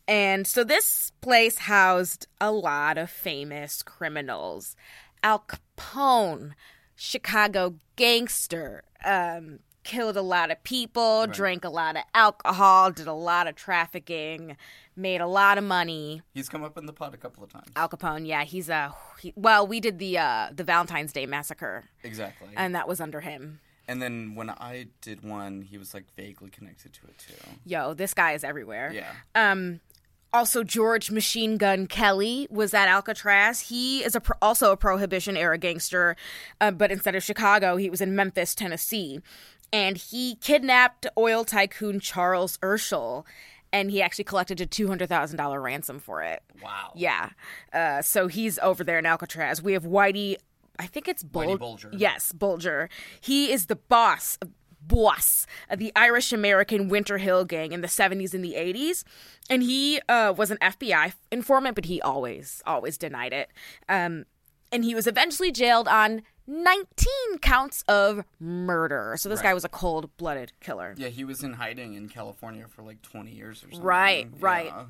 And 0.08 0.46
so 0.46 0.62
this 0.62 1.10
place 1.20 1.58
housed 1.58 2.28
a 2.40 2.52
lot 2.52 2.96
of 2.96 3.10
famous 3.10 3.82
criminals. 3.82 4.76
Al 5.22 5.44
Capone, 5.48 6.52
Chicago 6.94 7.74
gangster, 7.96 8.84
um, 9.04 9.58
killed 9.86 10.16
a 10.16 10.22
lot 10.22 10.50
of 10.50 10.62
people, 10.64 11.26
drank 11.26 11.64
a 11.64 11.70
lot 11.70 11.96
of 11.96 12.02
alcohol, 12.12 12.90
did 12.90 13.06
a 13.06 13.12
lot 13.14 13.46
of 13.46 13.54
trafficking, 13.54 14.56
made 14.96 15.20
a 15.20 15.26
lot 15.26 15.56
of 15.56 15.64
money. 15.64 16.20
He's 16.34 16.48
come 16.48 16.62
up 16.64 16.76
in 16.76 16.86
the 16.86 16.92
pod 16.92 17.14
a 17.14 17.16
couple 17.16 17.42
of 17.44 17.50
times. 17.50 17.68
Al 17.76 17.88
Capone, 17.88 18.26
yeah, 18.26 18.44
he's 18.44 18.68
a 18.68 18.92
he, 19.20 19.32
well. 19.36 19.66
We 19.66 19.80
did 19.80 19.98
the 19.98 20.18
uh, 20.18 20.48
the 20.54 20.64
Valentine's 20.64 21.12
Day 21.12 21.24
massacre, 21.26 21.84
Exactly. 22.02 22.48
and 22.56 22.74
that 22.74 22.86
was 22.88 23.00
under 23.00 23.20
him. 23.20 23.60
And 23.88 24.02
then 24.02 24.34
when 24.34 24.50
I 24.50 24.88
did 25.00 25.22
one, 25.22 25.62
he 25.62 25.78
was 25.78 25.94
like 25.94 26.04
vaguely 26.16 26.50
connected 26.50 26.92
to 26.94 27.06
it 27.06 27.18
too. 27.18 27.34
Yo, 27.64 27.94
this 27.94 28.12
guy 28.14 28.32
is 28.32 28.42
everywhere. 28.42 28.92
Yeah. 28.92 29.12
Um, 29.36 29.80
also, 30.32 30.64
George 30.64 31.10
Machine 31.10 31.56
Gun 31.56 31.86
Kelly 31.86 32.46
was 32.50 32.74
at 32.74 32.88
Alcatraz. 32.88 33.60
He 33.60 34.04
is 34.04 34.14
a 34.16 34.20
pro- 34.20 34.36
also 34.42 34.70
a 34.72 34.76
Prohibition 34.76 35.34
era 35.36 35.56
gangster, 35.56 36.14
uh, 36.60 36.72
but 36.72 36.90
instead 36.90 37.14
of 37.14 37.22
Chicago, 37.22 37.76
he 37.76 37.88
was 37.88 38.00
in 38.02 38.14
Memphis, 38.14 38.54
Tennessee, 38.54 39.20
and 39.72 39.96
he 39.96 40.36
kidnapped 40.36 41.06
oil 41.18 41.44
tycoon 41.44 42.00
Charles 42.00 42.58
Urschel 42.58 43.24
and 43.72 43.90
he 43.90 44.00
actually 44.00 44.24
collected 44.24 44.60
a 44.60 44.66
two 44.66 44.88
hundred 44.88 45.08
thousand 45.08 45.36
dollar 45.36 45.60
ransom 45.60 45.98
for 45.98 46.22
it. 46.22 46.42
Wow. 46.62 46.92
Yeah. 46.94 47.30
Uh, 47.72 48.02
so 48.02 48.26
he's 48.26 48.58
over 48.60 48.82
there 48.84 48.98
in 48.98 49.06
Alcatraz. 49.06 49.62
We 49.62 49.72
have 49.74 49.84
Whitey. 49.84 50.36
I 50.78 50.86
think 50.86 51.08
it's 51.08 51.22
Bul- 51.22 51.42
Whitey 51.42 51.58
Bulger. 51.58 51.90
Yes, 51.92 52.32
Bulger. 52.32 52.88
He 53.20 53.52
is 53.52 53.66
the 53.66 53.76
boss. 53.76 54.38
Boss 54.80 55.48
of 55.68 55.80
the 55.80 55.90
Irish 55.96 56.32
American 56.32 56.88
Winter 56.88 57.18
Hill 57.18 57.44
Gang 57.44 57.72
in 57.72 57.80
the 57.80 57.88
70s 57.88 58.34
and 58.34 58.44
the 58.44 58.52
80s. 58.52 59.02
And 59.50 59.60
he 59.64 60.00
uh, 60.08 60.32
was 60.36 60.52
an 60.52 60.58
FBI 60.58 61.12
informant, 61.32 61.74
but 61.74 61.86
he 61.86 62.00
always, 62.00 62.62
always 62.64 62.96
denied 62.96 63.32
it. 63.32 63.50
Um, 63.88 64.26
and 64.70 64.84
he 64.84 64.94
was 64.94 65.08
eventually 65.08 65.50
jailed 65.50 65.88
on 65.88 66.22
19 66.46 67.38
counts 67.40 67.82
of 67.88 68.24
murder. 68.38 69.16
So 69.18 69.28
this 69.28 69.42
guy 69.42 69.54
was 69.54 69.64
a 69.64 69.68
cold 69.68 70.16
blooded 70.16 70.52
killer. 70.60 70.94
Yeah, 70.96 71.08
he 71.08 71.24
was 71.24 71.42
in 71.42 71.54
hiding 71.54 71.94
in 71.94 72.08
California 72.08 72.66
for 72.68 72.82
like 72.82 73.02
20 73.02 73.30
years 73.30 73.58
or 73.58 73.70
something. 73.70 73.82
Right, 73.82 74.28
right. 74.40 74.66
Yeah. 74.66 74.84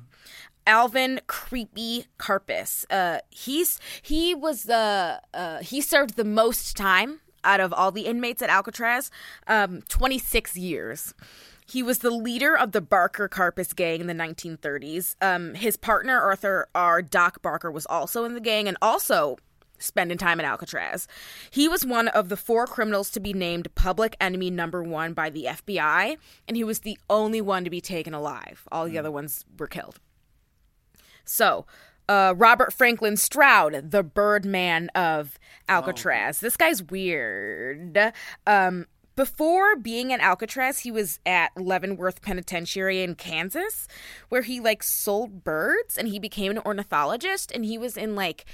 Alvin 0.67 1.21
Creepy 1.27 2.05
Karpis. 2.19 2.85
Uh, 2.89 3.19
he's 3.29 3.79
he 4.01 4.35
was 4.35 4.63
the 4.63 5.21
uh, 5.33 5.59
he 5.59 5.81
served 5.81 6.17
the 6.17 6.25
most 6.25 6.75
time 6.75 7.21
out 7.43 7.61
of 7.61 7.71
all 7.71 7.91
the 7.91 8.05
inmates 8.05 8.41
at 8.41 8.49
Alcatraz, 8.49 9.09
um, 9.47 9.81
26 9.83 10.57
years. 10.57 11.13
He 11.65 11.83
was 11.83 11.99
the 11.99 12.11
leader 12.11 12.55
of 12.55 12.71
the 12.71 12.81
Barker 12.81 13.27
Karpis 13.27 13.75
gang 13.75 13.99
in 13.99 14.07
the 14.07 14.13
1930s. 14.13 15.15
Um, 15.21 15.53
his 15.53 15.75
partner 15.75 16.19
Arthur 16.19 16.67
R. 16.73 17.01
Doc 17.01 17.41
Barker 17.41 17.69
was 17.71 17.85
also 17.85 18.23
in 18.23 18.33
the 18.33 18.39
gang 18.39 18.67
and 18.67 18.77
also 18.81 19.37
spending 19.79 20.17
time 20.17 20.39
at 20.39 20.45
Alcatraz. 20.45 21.07
He 21.49 21.67
was 21.67 21.85
one 21.85 22.07
of 22.09 22.29
the 22.29 22.37
four 22.37 22.65
criminals 22.67 23.09
to 23.11 23.19
be 23.19 23.33
named 23.33 23.73
public 23.75 24.15
enemy 24.19 24.49
number 24.49 24.83
one 24.83 25.13
by 25.13 25.29
the 25.29 25.45
FBI, 25.45 26.17
and 26.47 26.57
he 26.57 26.63
was 26.63 26.79
the 26.79 26.97
only 27.09 27.41
one 27.41 27.63
to 27.63 27.69
be 27.69 27.81
taken 27.81 28.13
alive. 28.13 28.67
All 28.71 28.85
the 28.85 28.97
other 28.97 29.11
ones 29.11 29.45
were 29.57 29.67
killed. 29.67 29.99
So, 31.25 31.65
uh, 32.09 32.33
Robert 32.37 32.73
Franklin 32.73 33.17
Stroud, 33.17 33.91
the 33.91 34.03
Birdman 34.03 34.89
of 34.95 35.37
Alcatraz. 35.67 36.39
This 36.39 36.55
guy's 36.55 36.81
weird. 36.81 38.13
Um, 38.45 38.85
before 39.17 39.75
being 39.75 40.11
in 40.11 40.21
Alcatraz, 40.21 40.79
he 40.79 40.91
was 40.91 41.19
at 41.25 41.51
Leavenworth 41.57 42.21
Penitentiary 42.21 43.01
in 43.01 43.15
Kansas, 43.15 43.87
where 44.29 44.43
he 44.43 44.59
like 44.59 44.83
sold 44.83 45.43
birds 45.43 45.97
and 45.97 46.07
he 46.07 46.19
became 46.19 46.51
an 46.51 46.59
ornithologist. 46.59 47.51
And 47.51 47.65
he 47.65 47.79
was 47.79 47.97
in 47.97 48.15
like 48.15 48.45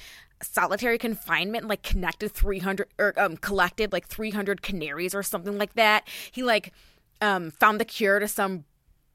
solitary 0.44 0.98
confinement, 0.98 1.68
like 1.68 1.84
connected 1.84 2.32
300 2.32 2.88
or 3.00 3.14
um, 3.18 3.38
collected 3.38 3.92
like 3.92 4.08
300 4.08 4.62
canaries 4.62 5.16
or 5.16 5.24
something 5.24 5.58
like 5.58 5.74
that. 5.74 6.08
He 6.32 6.44
like 6.44 6.74
um, 7.22 7.52
found 7.52 7.80
the 7.80 7.86
cure 7.86 8.20
to 8.20 8.28
some 8.28 8.66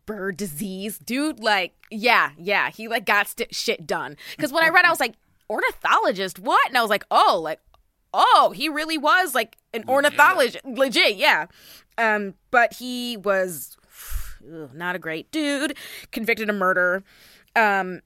bird 0.07 0.37
disease. 0.37 0.99
Dude, 0.99 1.41
like, 1.41 1.74
yeah, 1.91 2.31
yeah, 2.39 2.70
he 2.70 2.89
like 2.89 3.05
got 3.05 3.29
st- 3.29 3.55
shit 3.55 3.87
done. 3.87 4.16
Because 4.37 4.53
when 4.53 4.64
I 4.64 4.68
read, 4.68 4.85
I 4.85 4.91
was 4.91 5.01
like, 5.01 5.14
ornithologist, 5.51 6.39
what? 6.39 6.66
And 6.68 6.76
I 6.76 6.83
was 6.83 6.91
like, 6.91 7.05
oh, 7.11 7.41
like, 7.43 7.61
oh, 8.12 8.53
he 8.55 8.68
really 8.68 8.99
was 8.99 9.35
like 9.35 9.57
an 9.74 9.85
ornithologist, 9.89 10.64
legit, 10.64 11.16
yeah. 11.16 11.47
Um, 11.97 12.35
but 12.51 12.74
he 12.74 13.16
was 13.16 13.76
ugh, 14.53 14.74
not 14.74 14.97
a 14.97 14.99
great 14.99 15.31
dude, 15.31 15.76
convicted 16.11 16.49
of 16.49 16.57
murder. 16.57 17.03
Um, 17.55 18.01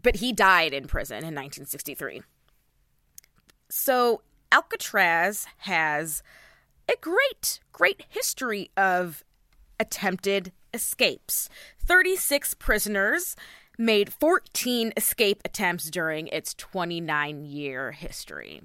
but 0.00 0.16
he 0.16 0.32
died 0.32 0.72
in 0.72 0.86
prison 0.86 1.18
in 1.18 1.34
1963. 1.34 2.22
So 3.68 4.22
Alcatraz 4.52 5.46
has 5.58 6.22
a 6.88 6.94
great, 7.00 7.60
great 7.72 8.02
history 8.08 8.70
of 8.76 9.22
attempted 9.78 10.52
escapes. 10.72 11.48
36 11.84 12.54
prisoners 12.54 13.36
made 13.78 14.12
14 14.12 14.92
escape 14.96 15.40
attempts 15.44 15.90
during 15.90 16.26
its 16.28 16.54
29 16.54 17.44
year 17.44 17.92
history. 17.92 18.62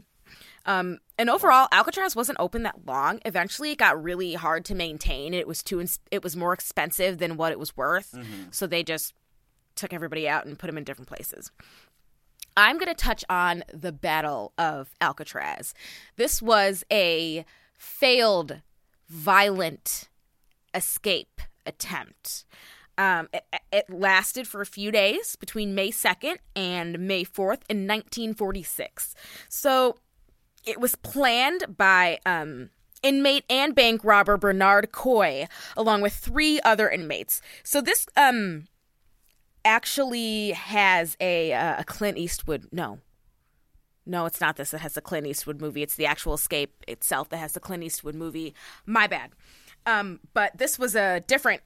Um, 0.65 0.99
and 1.19 1.29
overall, 1.29 1.67
Alcatraz 1.73 2.15
wasn't 2.15 2.39
open 2.39 2.63
that 2.63 2.85
long. 2.85 3.19
Eventually, 3.25 3.71
it 3.71 3.77
got 3.77 4.01
really 4.01 4.33
hard 4.33 4.63
to 4.65 4.75
maintain. 4.75 5.33
It 5.33 5.45
was 5.47 5.61
too. 5.61 5.81
ins- 5.81 5.99
It 6.09 6.23
was 6.23 6.35
more 6.37 6.53
expensive 6.53 7.17
than 7.17 7.35
what 7.35 7.51
it 7.51 7.59
was 7.59 7.75
worth. 7.75 8.17
So 8.51 8.65
they 8.65 8.81
just 8.83 9.13
took 9.75 9.91
everybody 9.93 10.27
out 10.27 10.45
and 10.45 10.57
put 10.57 10.67
them 10.67 10.77
in 10.77 10.83
different 10.85 11.09
places. 11.09 11.51
I'm 12.55 12.77
going 12.77 12.87
to 12.87 12.93
touch 12.93 13.23
on 13.29 13.63
the 13.73 13.91
Battle 13.91 14.53
of 14.57 14.93
Alcatraz. 15.01 15.73
This 16.15 16.41
was 16.41 16.83
a 16.91 17.45
failed, 17.77 18.61
violent 19.09 20.09
escape 20.73 21.41
attempt. 21.65 22.45
Um, 22.97 23.29
it, 23.33 23.43
it 23.71 23.89
lasted 23.89 24.47
for 24.47 24.61
a 24.61 24.65
few 24.65 24.91
days 24.91 25.35
between 25.35 25.73
May 25.73 25.89
2nd 25.89 26.37
and 26.55 26.99
May 26.99 27.23
4th 27.23 27.61
in 27.69 27.87
1946. 27.87 29.15
So 29.49 29.97
it 30.65 30.79
was 30.79 30.95
planned 30.95 31.75
by 31.75 32.19
um, 32.25 32.69
inmate 33.01 33.45
and 33.49 33.75
bank 33.75 34.01
robber 34.03 34.37
Bernard 34.37 34.91
Coy, 34.91 35.47
along 35.75 36.01
with 36.01 36.13
three 36.13 36.59
other 36.61 36.89
inmates. 36.89 37.41
So 37.63 37.81
this 37.81 38.05
um, 38.15 38.67
actually 39.65 40.51
has 40.51 41.17
a, 41.19 41.53
uh, 41.53 41.75
a 41.79 41.83
Clint 41.83 42.17
Eastwood. 42.17 42.67
No. 42.71 42.99
No, 44.05 44.25
it's 44.25 44.41
not 44.41 44.57
this 44.57 44.71
that 44.71 44.81
has 44.81 44.93
the 44.93 45.01
Clint 45.01 45.27
Eastwood 45.27 45.61
movie. 45.61 45.81
It's 45.81 45.95
the 45.95 46.05
actual 46.05 46.33
escape 46.33 46.83
itself 46.87 47.29
that 47.29 47.37
has 47.37 47.53
the 47.53 47.59
Clint 47.59 47.83
Eastwood 47.83 48.15
movie. 48.15 48.53
My 48.85 49.07
bad. 49.07 49.31
Um, 49.85 50.19
but 50.33 50.57
this 50.57 50.77
was 50.77 50.95
a 50.95 51.21
different 51.21 51.61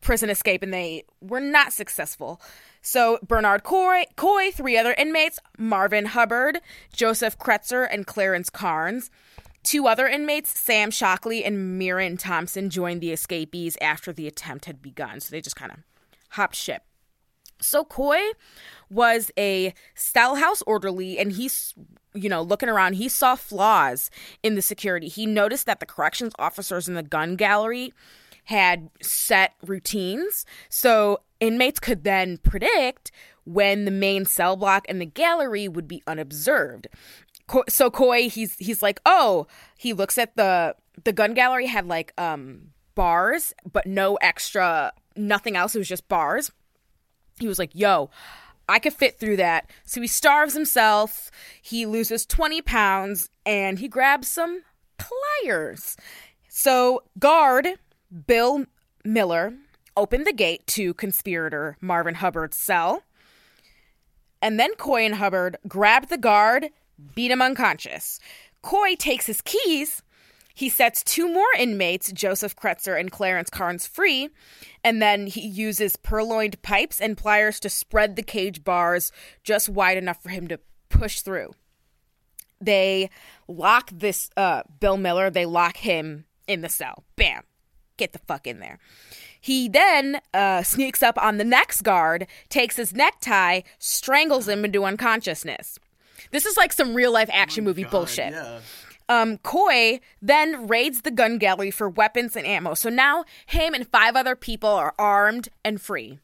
prison 0.00 0.30
escape 0.30 0.62
and 0.62 0.72
they 0.72 1.04
were 1.20 1.40
not 1.40 1.72
successful. 1.72 2.40
So 2.80 3.18
Bernard 3.26 3.64
Coy, 3.64 4.04
Coy, 4.16 4.50
three 4.52 4.78
other 4.78 4.94
inmates, 4.94 5.38
Marvin 5.58 6.06
Hubbard, 6.06 6.60
Joseph 6.92 7.38
Kretzer, 7.38 7.86
and 7.90 8.06
Clarence 8.06 8.48
Carnes. 8.48 9.10
Two 9.62 9.88
other 9.88 10.06
inmates, 10.06 10.58
Sam 10.58 10.92
Shockley 10.92 11.44
and 11.44 11.76
Miran 11.76 12.16
Thompson, 12.16 12.70
joined 12.70 13.00
the 13.00 13.10
escapees 13.10 13.76
after 13.80 14.12
the 14.12 14.28
attempt 14.28 14.66
had 14.66 14.80
begun. 14.80 15.18
So 15.18 15.32
they 15.32 15.40
just 15.40 15.56
kind 15.56 15.72
of 15.72 15.78
hopped 16.30 16.54
ship. 16.54 16.82
So 17.60 17.84
Coy 17.84 18.20
was 18.90 19.30
a 19.38 19.74
cell 19.94 20.36
house 20.36 20.62
orderly 20.62 21.18
and 21.18 21.32
he's 21.32 21.74
you 22.14 22.28
know 22.28 22.42
looking 22.42 22.68
around 22.68 22.94
he 22.94 23.08
saw 23.08 23.34
flaws 23.34 24.10
in 24.42 24.54
the 24.54 24.62
security. 24.62 25.08
He 25.08 25.26
noticed 25.26 25.66
that 25.66 25.80
the 25.80 25.86
corrections 25.86 26.32
officers 26.38 26.88
in 26.88 26.94
the 26.94 27.02
gun 27.02 27.36
gallery 27.36 27.92
had 28.44 28.90
set 29.02 29.54
routines 29.66 30.44
so 30.68 31.20
inmates 31.40 31.80
could 31.80 32.04
then 32.04 32.38
predict 32.38 33.10
when 33.44 33.84
the 33.84 33.90
main 33.90 34.24
cell 34.24 34.56
block 34.56 34.84
and 34.88 35.00
the 35.00 35.06
gallery 35.06 35.68
would 35.68 35.88
be 35.88 36.02
unobserved. 36.06 36.86
So 37.68 37.90
Coy 37.90 38.28
he's 38.28 38.56
he's 38.56 38.82
like 38.82 39.00
oh 39.06 39.46
he 39.78 39.92
looks 39.92 40.18
at 40.18 40.36
the 40.36 40.74
the 41.04 41.12
gun 41.12 41.34
gallery 41.34 41.66
had 41.66 41.86
like 41.86 42.12
um 42.18 42.68
bars 42.94 43.52
but 43.70 43.86
no 43.86 44.16
extra 44.16 44.92
nothing 45.16 45.54
else 45.56 45.74
it 45.74 45.78
was 45.78 45.88
just 45.88 46.08
bars 46.08 46.50
he 47.38 47.48
was 47.48 47.58
like, 47.58 47.70
yo, 47.74 48.10
I 48.68 48.78
could 48.78 48.92
fit 48.92 49.18
through 49.18 49.36
that. 49.36 49.70
So 49.84 50.00
he 50.00 50.06
starves 50.06 50.54
himself, 50.54 51.30
he 51.60 51.86
loses 51.86 52.26
20 52.26 52.62
pounds, 52.62 53.30
and 53.44 53.78
he 53.78 53.88
grabs 53.88 54.28
some 54.28 54.62
pliers. 54.98 55.96
So, 56.48 57.02
guard 57.18 57.68
Bill 58.26 58.64
Miller 59.04 59.54
opened 59.96 60.26
the 60.26 60.32
gate 60.32 60.66
to 60.68 60.94
conspirator 60.94 61.76
Marvin 61.80 62.16
Hubbard's 62.16 62.56
cell. 62.56 63.02
And 64.42 64.60
then 64.60 64.74
Coy 64.74 65.04
and 65.04 65.16
Hubbard 65.16 65.56
grabbed 65.66 66.08
the 66.08 66.18
guard, 66.18 66.68
beat 67.14 67.30
him 67.30 67.42
unconscious. 67.42 68.20
Coy 68.62 68.94
takes 68.94 69.26
his 69.26 69.42
keys. 69.42 70.02
He 70.56 70.70
sets 70.70 71.04
two 71.04 71.30
more 71.30 71.44
inmates, 71.58 72.10
Joseph 72.10 72.56
Kretzer 72.56 72.98
and 72.98 73.12
Clarence 73.12 73.50
Carnes, 73.50 73.86
free, 73.86 74.30
and 74.82 75.02
then 75.02 75.26
he 75.26 75.46
uses 75.46 75.96
purloined 75.96 76.62
pipes 76.62 76.98
and 76.98 77.14
pliers 77.14 77.60
to 77.60 77.68
spread 77.68 78.16
the 78.16 78.22
cage 78.22 78.64
bars 78.64 79.12
just 79.44 79.68
wide 79.68 79.98
enough 79.98 80.22
for 80.22 80.30
him 80.30 80.48
to 80.48 80.58
push 80.88 81.20
through. 81.20 81.52
They 82.58 83.10
lock 83.46 83.90
this 83.92 84.30
uh, 84.34 84.62
Bill 84.80 84.96
Miller, 84.96 85.28
they 85.28 85.44
lock 85.44 85.76
him 85.76 86.24
in 86.48 86.62
the 86.62 86.70
cell. 86.70 87.04
Bam. 87.16 87.42
Get 87.98 88.14
the 88.14 88.18
fuck 88.20 88.46
in 88.46 88.58
there. 88.60 88.78
He 89.38 89.68
then 89.68 90.22
uh, 90.32 90.62
sneaks 90.62 91.02
up 91.02 91.22
on 91.22 91.36
the 91.36 91.44
next 91.44 91.82
guard, 91.82 92.26
takes 92.48 92.76
his 92.76 92.94
necktie, 92.94 93.60
strangles 93.78 94.48
him 94.48 94.64
into 94.64 94.84
unconsciousness. 94.84 95.78
This 96.30 96.46
is 96.46 96.56
like 96.56 96.72
some 96.72 96.94
real 96.94 97.12
life 97.12 97.28
action 97.30 97.62
movie 97.62 97.84
bullshit. 97.84 98.32
Um, 99.08 99.38
Coy 99.38 100.00
then 100.20 100.66
raids 100.66 101.02
the 101.02 101.10
gun 101.10 101.38
gallery 101.38 101.70
for 101.70 101.88
weapons 101.88 102.36
and 102.36 102.46
ammo. 102.46 102.74
So 102.74 102.88
now 102.88 103.24
him 103.46 103.72
and 103.74 103.86
five 103.88 104.16
other 104.16 104.34
people 104.34 104.70
are 104.70 104.94
armed 104.98 105.48
and 105.64 105.80
free. 105.80 106.18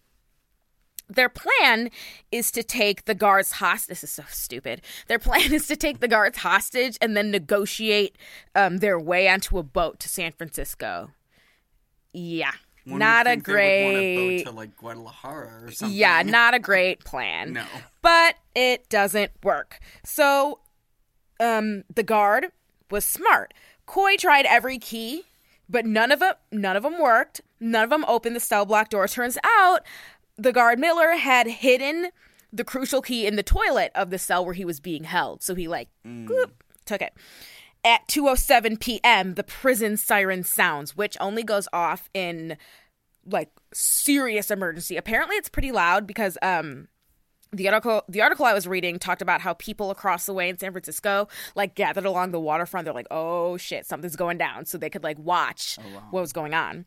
Their 1.08 1.28
plan 1.28 1.90
is 2.30 2.50
to 2.52 2.62
take 2.62 3.04
the 3.04 3.14
guards 3.14 3.52
hostage. 3.52 3.88
This 3.88 4.04
is 4.04 4.10
so 4.10 4.24
stupid. 4.28 4.80
Their 5.08 5.18
plan 5.18 5.52
is 5.52 5.66
to 5.68 5.76
take 5.76 6.00
the 6.00 6.08
guards 6.08 6.38
hostage 6.38 6.96
and 7.00 7.16
then 7.16 7.30
negotiate 7.30 8.16
um, 8.54 8.78
their 8.78 8.98
way 8.98 9.28
onto 9.28 9.58
a 9.58 9.62
boat 9.62 10.00
to 10.00 10.08
San 10.08 10.32
Francisco. 10.32 11.10
Yeah. 12.12 12.52
Would 12.86 12.98
not 12.98 13.26
a 13.26 13.30
think 13.30 13.46
they 13.46 13.52
would 13.52 13.84
wanna 13.84 14.26
great 14.26 14.44
to 14.44 14.50
like 14.50 14.76
Guadalajara 14.76 15.64
or 15.64 15.70
something. 15.70 15.96
Yeah, 15.96 16.22
not 16.22 16.54
a 16.54 16.58
great 16.58 17.04
plan. 17.04 17.52
No. 17.52 17.64
But 18.00 18.36
it 18.56 18.88
doesn't 18.88 19.30
work. 19.44 19.78
So 20.04 20.58
um 21.38 21.84
the 21.94 22.02
guard 22.02 22.46
was 22.92 23.04
smart. 23.04 23.52
Coy 23.86 24.16
tried 24.16 24.46
every 24.46 24.78
key, 24.78 25.24
but 25.68 25.84
none 25.84 26.12
of 26.12 26.20
them 26.20 26.34
none 26.52 26.76
of 26.76 26.84
them 26.84 27.00
worked. 27.00 27.40
None 27.58 27.84
of 27.84 27.90
them 27.90 28.04
opened 28.06 28.36
the 28.36 28.40
cell 28.40 28.64
block 28.64 28.90
door. 28.90 29.08
Turns 29.08 29.38
out 29.44 29.80
the 30.36 30.52
guard 30.52 30.78
Miller 30.78 31.12
had 31.12 31.46
hidden 31.46 32.10
the 32.52 32.64
crucial 32.64 33.00
key 33.00 33.26
in 33.26 33.36
the 33.36 33.42
toilet 33.42 33.90
of 33.94 34.10
the 34.10 34.18
cell 34.18 34.44
where 34.44 34.54
he 34.54 34.64
was 34.64 34.78
being 34.78 35.04
held. 35.04 35.42
So 35.42 35.54
he 35.54 35.66
like 35.66 35.88
gloop, 36.06 36.50
took 36.84 37.02
it. 37.02 37.14
At 37.84 38.06
2:07 38.06 38.78
p.m., 38.78 39.34
the 39.34 39.42
prison 39.42 39.96
siren 39.96 40.44
sounds, 40.44 40.96
which 40.96 41.16
only 41.18 41.42
goes 41.42 41.66
off 41.72 42.08
in 42.14 42.56
like 43.26 43.50
serious 43.72 44.50
emergency. 44.50 44.96
Apparently, 44.96 45.36
it's 45.36 45.48
pretty 45.48 45.72
loud 45.72 46.06
because 46.06 46.38
um 46.42 46.88
the 47.52 47.68
article 47.68 48.02
the 48.08 48.22
article 48.22 48.46
I 48.46 48.54
was 48.54 48.66
reading 48.66 48.98
talked 48.98 49.22
about 49.22 49.42
how 49.42 49.54
people 49.54 49.90
across 49.90 50.26
the 50.26 50.32
way 50.32 50.48
in 50.48 50.58
San 50.58 50.72
Francisco 50.72 51.28
like 51.54 51.74
gathered 51.74 52.06
along 52.06 52.30
the 52.30 52.40
waterfront. 52.40 52.84
They're 52.84 52.94
like, 52.94 53.06
"Oh 53.10 53.56
shit, 53.56 53.86
something's 53.86 54.16
going 54.16 54.38
down," 54.38 54.64
so 54.64 54.78
they 54.78 54.90
could 54.90 55.04
like 55.04 55.18
watch 55.18 55.78
what 56.10 56.20
was 56.20 56.32
going 56.32 56.54
on. 56.54 56.86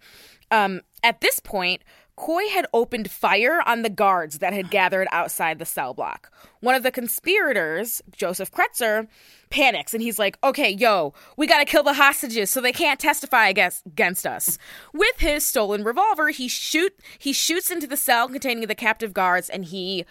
Um, 0.52 0.82
at 1.04 1.22
this 1.22 1.40
point, 1.40 1.84
Coy 2.16 2.48
had 2.50 2.66
opened 2.74 3.12
fire 3.12 3.62
on 3.66 3.82
the 3.82 3.90
guards 3.90 4.40
that 4.40 4.54
had 4.54 4.70
gathered 4.72 5.08
outside 5.12 5.60
the 5.60 5.66
cell 5.66 5.94
block. 5.94 6.32
One 6.62 6.76
of 6.76 6.84
the 6.84 6.92
conspirators, 6.92 8.02
Joseph 8.12 8.52
Kretzer, 8.52 9.08
panics 9.52 9.94
and 9.94 10.02
he's 10.02 10.18
like, 10.18 10.38
"Okay, 10.44 10.72
yo, 10.72 11.14
we 11.38 11.46
got 11.46 11.60
to 11.60 11.66
kill 11.66 11.84
the 11.84 11.94
hostages 11.94 12.50
so 12.50 12.60
they 12.60 12.72
can't 12.72 13.00
testify 13.00 13.48
against 13.50 13.86
against 13.86 14.26
us." 14.26 14.58
With 14.94 15.20
his 15.20 15.48
stolen 15.48 15.84
revolver, 15.84 16.30
he 16.30 16.48
shoot 16.48 16.98
he 17.20 17.34
shoots 17.34 17.70
into 17.70 17.86
the 17.86 17.98
cell 17.98 18.28
containing 18.28 18.66
the 18.68 18.76
captive 18.76 19.14
guards 19.14 19.50
and 19.50 19.66
he 19.66 20.06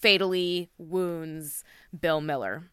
fatally 0.00 0.70
wounds 0.78 1.64
Bill 1.98 2.20
Miller. 2.20 2.70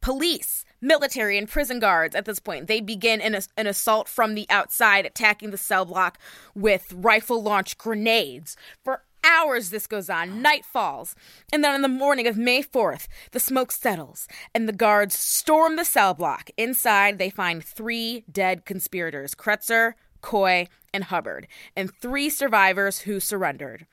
Police, 0.00 0.66
military, 0.82 1.38
and 1.38 1.48
prison 1.48 1.80
guards 1.80 2.14
at 2.14 2.26
this 2.26 2.38
point, 2.38 2.66
they 2.66 2.80
begin 2.82 3.22
an, 3.22 3.38
an 3.56 3.66
assault 3.66 4.06
from 4.06 4.34
the 4.34 4.46
outside, 4.50 5.06
attacking 5.06 5.50
the 5.50 5.56
cell 5.56 5.86
block 5.86 6.18
with 6.54 6.92
rifle 6.92 7.42
launched 7.42 7.78
grenades. 7.78 8.54
For 8.82 9.02
hours 9.24 9.70
this 9.70 9.86
goes 9.86 10.10
on, 10.10 10.42
night 10.42 10.64
falls, 10.64 11.16
and 11.50 11.64
then 11.64 11.74
on 11.74 11.80
the 11.80 11.88
morning 11.88 12.26
of 12.26 12.36
May 12.36 12.62
4th, 12.62 13.08
the 13.32 13.40
smoke 13.40 13.72
settles, 13.72 14.28
and 14.54 14.68
the 14.68 14.72
guards 14.74 15.18
storm 15.18 15.76
the 15.76 15.84
cell 15.86 16.12
block. 16.12 16.50
Inside, 16.58 17.18
they 17.18 17.30
find 17.30 17.64
three 17.64 18.24
dead 18.30 18.66
conspirators 18.66 19.34
Kretzer, 19.34 19.94
Coy, 20.20 20.68
and 20.92 21.04
Hubbard, 21.04 21.46
and 21.74 21.90
three 21.94 22.28
survivors 22.28 23.00
who 23.00 23.20
surrendered. 23.20 23.86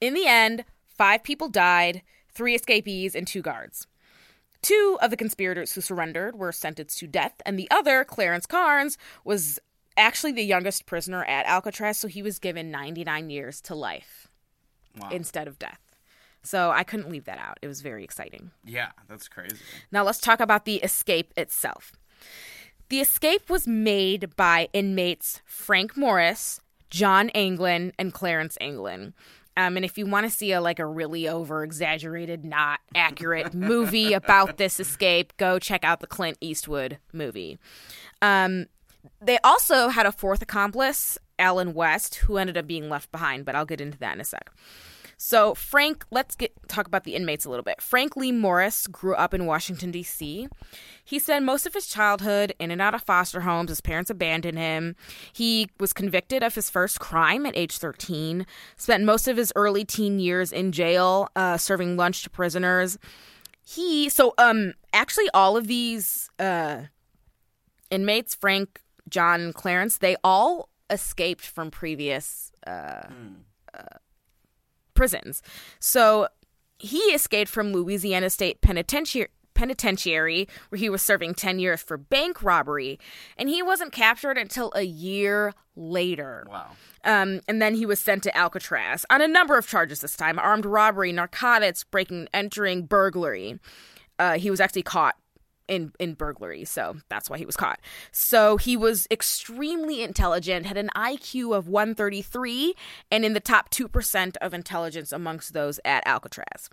In 0.00 0.12
the 0.12 0.26
end, 0.26 0.64
five 0.96 1.22
people 1.22 1.48
died, 1.48 2.02
three 2.32 2.54
escapees, 2.54 3.14
and 3.14 3.26
two 3.26 3.42
guards. 3.42 3.86
Two 4.62 4.98
of 5.00 5.10
the 5.10 5.16
conspirators 5.16 5.72
who 5.72 5.80
surrendered 5.80 6.36
were 6.36 6.52
sentenced 6.52 6.98
to 6.98 7.06
death, 7.06 7.40
and 7.44 7.58
the 7.58 7.70
other, 7.70 8.04
Clarence 8.04 8.46
Carnes, 8.46 8.98
was 9.24 9.58
actually 9.96 10.32
the 10.32 10.42
youngest 10.42 10.86
prisoner 10.86 11.24
at 11.24 11.46
Alcatraz, 11.46 11.98
so 11.98 12.08
he 12.08 12.22
was 12.22 12.38
given 12.38 12.70
99 12.70 13.30
years 13.30 13.60
to 13.62 13.74
life 13.74 14.28
instead 15.10 15.46
of 15.46 15.58
death. 15.58 15.80
So 16.42 16.70
I 16.70 16.84
couldn't 16.84 17.10
leave 17.10 17.24
that 17.24 17.38
out. 17.38 17.58
It 17.60 17.68
was 17.68 17.82
very 17.82 18.04
exciting. 18.04 18.50
Yeah, 18.64 18.90
that's 19.08 19.28
crazy. 19.28 19.56
Now 19.90 20.04
let's 20.04 20.20
talk 20.20 20.40
about 20.40 20.64
the 20.64 20.76
escape 20.76 21.32
itself. 21.36 21.92
The 22.88 23.00
escape 23.00 23.50
was 23.50 23.66
made 23.66 24.36
by 24.36 24.68
inmates 24.72 25.42
Frank 25.44 25.96
Morris, 25.96 26.60
John 26.88 27.30
Anglin, 27.30 27.92
and 27.98 28.14
Clarence 28.14 28.56
Anglin. 28.60 29.12
Um, 29.56 29.76
and 29.76 29.84
if 29.84 29.96
you 29.96 30.06
want 30.06 30.26
to 30.26 30.30
see 30.30 30.52
a 30.52 30.60
like 30.60 30.78
a 30.78 30.86
really 30.86 31.28
over 31.28 31.64
exaggerated, 31.64 32.44
not 32.44 32.80
accurate 32.94 33.54
movie 33.54 34.12
about 34.12 34.58
this 34.58 34.78
escape, 34.78 35.36
go 35.36 35.58
check 35.58 35.84
out 35.84 36.00
the 36.00 36.06
Clint 36.06 36.36
Eastwood 36.40 36.98
movie. 37.12 37.58
Um, 38.20 38.66
they 39.20 39.38
also 39.44 39.88
had 39.88 40.06
a 40.06 40.12
fourth 40.12 40.42
accomplice, 40.42 41.16
Alan 41.38 41.74
West, 41.74 42.16
who 42.16 42.36
ended 42.36 42.56
up 42.58 42.66
being 42.66 42.88
left 42.88 43.10
behind, 43.12 43.44
but 43.44 43.54
I'll 43.54 43.64
get 43.66 43.80
into 43.80 43.98
that 43.98 44.14
in 44.14 44.20
a 44.20 44.24
sec. 44.24 44.50
So 45.18 45.54
Frank, 45.54 46.04
let's 46.10 46.36
get 46.36 46.52
talk 46.68 46.86
about 46.86 47.04
the 47.04 47.14
inmates 47.14 47.44
a 47.44 47.50
little 47.50 47.62
bit. 47.62 47.80
Frank 47.80 48.16
Lee 48.16 48.32
Morris 48.32 48.86
grew 48.86 49.14
up 49.14 49.32
in 49.32 49.46
Washington 49.46 49.90
D.C. 49.90 50.48
He 51.04 51.18
spent 51.18 51.44
most 51.44 51.66
of 51.66 51.72
his 51.72 51.86
childhood 51.86 52.54
in 52.58 52.70
and 52.70 52.82
out 52.82 52.94
of 52.94 53.02
foster 53.02 53.40
homes. 53.40 53.70
His 53.70 53.80
parents 53.80 54.10
abandoned 54.10 54.58
him. 54.58 54.94
He 55.32 55.68
was 55.80 55.92
convicted 55.94 56.42
of 56.42 56.54
his 56.54 56.68
first 56.68 57.00
crime 57.00 57.46
at 57.46 57.56
age 57.56 57.78
13. 57.78 58.46
Spent 58.76 59.04
most 59.04 59.26
of 59.26 59.38
his 59.38 59.52
early 59.56 59.84
teen 59.84 60.18
years 60.18 60.52
in 60.52 60.70
jail, 60.70 61.28
uh, 61.34 61.56
serving 61.56 61.96
lunch 61.96 62.22
to 62.24 62.30
prisoners. 62.30 62.98
He 63.64 64.08
so 64.10 64.34
um 64.38 64.74
actually 64.92 65.28
all 65.32 65.56
of 65.56 65.66
these 65.66 66.28
uh 66.38 66.82
inmates, 67.90 68.34
Frank, 68.34 68.80
John, 69.08 69.52
Clarence, 69.52 69.98
they 69.98 70.16
all 70.22 70.68
escaped 70.90 71.44
from 71.46 71.70
previous 71.70 72.52
uh, 72.66 73.06
uh, 73.74 73.98
prisons. 74.96 75.42
So 75.78 76.28
he 76.78 76.98
escaped 76.98 77.50
from 77.50 77.72
Louisiana 77.72 78.30
State 78.30 78.60
Penitentiary. 78.60 79.28
Penitentiary, 79.54 80.46
where 80.68 80.78
he 80.78 80.90
was 80.90 81.00
serving 81.00 81.34
10 81.34 81.58
years 81.58 81.80
for 81.80 81.96
bank 81.96 82.42
robbery, 82.42 83.00
and 83.38 83.48
he 83.48 83.62
wasn't 83.62 83.90
captured 83.90 84.36
until 84.36 84.70
a 84.76 84.82
year 84.82 85.54
later. 85.74 86.46
Wow. 86.46 86.72
Um, 87.04 87.40
and 87.48 87.62
then 87.62 87.74
he 87.74 87.86
was 87.86 87.98
sent 87.98 88.22
to 88.24 88.36
Alcatraz 88.36 89.06
on 89.08 89.22
a 89.22 89.26
number 89.26 89.56
of 89.56 89.66
charges 89.66 90.00
this 90.00 90.14
time 90.14 90.38
armed 90.38 90.66
robbery, 90.66 91.10
narcotics, 91.10 91.84
breaking, 91.84 92.18
and 92.18 92.28
entering, 92.34 92.82
burglary. 92.84 93.58
Uh, 94.18 94.38
he 94.38 94.50
was 94.50 94.60
actually 94.60 94.82
caught 94.82 95.14
in 95.68 95.92
in 95.98 96.14
burglary, 96.14 96.64
so 96.64 96.96
that's 97.08 97.28
why 97.28 97.38
he 97.38 97.46
was 97.46 97.56
caught. 97.56 97.80
So 98.12 98.56
he 98.56 98.76
was 98.76 99.06
extremely 99.10 100.02
intelligent, 100.02 100.66
had 100.66 100.76
an 100.76 100.90
IQ 100.96 101.56
of 101.56 101.68
133, 101.68 102.74
and 103.10 103.24
in 103.24 103.32
the 103.32 103.40
top 103.40 103.70
two 103.70 103.88
percent 103.88 104.36
of 104.38 104.54
intelligence 104.54 105.12
amongst 105.12 105.52
those 105.52 105.80
at 105.84 106.06
Alcatraz. 106.06 106.70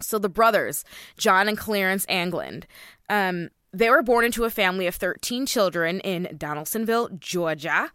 So 0.00 0.18
the 0.18 0.28
brothers, 0.28 0.84
John 1.16 1.48
and 1.48 1.56
Clarence 1.56 2.04
Anglin, 2.08 2.64
um, 3.08 3.50
they 3.72 3.88
were 3.88 4.02
born 4.02 4.24
into 4.24 4.44
a 4.44 4.50
family 4.50 4.86
of 4.86 4.94
13 4.94 5.46
children 5.46 6.00
in 6.00 6.36
Donalsonville, 6.36 7.10
Georgia. 7.18 7.90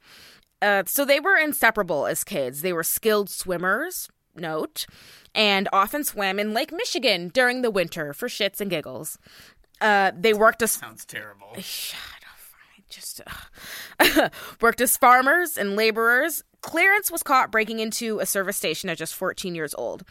Uh, 0.61 0.83
so 0.87 1.05
they 1.05 1.19
were 1.19 1.37
inseparable 1.37 2.07
as 2.07 2.23
kids. 2.23 2.61
They 2.61 2.73
were 2.73 2.83
skilled 2.83 3.29
swimmers, 3.29 4.09
note, 4.35 4.87
and 5.35 5.69
often 5.71 6.03
swam 6.03 6.39
in 6.39 6.53
Lake 6.53 6.71
Michigan 6.71 7.29
during 7.29 7.61
the 7.61 7.69
winter 7.69 8.13
for 8.13 8.27
shits 8.27 8.59
and 8.59 8.69
giggles. 8.69 9.19
Uh, 9.79 10.11
they 10.17 10.33
worked 10.33 10.61
as 10.61 10.71
Sounds 10.71 11.05
terrible. 11.05 11.55
just 12.89 13.21
uh, 13.99 14.29
worked 14.61 14.81
as 14.81 14.97
farmers 14.97 15.57
and 15.57 15.75
laborers. 15.75 16.43
Clarence 16.61 17.11
was 17.11 17.23
caught 17.23 17.51
breaking 17.51 17.79
into 17.79 18.19
a 18.19 18.25
service 18.25 18.57
station 18.57 18.89
at 18.89 18.97
just 18.97 19.13
14 19.15 19.55
years 19.55 19.75
old. 19.75 20.03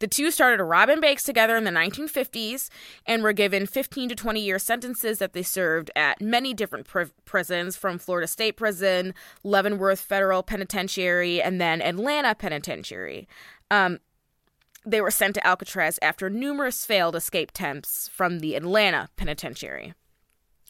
The 0.00 0.06
two 0.06 0.30
started 0.30 0.64
robbing 0.64 1.00
banks 1.00 1.24
together 1.24 1.56
in 1.56 1.64
the 1.64 1.70
1950s 1.70 2.70
and 3.06 3.22
were 3.22 3.34
given 3.34 3.66
15 3.66 4.08
to 4.08 4.14
20 4.14 4.40
year 4.40 4.58
sentences 4.58 5.18
that 5.18 5.34
they 5.34 5.42
served 5.42 5.90
at 5.94 6.22
many 6.22 6.54
different 6.54 6.86
pr- 6.86 7.12
prisons 7.26 7.76
from 7.76 7.98
Florida 7.98 8.26
State 8.26 8.56
Prison, 8.56 9.12
Leavenworth 9.44 10.00
Federal 10.00 10.42
Penitentiary, 10.42 11.42
and 11.42 11.60
then 11.60 11.82
Atlanta 11.82 12.34
Penitentiary. 12.34 13.28
Um, 13.70 13.98
they 14.84 15.00
were 15.00 15.10
sent 15.10 15.34
to 15.34 15.46
Alcatraz 15.46 15.98
after 16.02 16.30
numerous 16.30 16.84
failed 16.84 17.16
escape 17.16 17.50
attempts 17.50 18.08
from 18.08 18.38
the 18.38 18.54
Atlanta 18.54 19.08
Penitentiary. 19.16 19.94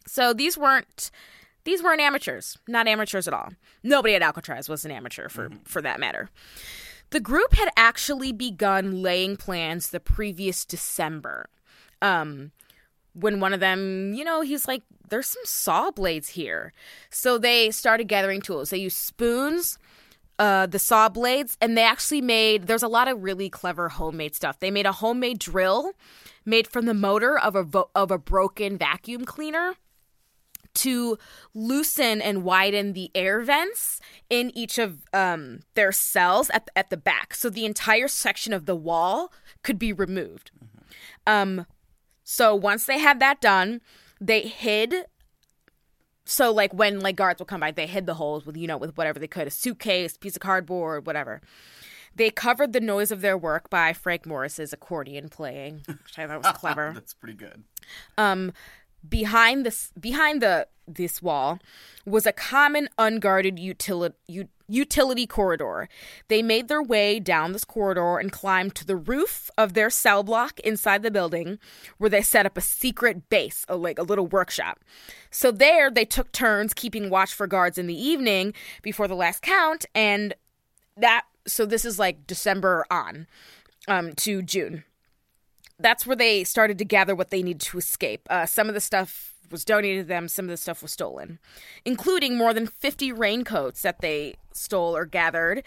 So 0.06 0.32
these 0.32 0.58
weren't 0.58 1.10
these 1.64 1.82
weren't 1.82 2.00
amateurs, 2.00 2.56
not 2.66 2.88
amateurs 2.88 3.28
at 3.28 3.34
all. 3.34 3.50
Nobody 3.82 4.14
at 4.14 4.22
Alcatraz 4.22 4.68
was 4.68 4.84
an 4.84 4.90
amateur 4.90 5.28
for 5.28 5.50
for 5.64 5.82
that 5.82 6.00
matter. 6.00 6.30
The 7.10 7.20
group 7.20 7.54
had 7.54 7.70
actually 7.76 8.32
begun 8.32 9.02
laying 9.02 9.36
plans 9.36 9.90
the 9.90 10.00
previous 10.00 10.64
December. 10.64 11.48
Um, 12.00 12.52
when 13.14 13.40
one 13.40 13.52
of 13.52 13.58
them, 13.60 14.14
you 14.14 14.24
know, 14.24 14.40
he's 14.40 14.68
like, 14.68 14.82
there's 15.08 15.26
some 15.26 15.42
saw 15.44 15.90
blades 15.90 16.30
here. 16.30 16.72
So 17.10 17.36
they 17.36 17.72
started 17.72 18.04
gathering 18.06 18.40
tools. 18.40 18.70
They 18.70 18.78
used 18.78 18.96
spoons, 18.96 19.76
uh, 20.40 20.64
the 20.64 20.78
saw 20.78 21.10
blades, 21.10 21.58
and 21.60 21.76
they 21.76 21.84
actually 21.84 22.22
made, 22.22 22.66
there's 22.66 22.82
a 22.82 22.88
lot 22.88 23.08
of 23.08 23.22
really 23.22 23.50
clever 23.50 23.90
homemade 23.90 24.34
stuff. 24.34 24.58
They 24.58 24.70
made 24.70 24.86
a 24.86 24.92
homemade 24.92 25.38
drill 25.38 25.92
made 26.46 26.66
from 26.66 26.86
the 26.86 26.94
motor 26.94 27.38
of 27.38 27.54
a, 27.54 27.62
vo- 27.62 27.90
of 27.94 28.10
a 28.10 28.16
broken 28.16 28.78
vacuum 28.78 29.26
cleaner 29.26 29.74
to 30.72 31.18
loosen 31.52 32.22
and 32.22 32.42
widen 32.42 32.94
the 32.94 33.10
air 33.14 33.42
vents 33.42 34.00
in 34.30 34.50
each 34.56 34.78
of 34.78 35.02
um, 35.12 35.60
their 35.74 35.92
cells 35.92 36.48
at, 36.50 36.70
at 36.74 36.88
the 36.88 36.96
back. 36.96 37.34
So 37.34 37.50
the 37.50 37.66
entire 37.66 38.08
section 38.08 38.54
of 38.54 38.64
the 38.64 38.76
wall 38.76 39.30
could 39.62 39.78
be 39.78 39.92
removed. 39.92 40.52
Um, 41.26 41.66
so 42.24 42.54
once 42.54 42.86
they 42.86 42.98
had 42.98 43.20
that 43.20 43.42
done, 43.42 43.82
they 44.18 44.40
hid 44.40 45.04
so 46.30 46.52
like 46.52 46.72
when 46.72 47.00
like 47.00 47.16
guards 47.16 47.40
would 47.40 47.48
come 47.48 47.60
by, 47.60 47.72
they 47.72 47.86
hid 47.86 48.06
the 48.06 48.14
holes 48.14 48.46
with 48.46 48.56
you 48.56 48.68
know 48.68 48.76
with 48.76 48.96
whatever 48.96 49.18
they 49.18 49.26
could, 49.26 49.46
a 49.46 49.50
suitcase, 49.50 50.16
piece 50.16 50.36
of 50.36 50.42
cardboard, 50.42 51.06
whatever. 51.06 51.40
They 52.14 52.30
covered 52.30 52.72
the 52.72 52.80
noise 52.80 53.12
of 53.12 53.20
their 53.20 53.38
work 53.38 53.70
by 53.70 53.92
Frank 53.92 54.26
Morris's 54.26 54.72
accordion 54.72 55.28
playing, 55.28 55.82
which 55.86 56.18
I 56.18 56.26
thought 56.26 56.42
was 56.42 56.52
clever. 56.56 56.92
That's 56.94 57.14
pretty 57.14 57.34
good. 57.34 57.62
Um, 58.18 58.52
behind 59.08 59.64
this 59.64 59.92
behind 59.98 60.42
the 60.42 60.66
this 60.86 61.22
wall 61.22 61.58
was 62.04 62.26
a 62.26 62.32
common 62.32 62.88
unguarded 62.98 63.58
utility 63.58 64.48
utility 64.70 65.26
corridor. 65.26 65.88
They 66.28 66.42
made 66.42 66.68
their 66.68 66.82
way 66.82 67.18
down 67.18 67.52
this 67.52 67.64
corridor 67.64 68.18
and 68.18 68.30
climbed 68.30 68.76
to 68.76 68.86
the 68.86 68.96
roof 68.96 69.50
of 69.58 69.74
their 69.74 69.90
cell 69.90 70.22
block 70.22 70.60
inside 70.60 71.02
the 71.02 71.10
building, 71.10 71.58
where 71.98 72.08
they 72.08 72.22
set 72.22 72.46
up 72.46 72.56
a 72.56 72.60
secret 72.60 73.28
base, 73.28 73.66
a, 73.68 73.76
like 73.76 73.98
a 73.98 74.04
little 74.04 74.28
workshop. 74.28 74.78
So 75.30 75.50
there, 75.50 75.90
they 75.90 76.04
took 76.04 76.30
turns 76.30 76.72
keeping 76.72 77.10
watch 77.10 77.34
for 77.34 77.48
guards 77.48 77.78
in 77.78 77.88
the 77.88 78.00
evening 78.00 78.54
before 78.82 79.08
the 79.08 79.16
last 79.16 79.42
count, 79.42 79.86
and 79.94 80.34
that. 80.96 81.24
So 81.46 81.66
this 81.66 81.84
is 81.84 81.98
like 81.98 82.26
December 82.26 82.84
on 82.90 83.26
um, 83.88 84.12
to 84.12 84.42
June 84.42 84.84
that's 85.80 86.06
where 86.06 86.16
they 86.16 86.44
started 86.44 86.78
to 86.78 86.84
gather 86.84 87.14
what 87.14 87.30
they 87.30 87.42
needed 87.42 87.60
to 87.62 87.78
escape. 87.78 88.26
Uh, 88.30 88.46
some 88.46 88.68
of 88.68 88.74
the 88.74 88.80
stuff 88.80 89.34
was 89.50 89.64
donated 89.64 90.04
to 90.04 90.08
them, 90.08 90.28
some 90.28 90.44
of 90.44 90.50
the 90.50 90.56
stuff 90.56 90.82
was 90.82 90.92
stolen, 90.92 91.38
including 91.84 92.36
more 92.36 92.54
than 92.54 92.66
50 92.66 93.12
raincoats 93.12 93.82
that 93.82 94.00
they 94.00 94.34
stole 94.52 94.96
or 94.96 95.04
gathered. 95.04 95.64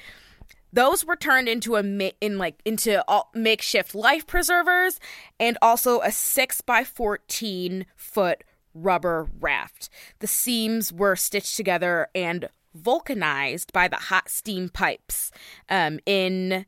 Those 0.71 1.05
were 1.05 1.15
turned 1.15 1.47
into 1.47 1.75
a 1.75 1.83
in 2.19 2.37
like 2.39 2.59
into 2.65 3.03
all 3.07 3.29
makeshift 3.35 3.93
life 3.93 4.25
preservers 4.25 4.99
and 5.39 5.57
also 5.61 6.01
a 6.01 6.11
6 6.11 6.61
by 6.61 6.83
14 6.83 7.85
foot 7.95 8.43
rubber 8.73 9.29
raft. 9.39 9.89
The 10.19 10.27
seams 10.27 10.91
were 10.91 11.15
stitched 11.15 11.55
together 11.55 12.07
and 12.15 12.49
vulcanized 12.73 13.71
by 13.71 13.87
the 13.87 13.97
hot 13.97 14.29
steam 14.29 14.69
pipes 14.69 15.31
um, 15.69 15.99
in 16.07 16.65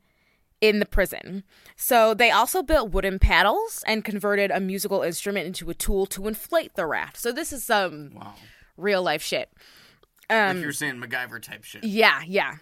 in 0.60 0.78
the 0.78 0.86
prison. 0.86 1.42
So 1.76 2.14
they 2.14 2.30
also 2.30 2.62
built 2.62 2.90
wooden 2.92 3.18
paddles 3.18 3.84
and 3.86 4.04
converted 4.04 4.50
a 4.50 4.60
musical 4.60 5.02
instrument 5.02 5.46
into 5.46 5.68
a 5.70 5.74
tool 5.74 6.06
to 6.06 6.26
inflate 6.26 6.74
the 6.74 6.86
raft. 6.86 7.18
So 7.18 7.32
this 7.32 7.52
is 7.52 7.62
some 7.64 8.12
Wow. 8.14 8.34
real 8.76 9.02
life 9.02 9.22
shit. 9.22 9.50
if 10.30 10.56
um, 10.56 10.60
you're 10.62 10.72
saying 10.72 10.96
MacGyver 11.00 11.40
type 11.40 11.64
shit. 11.64 11.84
Yeah, 11.84 12.22
yeah. 12.26 12.56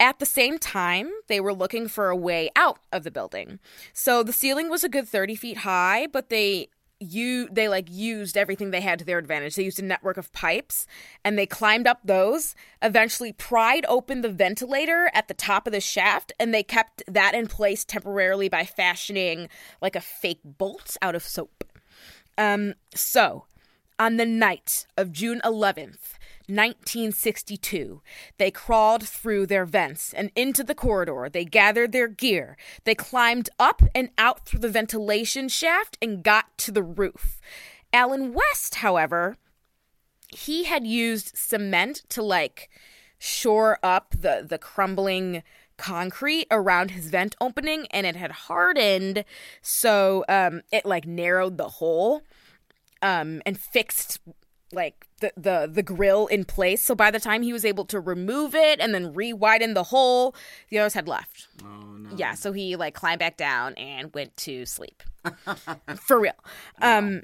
At 0.00 0.18
the 0.18 0.26
same 0.26 0.58
time, 0.58 1.10
they 1.28 1.40
were 1.40 1.54
looking 1.54 1.86
for 1.88 2.08
a 2.08 2.16
way 2.16 2.50
out 2.56 2.78
of 2.92 3.04
the 3.04 3.10
building. 3.10 3.58
So 3.92 4.22
the 4.22 4.32
ceiling 4.32 4.68
was 4.68 4.82
a 4.84 4.88
good 4.88 5.08
30 5.08 5.34
feet 5.36 5.58
high, 5.58 6.06
but 6.06 6.30
they 6.30 6.68
you 7.04 7.48
they 7.50 7.68
like 7.68 7.88
used 7.90 8.36
everything 8.36 8.70
they 8.70 8.80
had 8.80 8.98
to 8.98 9.04
their 9.04 9.18
advantage. 9.18 9.54
They 9.54 9.64
used 9.64 9.78
a 9.78 9.84
network 9.84 10.16
of 10.16 10.32
pipes 10.32 10.86
and 11.24 11.38
they 11.38 11.46
climbed 11.46 11.86
up 11.86 12.00
those, 12.04 12.54
eventually 12.82 13.32
pried 13.32 13.84
open 13.88 14.20
the 14.20 14.28
ventilator 14.28 15.10
at 15.14 15.28
the 15.28 15.34
top 15.34 15.66
of 15.66 15.72
the 15.72 15.80
shaft 15.80 16.32
and 16.38 16.52
they 16.52 16.62
kept 16.62 17.02
that 17.06 17.34
in 17.34 17.46
place 17.46 17.84
temporarily 17.84 18.48
by 18.48 18.64
fashioning 18.64 19.48
like 19.80 19.96
a 19.96 20.00
fake 20.00 20.40
bolt 20.44 20.96
out 21.02 21.14
of 21.14 21.22
soap. 21.22 21.64
Um 22.36 22.74
so, 22.94 23.44
on 23.98 24.16
the 24.16 24.26
night 24.26 24.86
of 24.96 25.12
June 25.12 25.40
11th, 25.44 26.14
1962, 26.46 28.02
they 28.38 28.50
crawled 28.50 29.06
through 29.08 29.46
their 29.46 29.64
vents 29.64 30.12
and 30.12 30.30
into 30.36 30.62
the 30.62 30.74
corridor. 30.74 31.28
They 31.32 31.44
gathered 31.44 31.92
their 31.92 32.08
gear. 32.08 32.56
They 32.84 32.94
climbed 32.94 33.48
up 33.58 33.82
and 33.94 34.10
out 34.18 34.44
through 34.44 34.60
the 34.60 34.68
ventilation 34.68 35.48
shaft 35.48 35.96
and 36.02 36.22
got 36.22 36.56
to 36.58 36.72
the 36.72 36.82
roof. 36.82 37.40
Alan 37.92 38.34
West, 38.34 38.76
however, 38.76 39.36
he 40.28 40.64
had 40.64 40.86
used 40.86 41.36
cement 41.36 42.02
to 42.10 42.22
like 42.22 42.68
shore 43.18 43.78
up 43.82 44.14
the 44.18 44.44
the 44.46 44.58
crumbling 44.58 45.42
concrete 45.76 46.46
around 46.50 46.90
his 46.90 47.08
vent 47.08 47.34
opening 47.40 47.86
and 47.90 48.06
it 48.06 48.16
had 48.16 48.30
hardened 48.30 49.24
so 49.62 50.24
um 50.28 50.60
it 50.70 50.84
like 50.84 51.06
narrowed 51.06 51.56
the 51.56 51.68
hole 51.68 52.22
um 53.02 53.40
and 53.46 53.58
fixed 53.58 54.20
like 54.72 55.06
the, 55.24 55.32
the 55.40 55.70
the 55.72 55.82
grill 55.82 56.26
in 56.26 56.44
place. 56.44 56.84
So 56.84 56.94
by 56.94 57.10
the 57.10 57.20
time 57.20 57.42
he 57.42 57.52
was 57.52 57.64
able 57.64 57.84
to 57.86 58.00
remove 58.00 58.54
it 58.54 58.80
and 58.80 58.94
then 58.94 59.12
re-widen 59.12 59.74
the 59.74 59.84
hole 59.84 60.34
the 60.70 60.78
others 60.78 60.94
had 60.94 61.08
left. 61.08 61.48
Oh 61.62 61.96
no. 61.96 62.10
yeah 62.16 62.34
so 62.34 62.52
he 62.52 62.76
like 62.76 62.94
climbed 62.94 63.20
back 63.20 63.36
down 63.36 63.74
and 63.74 64.12
went 64.14 64.36
to 64.38 64.66
sleep. 64.66 65.02
For 65.96 66.20
real. 66.20 66.32
Um 66.80 67.22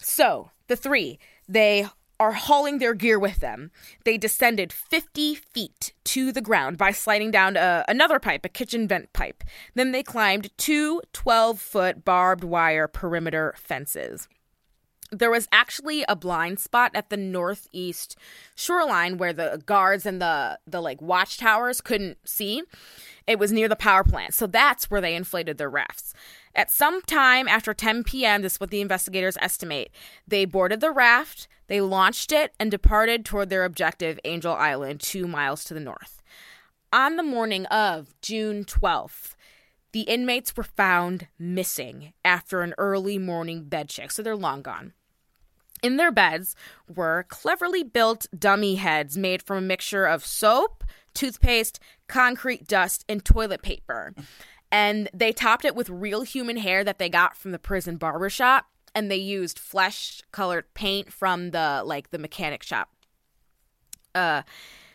so 0.00 0.50
the 0.68 0.76
three 0.76 1.18
they 1.48 1.86
are 2.20 2.32
hauling 2.32 2.78
their 2.78 2.94
gear 2.94 3.18
with 3.18 3.40
them. 3.40 3.72
They 4.04 4.16
descended 4.16 4.72
50 4.72 5.34
feet 5.34 5.92
to 6.04 6.30
the 6.30 6.40
ground 6.40 6.78
by 6.78 6.92
sliding 6.92 7.32
down 7.32 7.56
a, 7.56 7.84
another 7.88 8.20
pipe 8.20 8.44
a 8.44 8.48
kitchen 8.48 8.86
vent 8.86 9.12
pipe. 9.12 9.42
Then 9.74 9.90
they 9.90 10.04
climbed 10.04 10.56
two 10.56 11.02
12 11.12 11.60
foot 11.60 12.04
barbed 12.04 12.44
wire 12.44 12.86
perimeter 12.86 13.54
fences 13.56 14.28
there 15.12 15.30
was 15.30 15.46
actually 15.52 16.04
a 16.08 16.16
blind 16.16 16.58
spot 16.58 16.90
at 16.94 17.10
the 17.10 17.16
northeast 17.16 18.16
shoreline 18.56 19.18
where 19.18 19.34
the 19.34 19.62
guards 19.66 20.06
and 20.06 20.20
the 20.20 20.58
the 20.66 20.80
like 20.80 21.00
watchtowers 21.02 21.80
couldn't 21.80 22.16
see. 22.24 22.62
It 23.26 23.38
was 23.38 23.52
near 23.52 23.68
the 23.68 23.76
power 23.76 24.02
plant. 24.02 24.34
So 24.34 24.46
that's 24.46 24.90
where 24.90 25.00
they 25.00 25.14
inflated 25.14 25.58
their 25.58 25.70
rafts. 25.70 26.14
At 26.54 26.70
some 26.72 27.02
time 27.02 27.46
after 27.46 27.74
10 27.74 28.04
p.m 28.04 28.42
this 28.42 28.54
is 28.54 28.60
what 28.60 28.70
the 28.70 28.80
investigators 28.80 29.36
estimate 29.40 29.90
they 30.26 30.44
boarded 30.44 30.80
the 30.80 30.90
raft 30.90 31.46
they 31.68 31.80
launched 31.80 32.32
it 32.32 32.52
and 32.58 32.70
departed 32.70 33.24
toward 33.24 33.48
their 33.48 33.64
objective 33.64 34.18
angel 34.24 34.54
island 34.54 35.00
two 35.00 35.26
miles 35.26 35.64
to 35.64 35.74
the 35.74 35.80
north. 35.80 36.22
On 36.92 37.16
the 37.16 37.22
morning 37.22 37.66
of 37.66 38.14
june 38.22 38.64
12th 38.64 39.34
the 39.92 40.02
inmates 40.02 40.56
were 40.56 40.62
found 40.62 41.28
missing 41.38 42.14
after 42.24 42.62
an 42.62 42.74
early 42.78 43.18
morning 43.18 43.64
bed 43.64 43.90
check. 43.90 44.10
So 44.10 44.22
they're 44.22 44.34
long 44.34 44.62
gone 44.62 44.94
in 45.82 45.96
their 45.96 46.12
beds 46.12 46.54
were 46.94 47.26
cleverly 47.28 47.82
built 47.82 48.26
dummy 48.36 48.76
heads 48.76 49.18
made 49.18 49.42
from 49.42 49.58
a 49.58 49.66
mixture 49.66 50.06
of 50.06 50.24
soap, 50.24 50.84
toothpaste, 51.14 51.80
concrete 52.08 52.66
dust, 52.66 53.04
and 53.08 53.24
toilet 53.24 53.62
paper. 53.62 54.14
And 54.70 55.10
they 55.12 55.32
topped 55.32 55.64
it 55.64 55.74
with 55.74 55.90
real 55.90 56.22
human 56.22 56.56
hair 56.56 56.82
that 56.84 56.98
they 56.98 57.08
got 57.08 57.36
from 57.36 57.50
the 57.50 57.58
prison 57.58 57.96
barbershop. 57.96 58.66
And 58.94 59.10
they 59.10 59.16
used 59.16 59.58
flesh 59.58 60.22
colored 60.32 60.72
paint 60.74 61.12
from 61.12 61.50
the 61.50 61.82
like 61.84 62.10
the 62.10 62.18
mechanic 62.18 62.62
shop. 62.62 62.90
Uh 64.14 64.42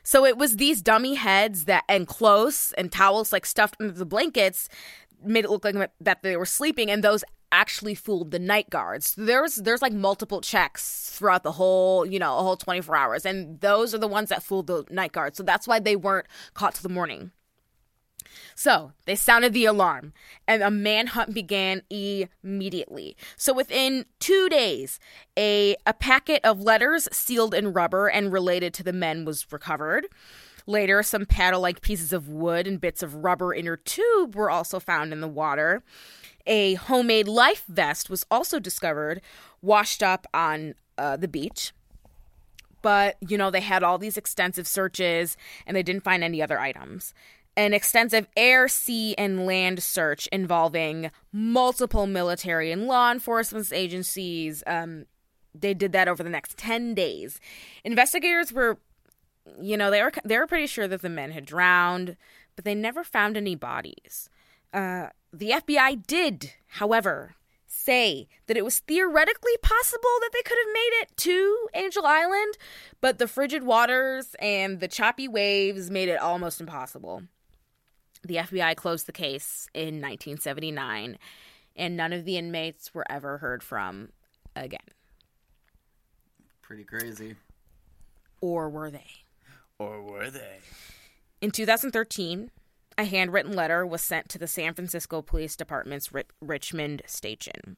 so 0.03 0.23
it 0.23 0.37
was 0.37 0.55
these 0.55 0.81
dummy 0.81 1.15
heads 1.15 1.65
that 1.65 1.83
and 1.89 2.07
clothes 2.07 2.73
and 2.77 2.91
towels 2.91 3.33
like 3.33 3.45
stuffed 3.45 3.75
under 3.79 3.91
the 3.91 4.05
blankets 4.05 4.69
made 5.23 5.43
it 5.43 5.49
look 5.49 5.65
like 5.65 5.91
that 5.99 6.21
they 6.21 6.37
were 6.37 6.45
sleeping 6.45 6.89
and 6.89 7.03
those 7.03 7.23
actually 7.51 7.95
fooled 7.95 8.31
the 8.31 8.39
night 8.39 8.69
guards. 8.69 9.13
There's 9.17 9.55
there's 9.55 9.81
like 9.81 9.93
multiple 9.93 10.41
checks 10.41 11.09
throughout 11.11 11.43
the 11.43 11.53
whole, 11.53 12.05
you 12.05 12.19
know, 12.19 12.37
a 12.37 12.41
whole 12.41 12.57
24 12.57 12.95
hours 12.95 13.25
and 13.25 13.59
those 13.61 13.93
are 13.93 13.99
the 13.99 14.07
ones 14.07 14.29
that 14.29 14.43
fooled 14.43 14.67
the 14.67 14.85
night 14.89 15.11
guards. 15.11 15.37
So 15.37 15.43
that's 15.43 15.67
why 15.67 15.79
they 15.79 15.95
weren't 15.95 16.27
caught 16.53 16.75
till 16.75 16.87
the 16.87 16.93
morning. 16.93 17.31
So 18.55 18.91
they 19.05 19.15
sounded 19.15 19.53
the 19.53 19.65
alarm, 19.65 20.13
and 20.47 20.63
a 20.63 20.71
manhunt 20.71 21.33
began 21.33 21.83
immediately. 21.89 23.15
So 23.35 23.53
within 23.53 24.05
two 24.19 24.49
days, 24.49 24.99
a, 25.37 25.75
a 25.85 25.93
packet 25.93 26.43
of 26.43 26.61
letters 26.61 27.07
sealed 27.11 27.53
in 27.53 27.73
rubber 27.73 28.07
and 28.07 28.33
related 28.33 28.73
to 28.75 28.83
the 28.83 28.93
men 28.93 29.25
was 29.25 29.51
recovered. 29.51 30.07
Later, 30.65 31.01
some 31.01 31.25
paddle 31.25 31.61
like 31.61 31.81
pieces 31.81 32.11
of 32.11 32.27
wood 32.27 32.67
and 32.67 32.81
bits 32.81 33.01
of 33.01 33.15
rubber 33.15 33.53
inner 33.53 33.77
tube 33.77 34.35
were 34.35 34.49
also 34.49 34.79
found 34.79 35.13
in 35.13 35.21
the 35.21 35.27
water. 35.27 35.83
A 36.47 36.75
homemade 36.75 37.27
life 37.27 37.63
vest 37.67 38.09
was 38.09 38.25
also 38.31 38.59
discovered, 38.59 39.21
washed 39.61 40.01
up 40.01 40.25
on 40.33 40.73
uh, 40.97 41.17
the 41.17 41.27
beach. 41.27 41.73
But, 42.81 43.17
you 43.19 43.37
know, 43.37 43.51
they 43.51 43.61
had 43.61 43.83
all 43.83 43.97
these 43.97 44.17
extensive 44.17 44.67
searches 44.67 45.35
and 45.65 45.75
they 45.75 45.83
didn't 45.83 46.03
find 46.03 46.23
any 46.23 46.41
other 46.41 46.59
items 46.59 47.13
an 47.57 47.73
extensive 47.73 48.27
air, 48.37 48.67
sea, 48.67 49.15
and 49.17 49.47
land 49.47 49.81
search 49.81 50.27
involving 50.27 51.09
multiple 51.33 52.05
military 52.05 52.71
and 52.71 52.85
law 52.85 53.11
enforcement 53.11 53.73
agencies. 53.73 54.63
Um, 54.67 55.05
they 55.55 55.73
did 55.73 55.91
that 55.93 56.07
over 56.07 56.21
the 56.21 56.29
next 56.29 56.55
10 56.57 56.93
days. 56.93 57.39
Investigators 57.83 58.53
were, 58.53 58.77
you 59.59 59.75
know, 59.75 59.89
they 59.89 60.03
were, 60.03 60.11
they 60.23 60.37
were 60.37 60.45
pretty 60.45 60.67
sure 60.67 60.87
that 60.87 61.01
the 61.01 61.09
men 61.09 61.31
had 61.31 61.45
drowned, 61.45 62.15
but 62.55 62.63
they 62.63 62.75
never 62.75 63.03
found 63.03 63.35
any 63.35 63.55
bodies. 63.55 64.29
Uh, 64.71 65.07
the 65.33 65.51
FBI 65.51 66.05
did, 66.07 66.53
however, 66.67 67.35
say 67.67 68.27
that 68.47 68.57
it 68.57 68.65
was 68.65 68.79
theoretically 68.79 69.57
possible 69.61 70.09
that 70.21 70.31
they 70.33 70.41
could 70.41 70.57
have 70.57 70.73
made 70.73 71.01
it 71.01 71.17
to 71.17 71.67
Angel 71.73 72.05
Island, 72.05 72.57
but 73.01 73.17
the 73.17 73.27
frigid 73.27 73.63
waters 73.63 74.35
and 74.39 74.79
the 74.79 74.87
choppy 74.87 75.27
waves 75.27 75.89
made 75.89 76.09
it 76.09 76.19
almost 76.19 76.59
impossible. 76.59 77.23
The 78.23 78.35
FBI 78.35 78.75
closed 78.75 79.05
the 79.05 79.13
case 79.13 79.69
in 79.73 80.01
1979, 80.01 81.17
and 81.75 81.97
none 81.97 82.13
of 82.13 82.25
the 82.25 82.37
inmates 82.37 82.93
were 82.93 83.05
ever 83.09 83.37
heard 83.37 83.63
from 83.63 84.09
again. 84.55 84.79
Pretty 86.61 86.83
crazy. 86.83 87.35
Or 88.41 88.69
were 88.69 88.91
they? 88.91 89.07
Or 89.79 90.01
were 90.01 90.29
they? 90.29 90.59
In 91.39 91.51
2013, 91.51 92.51
a 92.97 93.05
handwritten 93.05 93.53
letter 93.53 93.85
was 93.85 94.01
sent 94.01 94.29
to 94.29 94.39
the 94.39 94.47
San 94.47 94.73
Francisco 94.73 95.21
Police 95.21 95.55
Department's 95.55 96.11
Ri- 96.11 96.23
Richmond 96.41 97.03
station. 97.05 97.77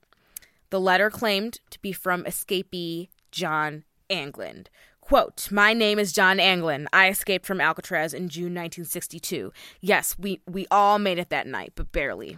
The 0.70 0.80
letter 0.80 1.10
claimed 1.10 1.60
to 1.72 1.82
be 1.82 1.92
from 1.92 2.24
escapee 2.24 3.10
John 3.32 3.84
Anglin. 4.10 4.68
Quote, 5.02 5.52
My 5.52 5.74
name 5.74 5.98
is 5.98 6.14
John 6.14 6.40
Anglin. 6.40 6.88
I 6.94 7.10
escaped 7.10 7.46
from 7.46 7.60
Alcatraz 7.60 8.14
in 8.14 8.30
June 8.30 8.54
1962. 8.54 9.52
Yes, 9.82 10.16
we, 10.20 10.42
we 10.48 10.68
all 10.70 11.00
made 11.00 11.18
it 11.18 11.30
that 11.30 11.48
night, 11.48 11.74
but 11.76 11.92
barely. 11.92 12.38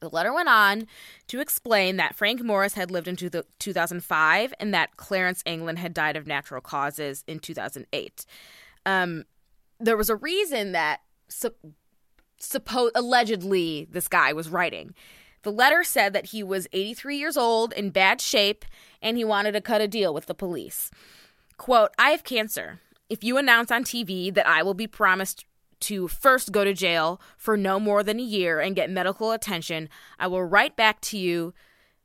The 0.00 0.10
letter 0.10 0.32
went 0.32 0.48
on 0.48 0.86
to 1.28 1.40
explain 1.40 1.96
that 1.96 2.14
Frank 2.14 2.42
Morris 2.42 2.74
had 2.74 2.90
lived 2.90 3.08
into 3.08 3.28
the 3.28 3.44
2005 3.58 4.54
and 4.58 4.72
that 4.72 4.96
Clarence 4.96 5.42
Anglin 5.44 5.76
had 5.76 5.92
died 5.92 6.16
of 6.16 6.26
natural 6.26 6.60
causes 6.60 7.24
in 7.26 7.38
2008. 7.38 8.24
Um, 8.86 9.24
there 9.78 9.96
was 9.96 10.08
a 10.08 10.16
reason 10.16 10.72
that 10.72 11.00
suppo- 12.40 12.90
allegedly 12.94 13.86
this 13.90 14.08
guy 14.08 14.32
was 14.32 14.48
writing. 14.48 14.94
The 15.42 15.52
letter 15.52 15.84
said 15.84 16.12
that 16.12 16.26
he 16.26 16.42
was 16.42 16.68
83 16.72 17.16
years 17.16 17.36
old, 17.36 17.72
in 17.72 17.90
bad 17.90 18.20
shape, 18.20 18.64
and 19.00 19.16
he 19.16 19.24
wanted 19.24 19.52
to 19.52 19.60
cut 19.60 19.80
a 19.80 19.88
deal 19.88 20.12
with 20.12 20.26
the 20.26 20.34
police. 20.34 20.90
Quote, 21.56 21.90
I 21.98 22.10
have 22.10 22.24
cancer. 22.24 22.80
If 23.08 23.24
you 23.24 23.38
announce 23.38 23.70
on 23.70 23.84
TV 23.84 24.32
that 24.34 24.46
I 24.46 24.62
will 24.62 24.74
be 24.74 24.86
promised 24.86 25.44
to 25.80 26.08
first 26.08 26.52
go 26.52 26.62
to 26.64 26.74
jail 26.74 27.20
for 27.38 27.56
no 27.56 27.80
more 27.80 28.02
than 28.02 28.20
a 28.20 28.24
year 28.24 28.60
and 28.60 28.76
get 28.76 28.90
medical 28.90 29.32
attention, 29.32 29.88
I 30.18 30.26
will 30.26 30.44
write 30.44 30.76
back 30.76 31.00
to 31.02 31.18
you 31.18 31.54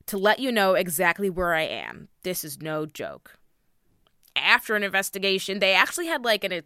to 0.08 0.18
let 0.18 0.40
you 0.40 0.52
know 0.52 0.76
exactly 0.76 1.30
where 1.30 1.54
I 1.54 1.64
am. 1.64 2.08
This 2.24 2.44
is 2.44 2.62
no 2.62 2.86
joke. 2.86 3.38
After 4.36 4.76
an 4.76 4.84
investigation, 4.84 5.60
they 5.60 5.74
actually 5.74 6.08
had 6.08 6.24
like 6.24 6.44
an 6.44 6.64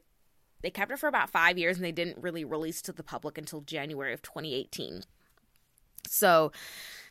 they 0.62 0.70
kept 0.70 0.92
it 0.92 1.00
for 1.00 1.08
about 1.08 1.30
5 1.30 1.58
years 1.58 1.78
and 1.78 1.86
they 1.86 1.92
didn't 1.92 2.18
really 2.22 2.44
release 2.44 2.82
to 2.84 2.92
the 2.92 3.04
public 3.04 3.38
until 3.38 3.62
January 3.62 4.14
of 4.14 4.22
2018. 4.22 5.04
So 6.08 6.52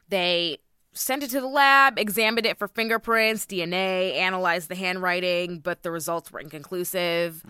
they 0.09 0.59
sent 0.93 1.23
it 1.23 1.31
to 1.31 1.41
the 1.41 1.47
lab, 1.47 1.99
examined 1.99 2.47
it 2.47 2.59
for 2.59 2.69
fingerprints, 2.69 3.47
DNA, 3.47 4.17
analyzed 4.17 4.69
the 4.69 4.75
handwriting, 4.75 5.61
but 5.61 5.83
the 5.83 5.91
results 5.91 6.33
were 6.33 6.41
inconclusive. 6.41 7.45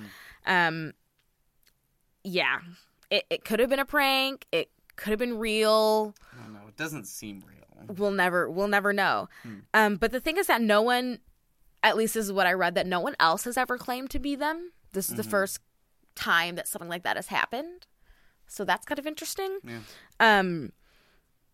Um, 0.46 0.92
yeah, 2.24 2.58
it, 3.10 3.24
it 3.30 3.44
could 3.44 3.60
have 3.60 3.70
been 3.70 3.78
a 3.78 3.84
prank. 3.84 4.46
It 4.52 4.70
could 4.96 5.10
have 5.10 5.18
been 5.18 5.38
real. 5.38 6.14
I 6.38 6.42
don't 6.42 6.52
know. 6.52 6.68
It 6.68 6.76
doesn't 6.76 7.06
seem 7.06 7.42
real. 7.46 7.94
We'll 7.96 8.10
never, 8.10 8.50
we'll 8.50 8.68
never 8.68 8.92
know. 8.92 9.28
Um, 9.72 9.96
but 9.96 10.10
the 10.12 10.20
thing 10.20 10.36
is 10.36 10.48
that 10.48 10.60
no 10.60 10.82
one, 10.82 11.20
at 11.82 11.96
least 11.96 12.14
this 12.14 12.26
is 12.26 12.32
what 12.32 12.46
I 12.46 12.52
read, 12.52 12.74
that 12.74 12.86
no 12.86 13.00
one 13.00 13.14
else 13.20 13.44
has 13.44 13.56
ever 13.56 13.78
claimed 13.78 14.10
to 14.10 14.18
be 14.18 14.34
them. 14.34 14.72
This 14.92 15.08
is 15.08 15.14
the 15.16 15.22
first 15.30 15.60
time 16.18 16.56
that 16.56 16.68
something 16.68 16.88
like 16.88 17.04
that 17.04 17.16
has 17.16 17.28
happened. 17.28 17.86
So 18.46 18.64
that's 18.64 18.86
kind 18.86 18.98
of 18.98 19.06
interesting. 19.06 19.58
Yeah. 19.64 19.78
Um, 20.20 20.72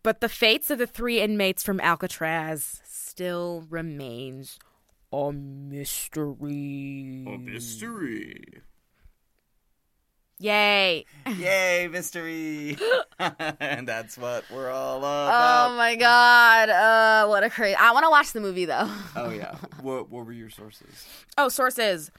but 0.03 0.21
the 0.21 0.29
fates 0.29 0.71
of 0.71 0.79
the 0.79 0.87
three 0.87 1.21
inmates 1.21 1.63
from 1.63 1.81
Alcatraz 1.81 2.81
still 2.85 3.67
remains 3.69 4.59
a 5.13 5.33
mystery. 5.33 7.25
A 7.27 7.39
mystery. 7.39 8.63
Yay! 10.41 11.07
Yay, 11.39 11.89
mystery. 11.93 12.77
and 13.19 13.87
that's 13.89 14.19
what 14.19 14.45
we're 14.53 14.71
all 14.71 14.99
about. 14.99 15.71
Oh 15.71 15.77
my 15.77 15.95
god! 15.95 16.69
Uh, 16.69 17.27
what 17.29 17.45
a 17.45 17.51
crazy! 17.51 17.77
I 17.77 17.93
want 17.93 18.05
to 18.05 18.11
watch 18.11 18.33
the 18.33 18.41
movie 18.41 18.65
though. 18.65 18.91
oh, 19.17 19.31
yeah. 19.31 19.57
What, 19.81 20.11
what 20.11 20.27
were 20.27 20.33
your 20.33 20.51
sources? 20.51 21.07
Oh, 21.39 21.49
sources. 21.49 22.11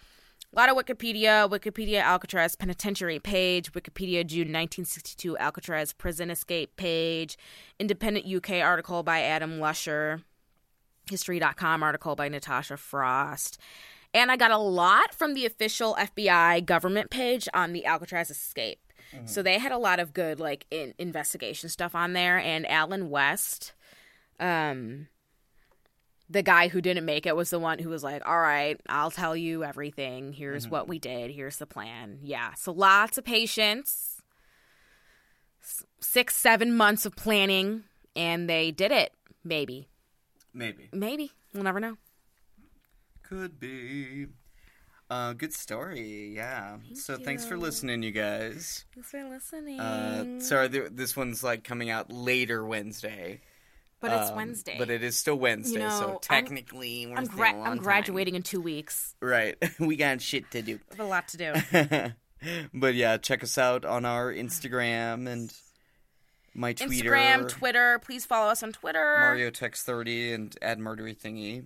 A 0.56 0.58
lot 0.58 0.70
of 0.70 0.78
Wikipedia, 0.78 1.50
Wikipedia 1.50 2.02
Alcatraz 2.02 2.56
penitentiary 2.56 3.20
page, 3.20 3.74
Wikipedia 3.74 4.26
June 4.26 4.54
1962 4.54 5.38
Alcatraz 5.38 5.92
prison 5.92 6.30
escape 6.30 6.78
page, 6.78 7.38
independent 7.78 8.26
UK 8.26 8.62
article 8.62 9.04
by 9.04 9.22
Adam 9.22 9.60
Lusher, 9.60 10.22
History.com 11.10 11.84
article 11.84 12.16
by 12.16 12.30
Natasha 12.30 12.78
Frost. 12.78 13.58
And 14.14 14.32
I 14.32 14.38
got 14.38 14.52
a 14.52 14.58
lot 14.58 15.14
from 15.14 15.34
the 15.34 15.46
official 15.46 15.94
FBI 16.00 16.66
government 16.66 17.10
page 17.10 17.50
on 17.54 17.74
the 17.74 17.86
Alcatraz 17.86 18.32
escape. 18.32 18.80
So 19.26 19.44
they 19.44 19.60
had 19.60 19.74
a 19.74 19.78
lot 19.78 20.00
of 20.00 20.14
good 20.14 20.40
like 20.40 20.66
in- 20.72 20.94
investigation 20.98 21.68
stuff 21.68 21.96
on 21.96 22.14
there. 22.14 22.38
And 22.40 22.66
Alan 22.66 23.10
West, 23.10 23.74
um, 24.40 25.08
the 26.30 26.42
guy 26.42 26.68
who 26.70 26.82
didn't 26.82 27.06
make 27.06 27.26
it 27.26 27.36
was 27.36 27.50
the 27.50 27.60
one 27.60 27.80
who 27.80 27.90
was 27.90 28.04
like, 28.04 28.26
"All 28.28 28.40
right, 28.40 28.80
I'll 28.90 29.12
tell 29.12 29.36
you 29.36 29.64
everything. 29.64 30.34
Here's 30.34 30.68
what 30.68 30.88
we 30.88 31.00
did. 31.00 31.32
Here's 31.32 31.58
the 31.58 31.68
plan." 31.68 32.20
Yeah, 32.24 32.54
so 32.56 32.72
lots 32.72 33.18
of 33.18 33.26
patience, 33.26 34.22
six, 36.02 36.36
seven 36.36 36.76
months 36.76 37.06
of 37.06 37.16
planning, 37.16 37.84
and 38.16 38.50
they 38.50 38.72
did 38.72 38.92
it. 38.92 39.14
Maybe, 39.44 39.88
Maybe. 40.54 40.90
maybe 40.92 41.32
we'll 41.54 41.64
never 41.64 41.80
know. 41.80 41.98
Could 43.24 43.60
be. 43.60 44.28
Uh, 45.08 45.34
good 45.34 45.54
story, 45.54 46.34
yeah. 46.36 46.78
so 46.96 47.16
thanks 47.16 47.46
for 47.46 47.58
listening, 47.58 48.02
you 48.02 48.12
guys. 48.12 48.86
Thanks 48.96 49.12
for 49.12 49.24
listening. 49.24 49.80
Uh, 49.80 50.40
sorry, 50.40 50.68
th- 50.68 50.90
this 50.94 51.16
one's 51.16 51.44
like 51.44 51.64
coming 51.64 51.92
out 51.92 52.12
later 52.12 52.66
Wednesday. 52.66 53.42
But 54.00 54.12
it's 54.12 54.30
Um, 54.30 54.36
Wednesday. 54.38 54.76
But 54.78 54.90
it 54.90 55.04
is 55.04 55.18
still 55.18 55.36
Wednesday, 55.38 55.80
know, 55.80 55.90
so 55.90 56.10
I'm- 56.12 56.18
technically 56.22 57.08
we're 57.08 57.16
I'm, 57.18 57.26
still 57.26 57.38
gra- 57.38 57.50
on 57.54 57.62
I'm 57.62 57.66
time. 57.76 57.84
graduating 57.84 58.36
in 58.36 58.44
two 58.44 58.62
weeks. 58.62 59.16
Right, 59.22 59.56
we 59.80 59.96
got 59.96 60.22
shit 60.22 60.50
to 60.52 60.62
do. 60.62 60.80
I 60.92 60.96
have 60.96 61.06
a 61.06 61.10
lot 61.10 61.28
to 61.30 61.38
do. 61.38 62.14
but 62.74 62.96
yeah, 62.96 63.18
check 63.18 63.44
us 63.44 63.58
out 63.58 63.86
on 63.86 64.06
our 64.06 64.32
Instagram 64.34 65.28
and 65.28 65.54
my 66.54 66.74
Twitter. 66.74 67.12
Instagram, 67.12 67.50
Twitter. 67.50 68.00
Please 68.00 68.26
follow 68.26 68.50
us 68.52 68.64
on 68.64 68.72
Twitter. 68.72 69.18
Mario 69.20 69.50
Text 69.50 69.86
thirty 69.86 70.32
and 70.34 70.56
add 70.62 70.80
murdery 70.80 71.18
thingy. 71.18 71.66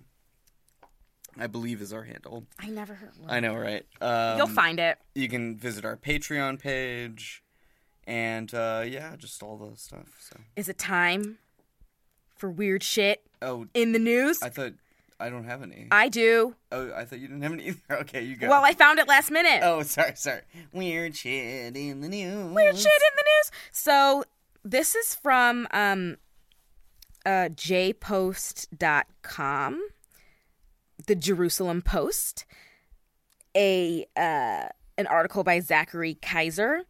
I 1.38 1.46
believe 1.46 1.80
is 1.80 1.92
our 1.92 2.02
handle. 2.02 2.46
I 2.58 2.70
never 2.70 2.92
heard. 2.94 3.12
One. 3.16 3.30
I 3.30 3.38
know, 3.38 3.54
right? 3.54 3.86
Um, 4.00 4.36
You'll 4.36 4.46
find 4.48 4.80
it. 4.80 4.98
You 5.14 5.28
can 5.28 5.56
visit 5.56 5.84
our 5.84 5.96
Patreon 5.96 6.58
page, 6.58 7.44
and 8.04 8.52
uh, 8.52 8.82
yeah, 8.84 9.14
just 9.16 9.40
all 9.42 9.56
the 9.56 9.76
stuff. 9.76 10.08
So, 10.18 10.40
Is 10.56 10.68
it 10.68 10.76
time 10.76 11.38
for 12.40 12.50
weird 12.50 12.82
shit 12.82 13.22
oh, 13.42 13.66
in 13.74 13.92
the 13.92 13.98
news? 13.98 14.42
I 14.42 14.48
thought 14.48 14.72
I 15.20 15.28
don't 15.28 15.44
have 15.44 15.62
any. 15.62 15.86
I 15.90 16.08
do. 16.08 16.56
oh, 16.72 16.92
I 16.94 17.04
thought 17.04 17.18
you 17.20 17.28
didn't 17.28 17.42
have 17.42 17.52
any 17.52 17.66
either. 17.66 17.78
Okay, 18.00 18.22
you 18.22 18.36
go. 18.36 18.48
Well, 18.48 18.64
I 18.64 18.72
found 18.72 18.98
it 18.98 19.06
last 19.06 19.30
minute. 19.30 19.60
Oh, 19.62 19.82
sorry, 19.82 20.16
sorry. 20.16 20.40
Weird 20.72 21.14
shit 21.14 21.76
in 21.76 22.00
the 22.00 22.08
news. 22.08 22.54
Weird 22.54 22.76
shit 22.76 22.86
in 22.86 23.16
the 23.16 23.24
news. 23.24 23.50
So 23.70 24.24
this 24.64 24.94
is 24.94 25.14
from 25.14 25.68
um, 25.72 26.16
uh, 27.26 27.50
jpost.com, 27.52 28.68
the 31.06 31.14
Jerusalem 31.14 31.82
Post, 31.82 32.46
a 33.54 34.06
uh, 34.16 34.68
an 34.96 35.06
article 35.06 35.44
by 35.44 35.60
Zachary 35.60 36.14
Kaiser. 36.14 36.84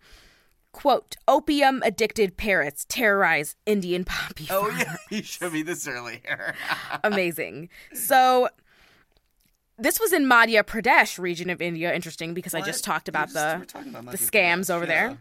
Quote: 0.73 1.17
Opium 1.27 1.83
addicted 1.85 2.37
parrots 2.37 2.87
terrorize 2.89 3.57
Indian 3.67 4.05
poppy. 4.05 4.47
Oh 4.51 4.69
yeah, 4.79 4.97
you 5.11 5.23
showed 5.23 5.53
me 5.53 5.63
this 5.63 5.89
earlier. 5.89 6.55
amazing. 7.05 7.69
So 7.93 8.49
this 9.79 9.99
was 9.99 10.13
in 10.13 10.27
Madhya 10.27 10.63
Pradesh 10.63 11.19
region 11.19 11.51
of 11.51 11.61
India. 11.61 11.93
Interesting 11.93 12.35
because 12.35 12.55
I 12.55 12.61
just 12.61 12.85
talked 12.85 13.09
about 13.09 13.31
just 13.31 13.35
the 13.73 13.81
about 13.81 14.13
the 14.13 14.19
scams 14.19 14.67
Pradesh, 14.67 14.75
over 14.75 14.85
yeah. 14.85 15.09
there. 15.09 15.19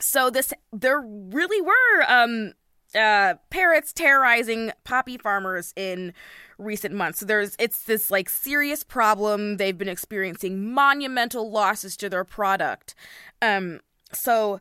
So 0.00 0.30
this 0.30 0.52
there 0.72 1.00
really 1.00 1.62
were 1.62 2.02
um 2.08 2.52
uh 2.94 3.34
parrots 3.50 3.92
terrorizing 3.92 4.72
poppy 4.84 5.16
farmers 5.16 5.72
in 5.76 6.12
recent 6.58 6.94
months. 6.94 7.20
So 7.20 7.26
there's 7.26 7.56
it's 7.58 7.84
this 7.84 8.10
like 8.10 8.28
serious 8.28 8.82
problem. 8.82 9.56
They've 9.56 9.78
been 9.78 9.88
experiencing 9.88 10.72
monumental 10.72 11.50
losses 11.50 11.96
to 11.98 12.10
their 12.10 12.24
product. 12.24 12.94
Um 13.40 13.80
so 14.14 14.60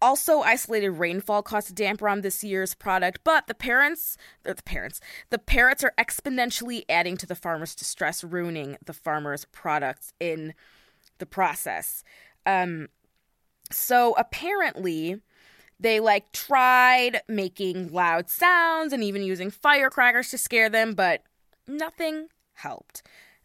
also, 0.00 0.42
isolated 0.42 0.90
rainfall 0.90 1.42
caused 1.42 1.70
a 1.70 1.74
damper 1.74 2.08
on 2.08 2.20
this 2.20 2.44
year's 2.44 2.72
product, 2.72 3.20
but 3.24 3.48
the 3.48 3.54
parents, 3.54 4.16
the 4.44 4.54
parents, 4.54 5.00
the 5.30 5.40
parrots 5.40 5.82
are 5.82 5.92
exponentially 5.98 6.84
adding 6.88 7.16
to 7.16 7.26
the 7.26 7.34
farmers' 7.34 7.74
distress, 7.74 8.22
ruining 8.22 8.76
the 8.84 8.92
farmers' 8.92 9.44
products 9.46 10.12
in 10.20 10.54
the 11.18 11.26
process. 11.26 12.04
Um, 12.46 12.88
so 13.72 14.14
apparently, 14.16 15.20
they 15.80 15.98
like 15.98 16.30
tried 16.30 17.22
making 17.26 17.92
loud 17.92 18.30
sounds 18.30 18.92
and 18.92 19.02
even 19.02 19.22
using 19.24 19.50
firecrackers 19.50 20.30
to 20.30 20.38
scare 20.38 20.68
them, 20.68 20.94
but 20.94 21.22
nothing 21.66 22.28
helped. 22.54 23.02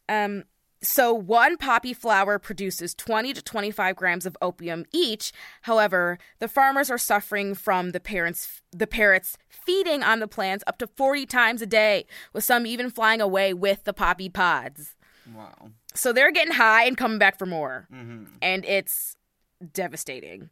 Um, 0.07 0.43
so 0.83 1.13
one 1.13 1.57
poppy 1.57 1.93
flower 1.93 2.37
produces 2.37 2.93
20 2.93 3.33
to 3.33 3.41
25 3.41 3.95
grams 3.95 4.25
of 4.25 4.37
opium 4.41 4.85
each. 4.91 5.31
However, 5.63 6.19
the 6.39 6.47
farmers 6.47 6.91
are 6.91 6.97
suffering 6.97 7.55
from 7.55 7.91
the 7.91 7.99
parents 7.99 8.61
the 8.71 8.87
parrots 8.87 9.37
feeding 9.49 10.03
on 10.03 10.19
the 10.19 10.27
plants 10.27 10.63
up 10.67 10.77
to 10.79 10.87
40 10.87 11.25
times 11.25 11.61
a 11.61 11.65
day, 11.65 12.05
with 12.33 12.43
some 12.43 12.65
even 12.65 12.89
flying 12.89 13.21
away 13.21 13.53
with 13.53 13.83
the 13.83 13.93
poppy 13.93 14.29
pods. 14.29 14.95
Wow. 15.33 15.71
So 15.93 16.11
they're 16.11 16.31
getting 16.31 16.53
high 16.53 16.85
and 16.85 16.97
coming 16.97 17.19
back 17.19 17.37
for 17.37 17.45
more. 17.45 17.87
Mm-hmm. 17.93 18.25
And 18.41 18.65
it's 18.65 19.15
devastating. 19.73 20.49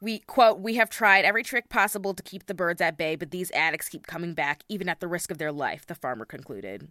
We 0.00 0.20
quote, 0.20 0.60
we 0.60 0.74
have 0.74 0.90
tried 0.90 1.24
every 1.24 1.42
trick 1.42 1.68
possible 1.68 2.14
to 2.14 2.22
keep 2.22 2.46
the 2.46 2.54
birds 2.54 2.80
at 2.80 2.96
bay, 2.96 3.16
but 3.16 3.30
these 3.30 3.50
addicts 3.52 3.88
keep 3.88 4.06
coming 4.06 4.34
back, 4.34 4.62
even 4.68 4.88
at 4.88 5.00
the 5.00 5.08
risk 5.08 5.30
of 5.30 5.38
their 5.38 5.52
life, 5.52 5.86
the 5.86 5.94
farmer 5.94 6.24
concluded. 6.24 6.88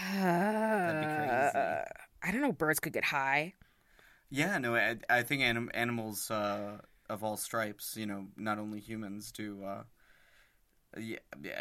That'd 0.00 1.00
be 1.00 1.06
crazy. 1.06 1.50
I 2.24 2.30
don't 2.30 2.40
know, 2.40 2.52
birds 2.52 2.80
could 2.80 2.92
get 2.92 3.04
high. 3.04 3.54
Yeah, 4.30 4.58
no, 4.58 4.74
I, 4.74 4.96
I 5.10 5.22
think 5.22 5.42
anim- 5.42 5.70
animals 5.74 6.30
uh, 6.30 6.78
of 7.08 7.22
all 7.22 7.36
stripes, 7.36 7.96
you 7.96 8.06
know, 8.06 8.28
not 8.36 8.58
only 8.58 8.80
humans, 8.80 9.30
do 9.32 9.62
uh, 9.64 9.82
yeah, 10.98 11.18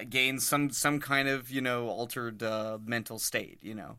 gain 0.10 0.40
some 0.40 0.70
some 0.72 1.00
kind 1.00 1.28
of 1.28 1.50
you 1.50 1.62
know 1.62 1.88
altered 1.88 2.44
uh, 2.44 2.78
mental 2.84 3.20
state. 3.20 3.60
You 3.62 3.76
know, 3.76 3.98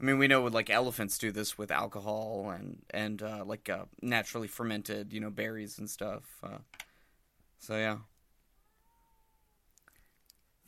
I 0.00 0.04
mean, 0.04 0.18
we 0.18 0.26
know 0.28 0.42
like 0.44 0.70
elephants 0.70 1.18
do 1.18 1.30
this 1.30 1.56
with 1.56 1.70
alcohol 1.70 2.50
and 2.50 2.82
and 2.90 3.22
uh, 3.22 3.44
like 3.46 3.68
uh, 3.68 3.84
naturally 4.00 4.48
fermented, 4.48 5.12
you 5.12 5.20
know, 5.20 5.30
berries 5.30 5.78
and 5.78 5.88
stuff. 5.88 6.24
Uh, 6.42 6.58
so 7.58 7.76
yeah. 7.76 7.98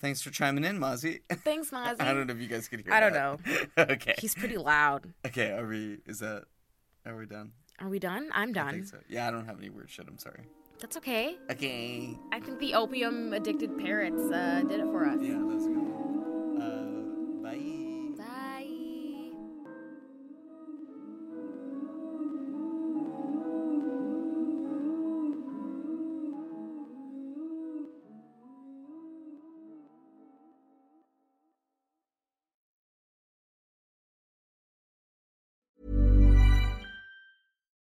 Thanks 0.01 0.20
for 0.20 0.30
chiming 0.30 0.64
in, 0.64 0.78
Mozzie. 0.78 1.20
Thanks, 1.30 1.70
Mozzie. 1.70 1.97
I 2.01 2.12
don't 2.12 2.26
know 2.26 2.34
if 2.34 2.40
you 2.40 2.49
guys 2.49 2.68
could 2.68 2.80
hear. 2.80 2.90
Me. 2.90 2.97
I 2.97 3.01
don't 3.01 3.12
that. 3.76 3.90
okay. 3.90 4.14
He's 4.18 4.34
pretty 4.34 4.57
loud. 4.57 5.12
Okay. 5.26 5.53
Are 5.53 5.66
we? 5.66 5.99
Is 6.07 6.18
that? 6.18 6.45
Are 7.07 7.16
we 7.16 7.26
done? 7.26 7.53
Are 7.80 7.88
we 7.88 7.99
done? 7.99 8.28
I'm 8.32 8.53
done. 8.53 8.84
So. 8.84 8.99
Yeah, 9.09 9.28
I 9.28 9.30
don't 9.30 9.47
have 9.47 9.59
any 9.59 9.70
weird 9.70 9.90
shit. 9.90 10.07
I'm 10.09 10.18
sorry. 10.18 10.45
That's 10.80 10.97
okay. 10.97 11.36
Okay. 11.51 12.18
I 12.32 12.40
think 12.40 12.59
the 12.59 12.74
opium 12.74 13.32
addicted 13.32 13.78
parrots 13.78 14.30
uh, 14.30 14.62
did 14.68 14.80
it 14.80 14.86
for 14.86 15.07
us. 15.07 15.18
Yeah, 15.20 15.40
that's 15.49 15.66
good 15.66 15.93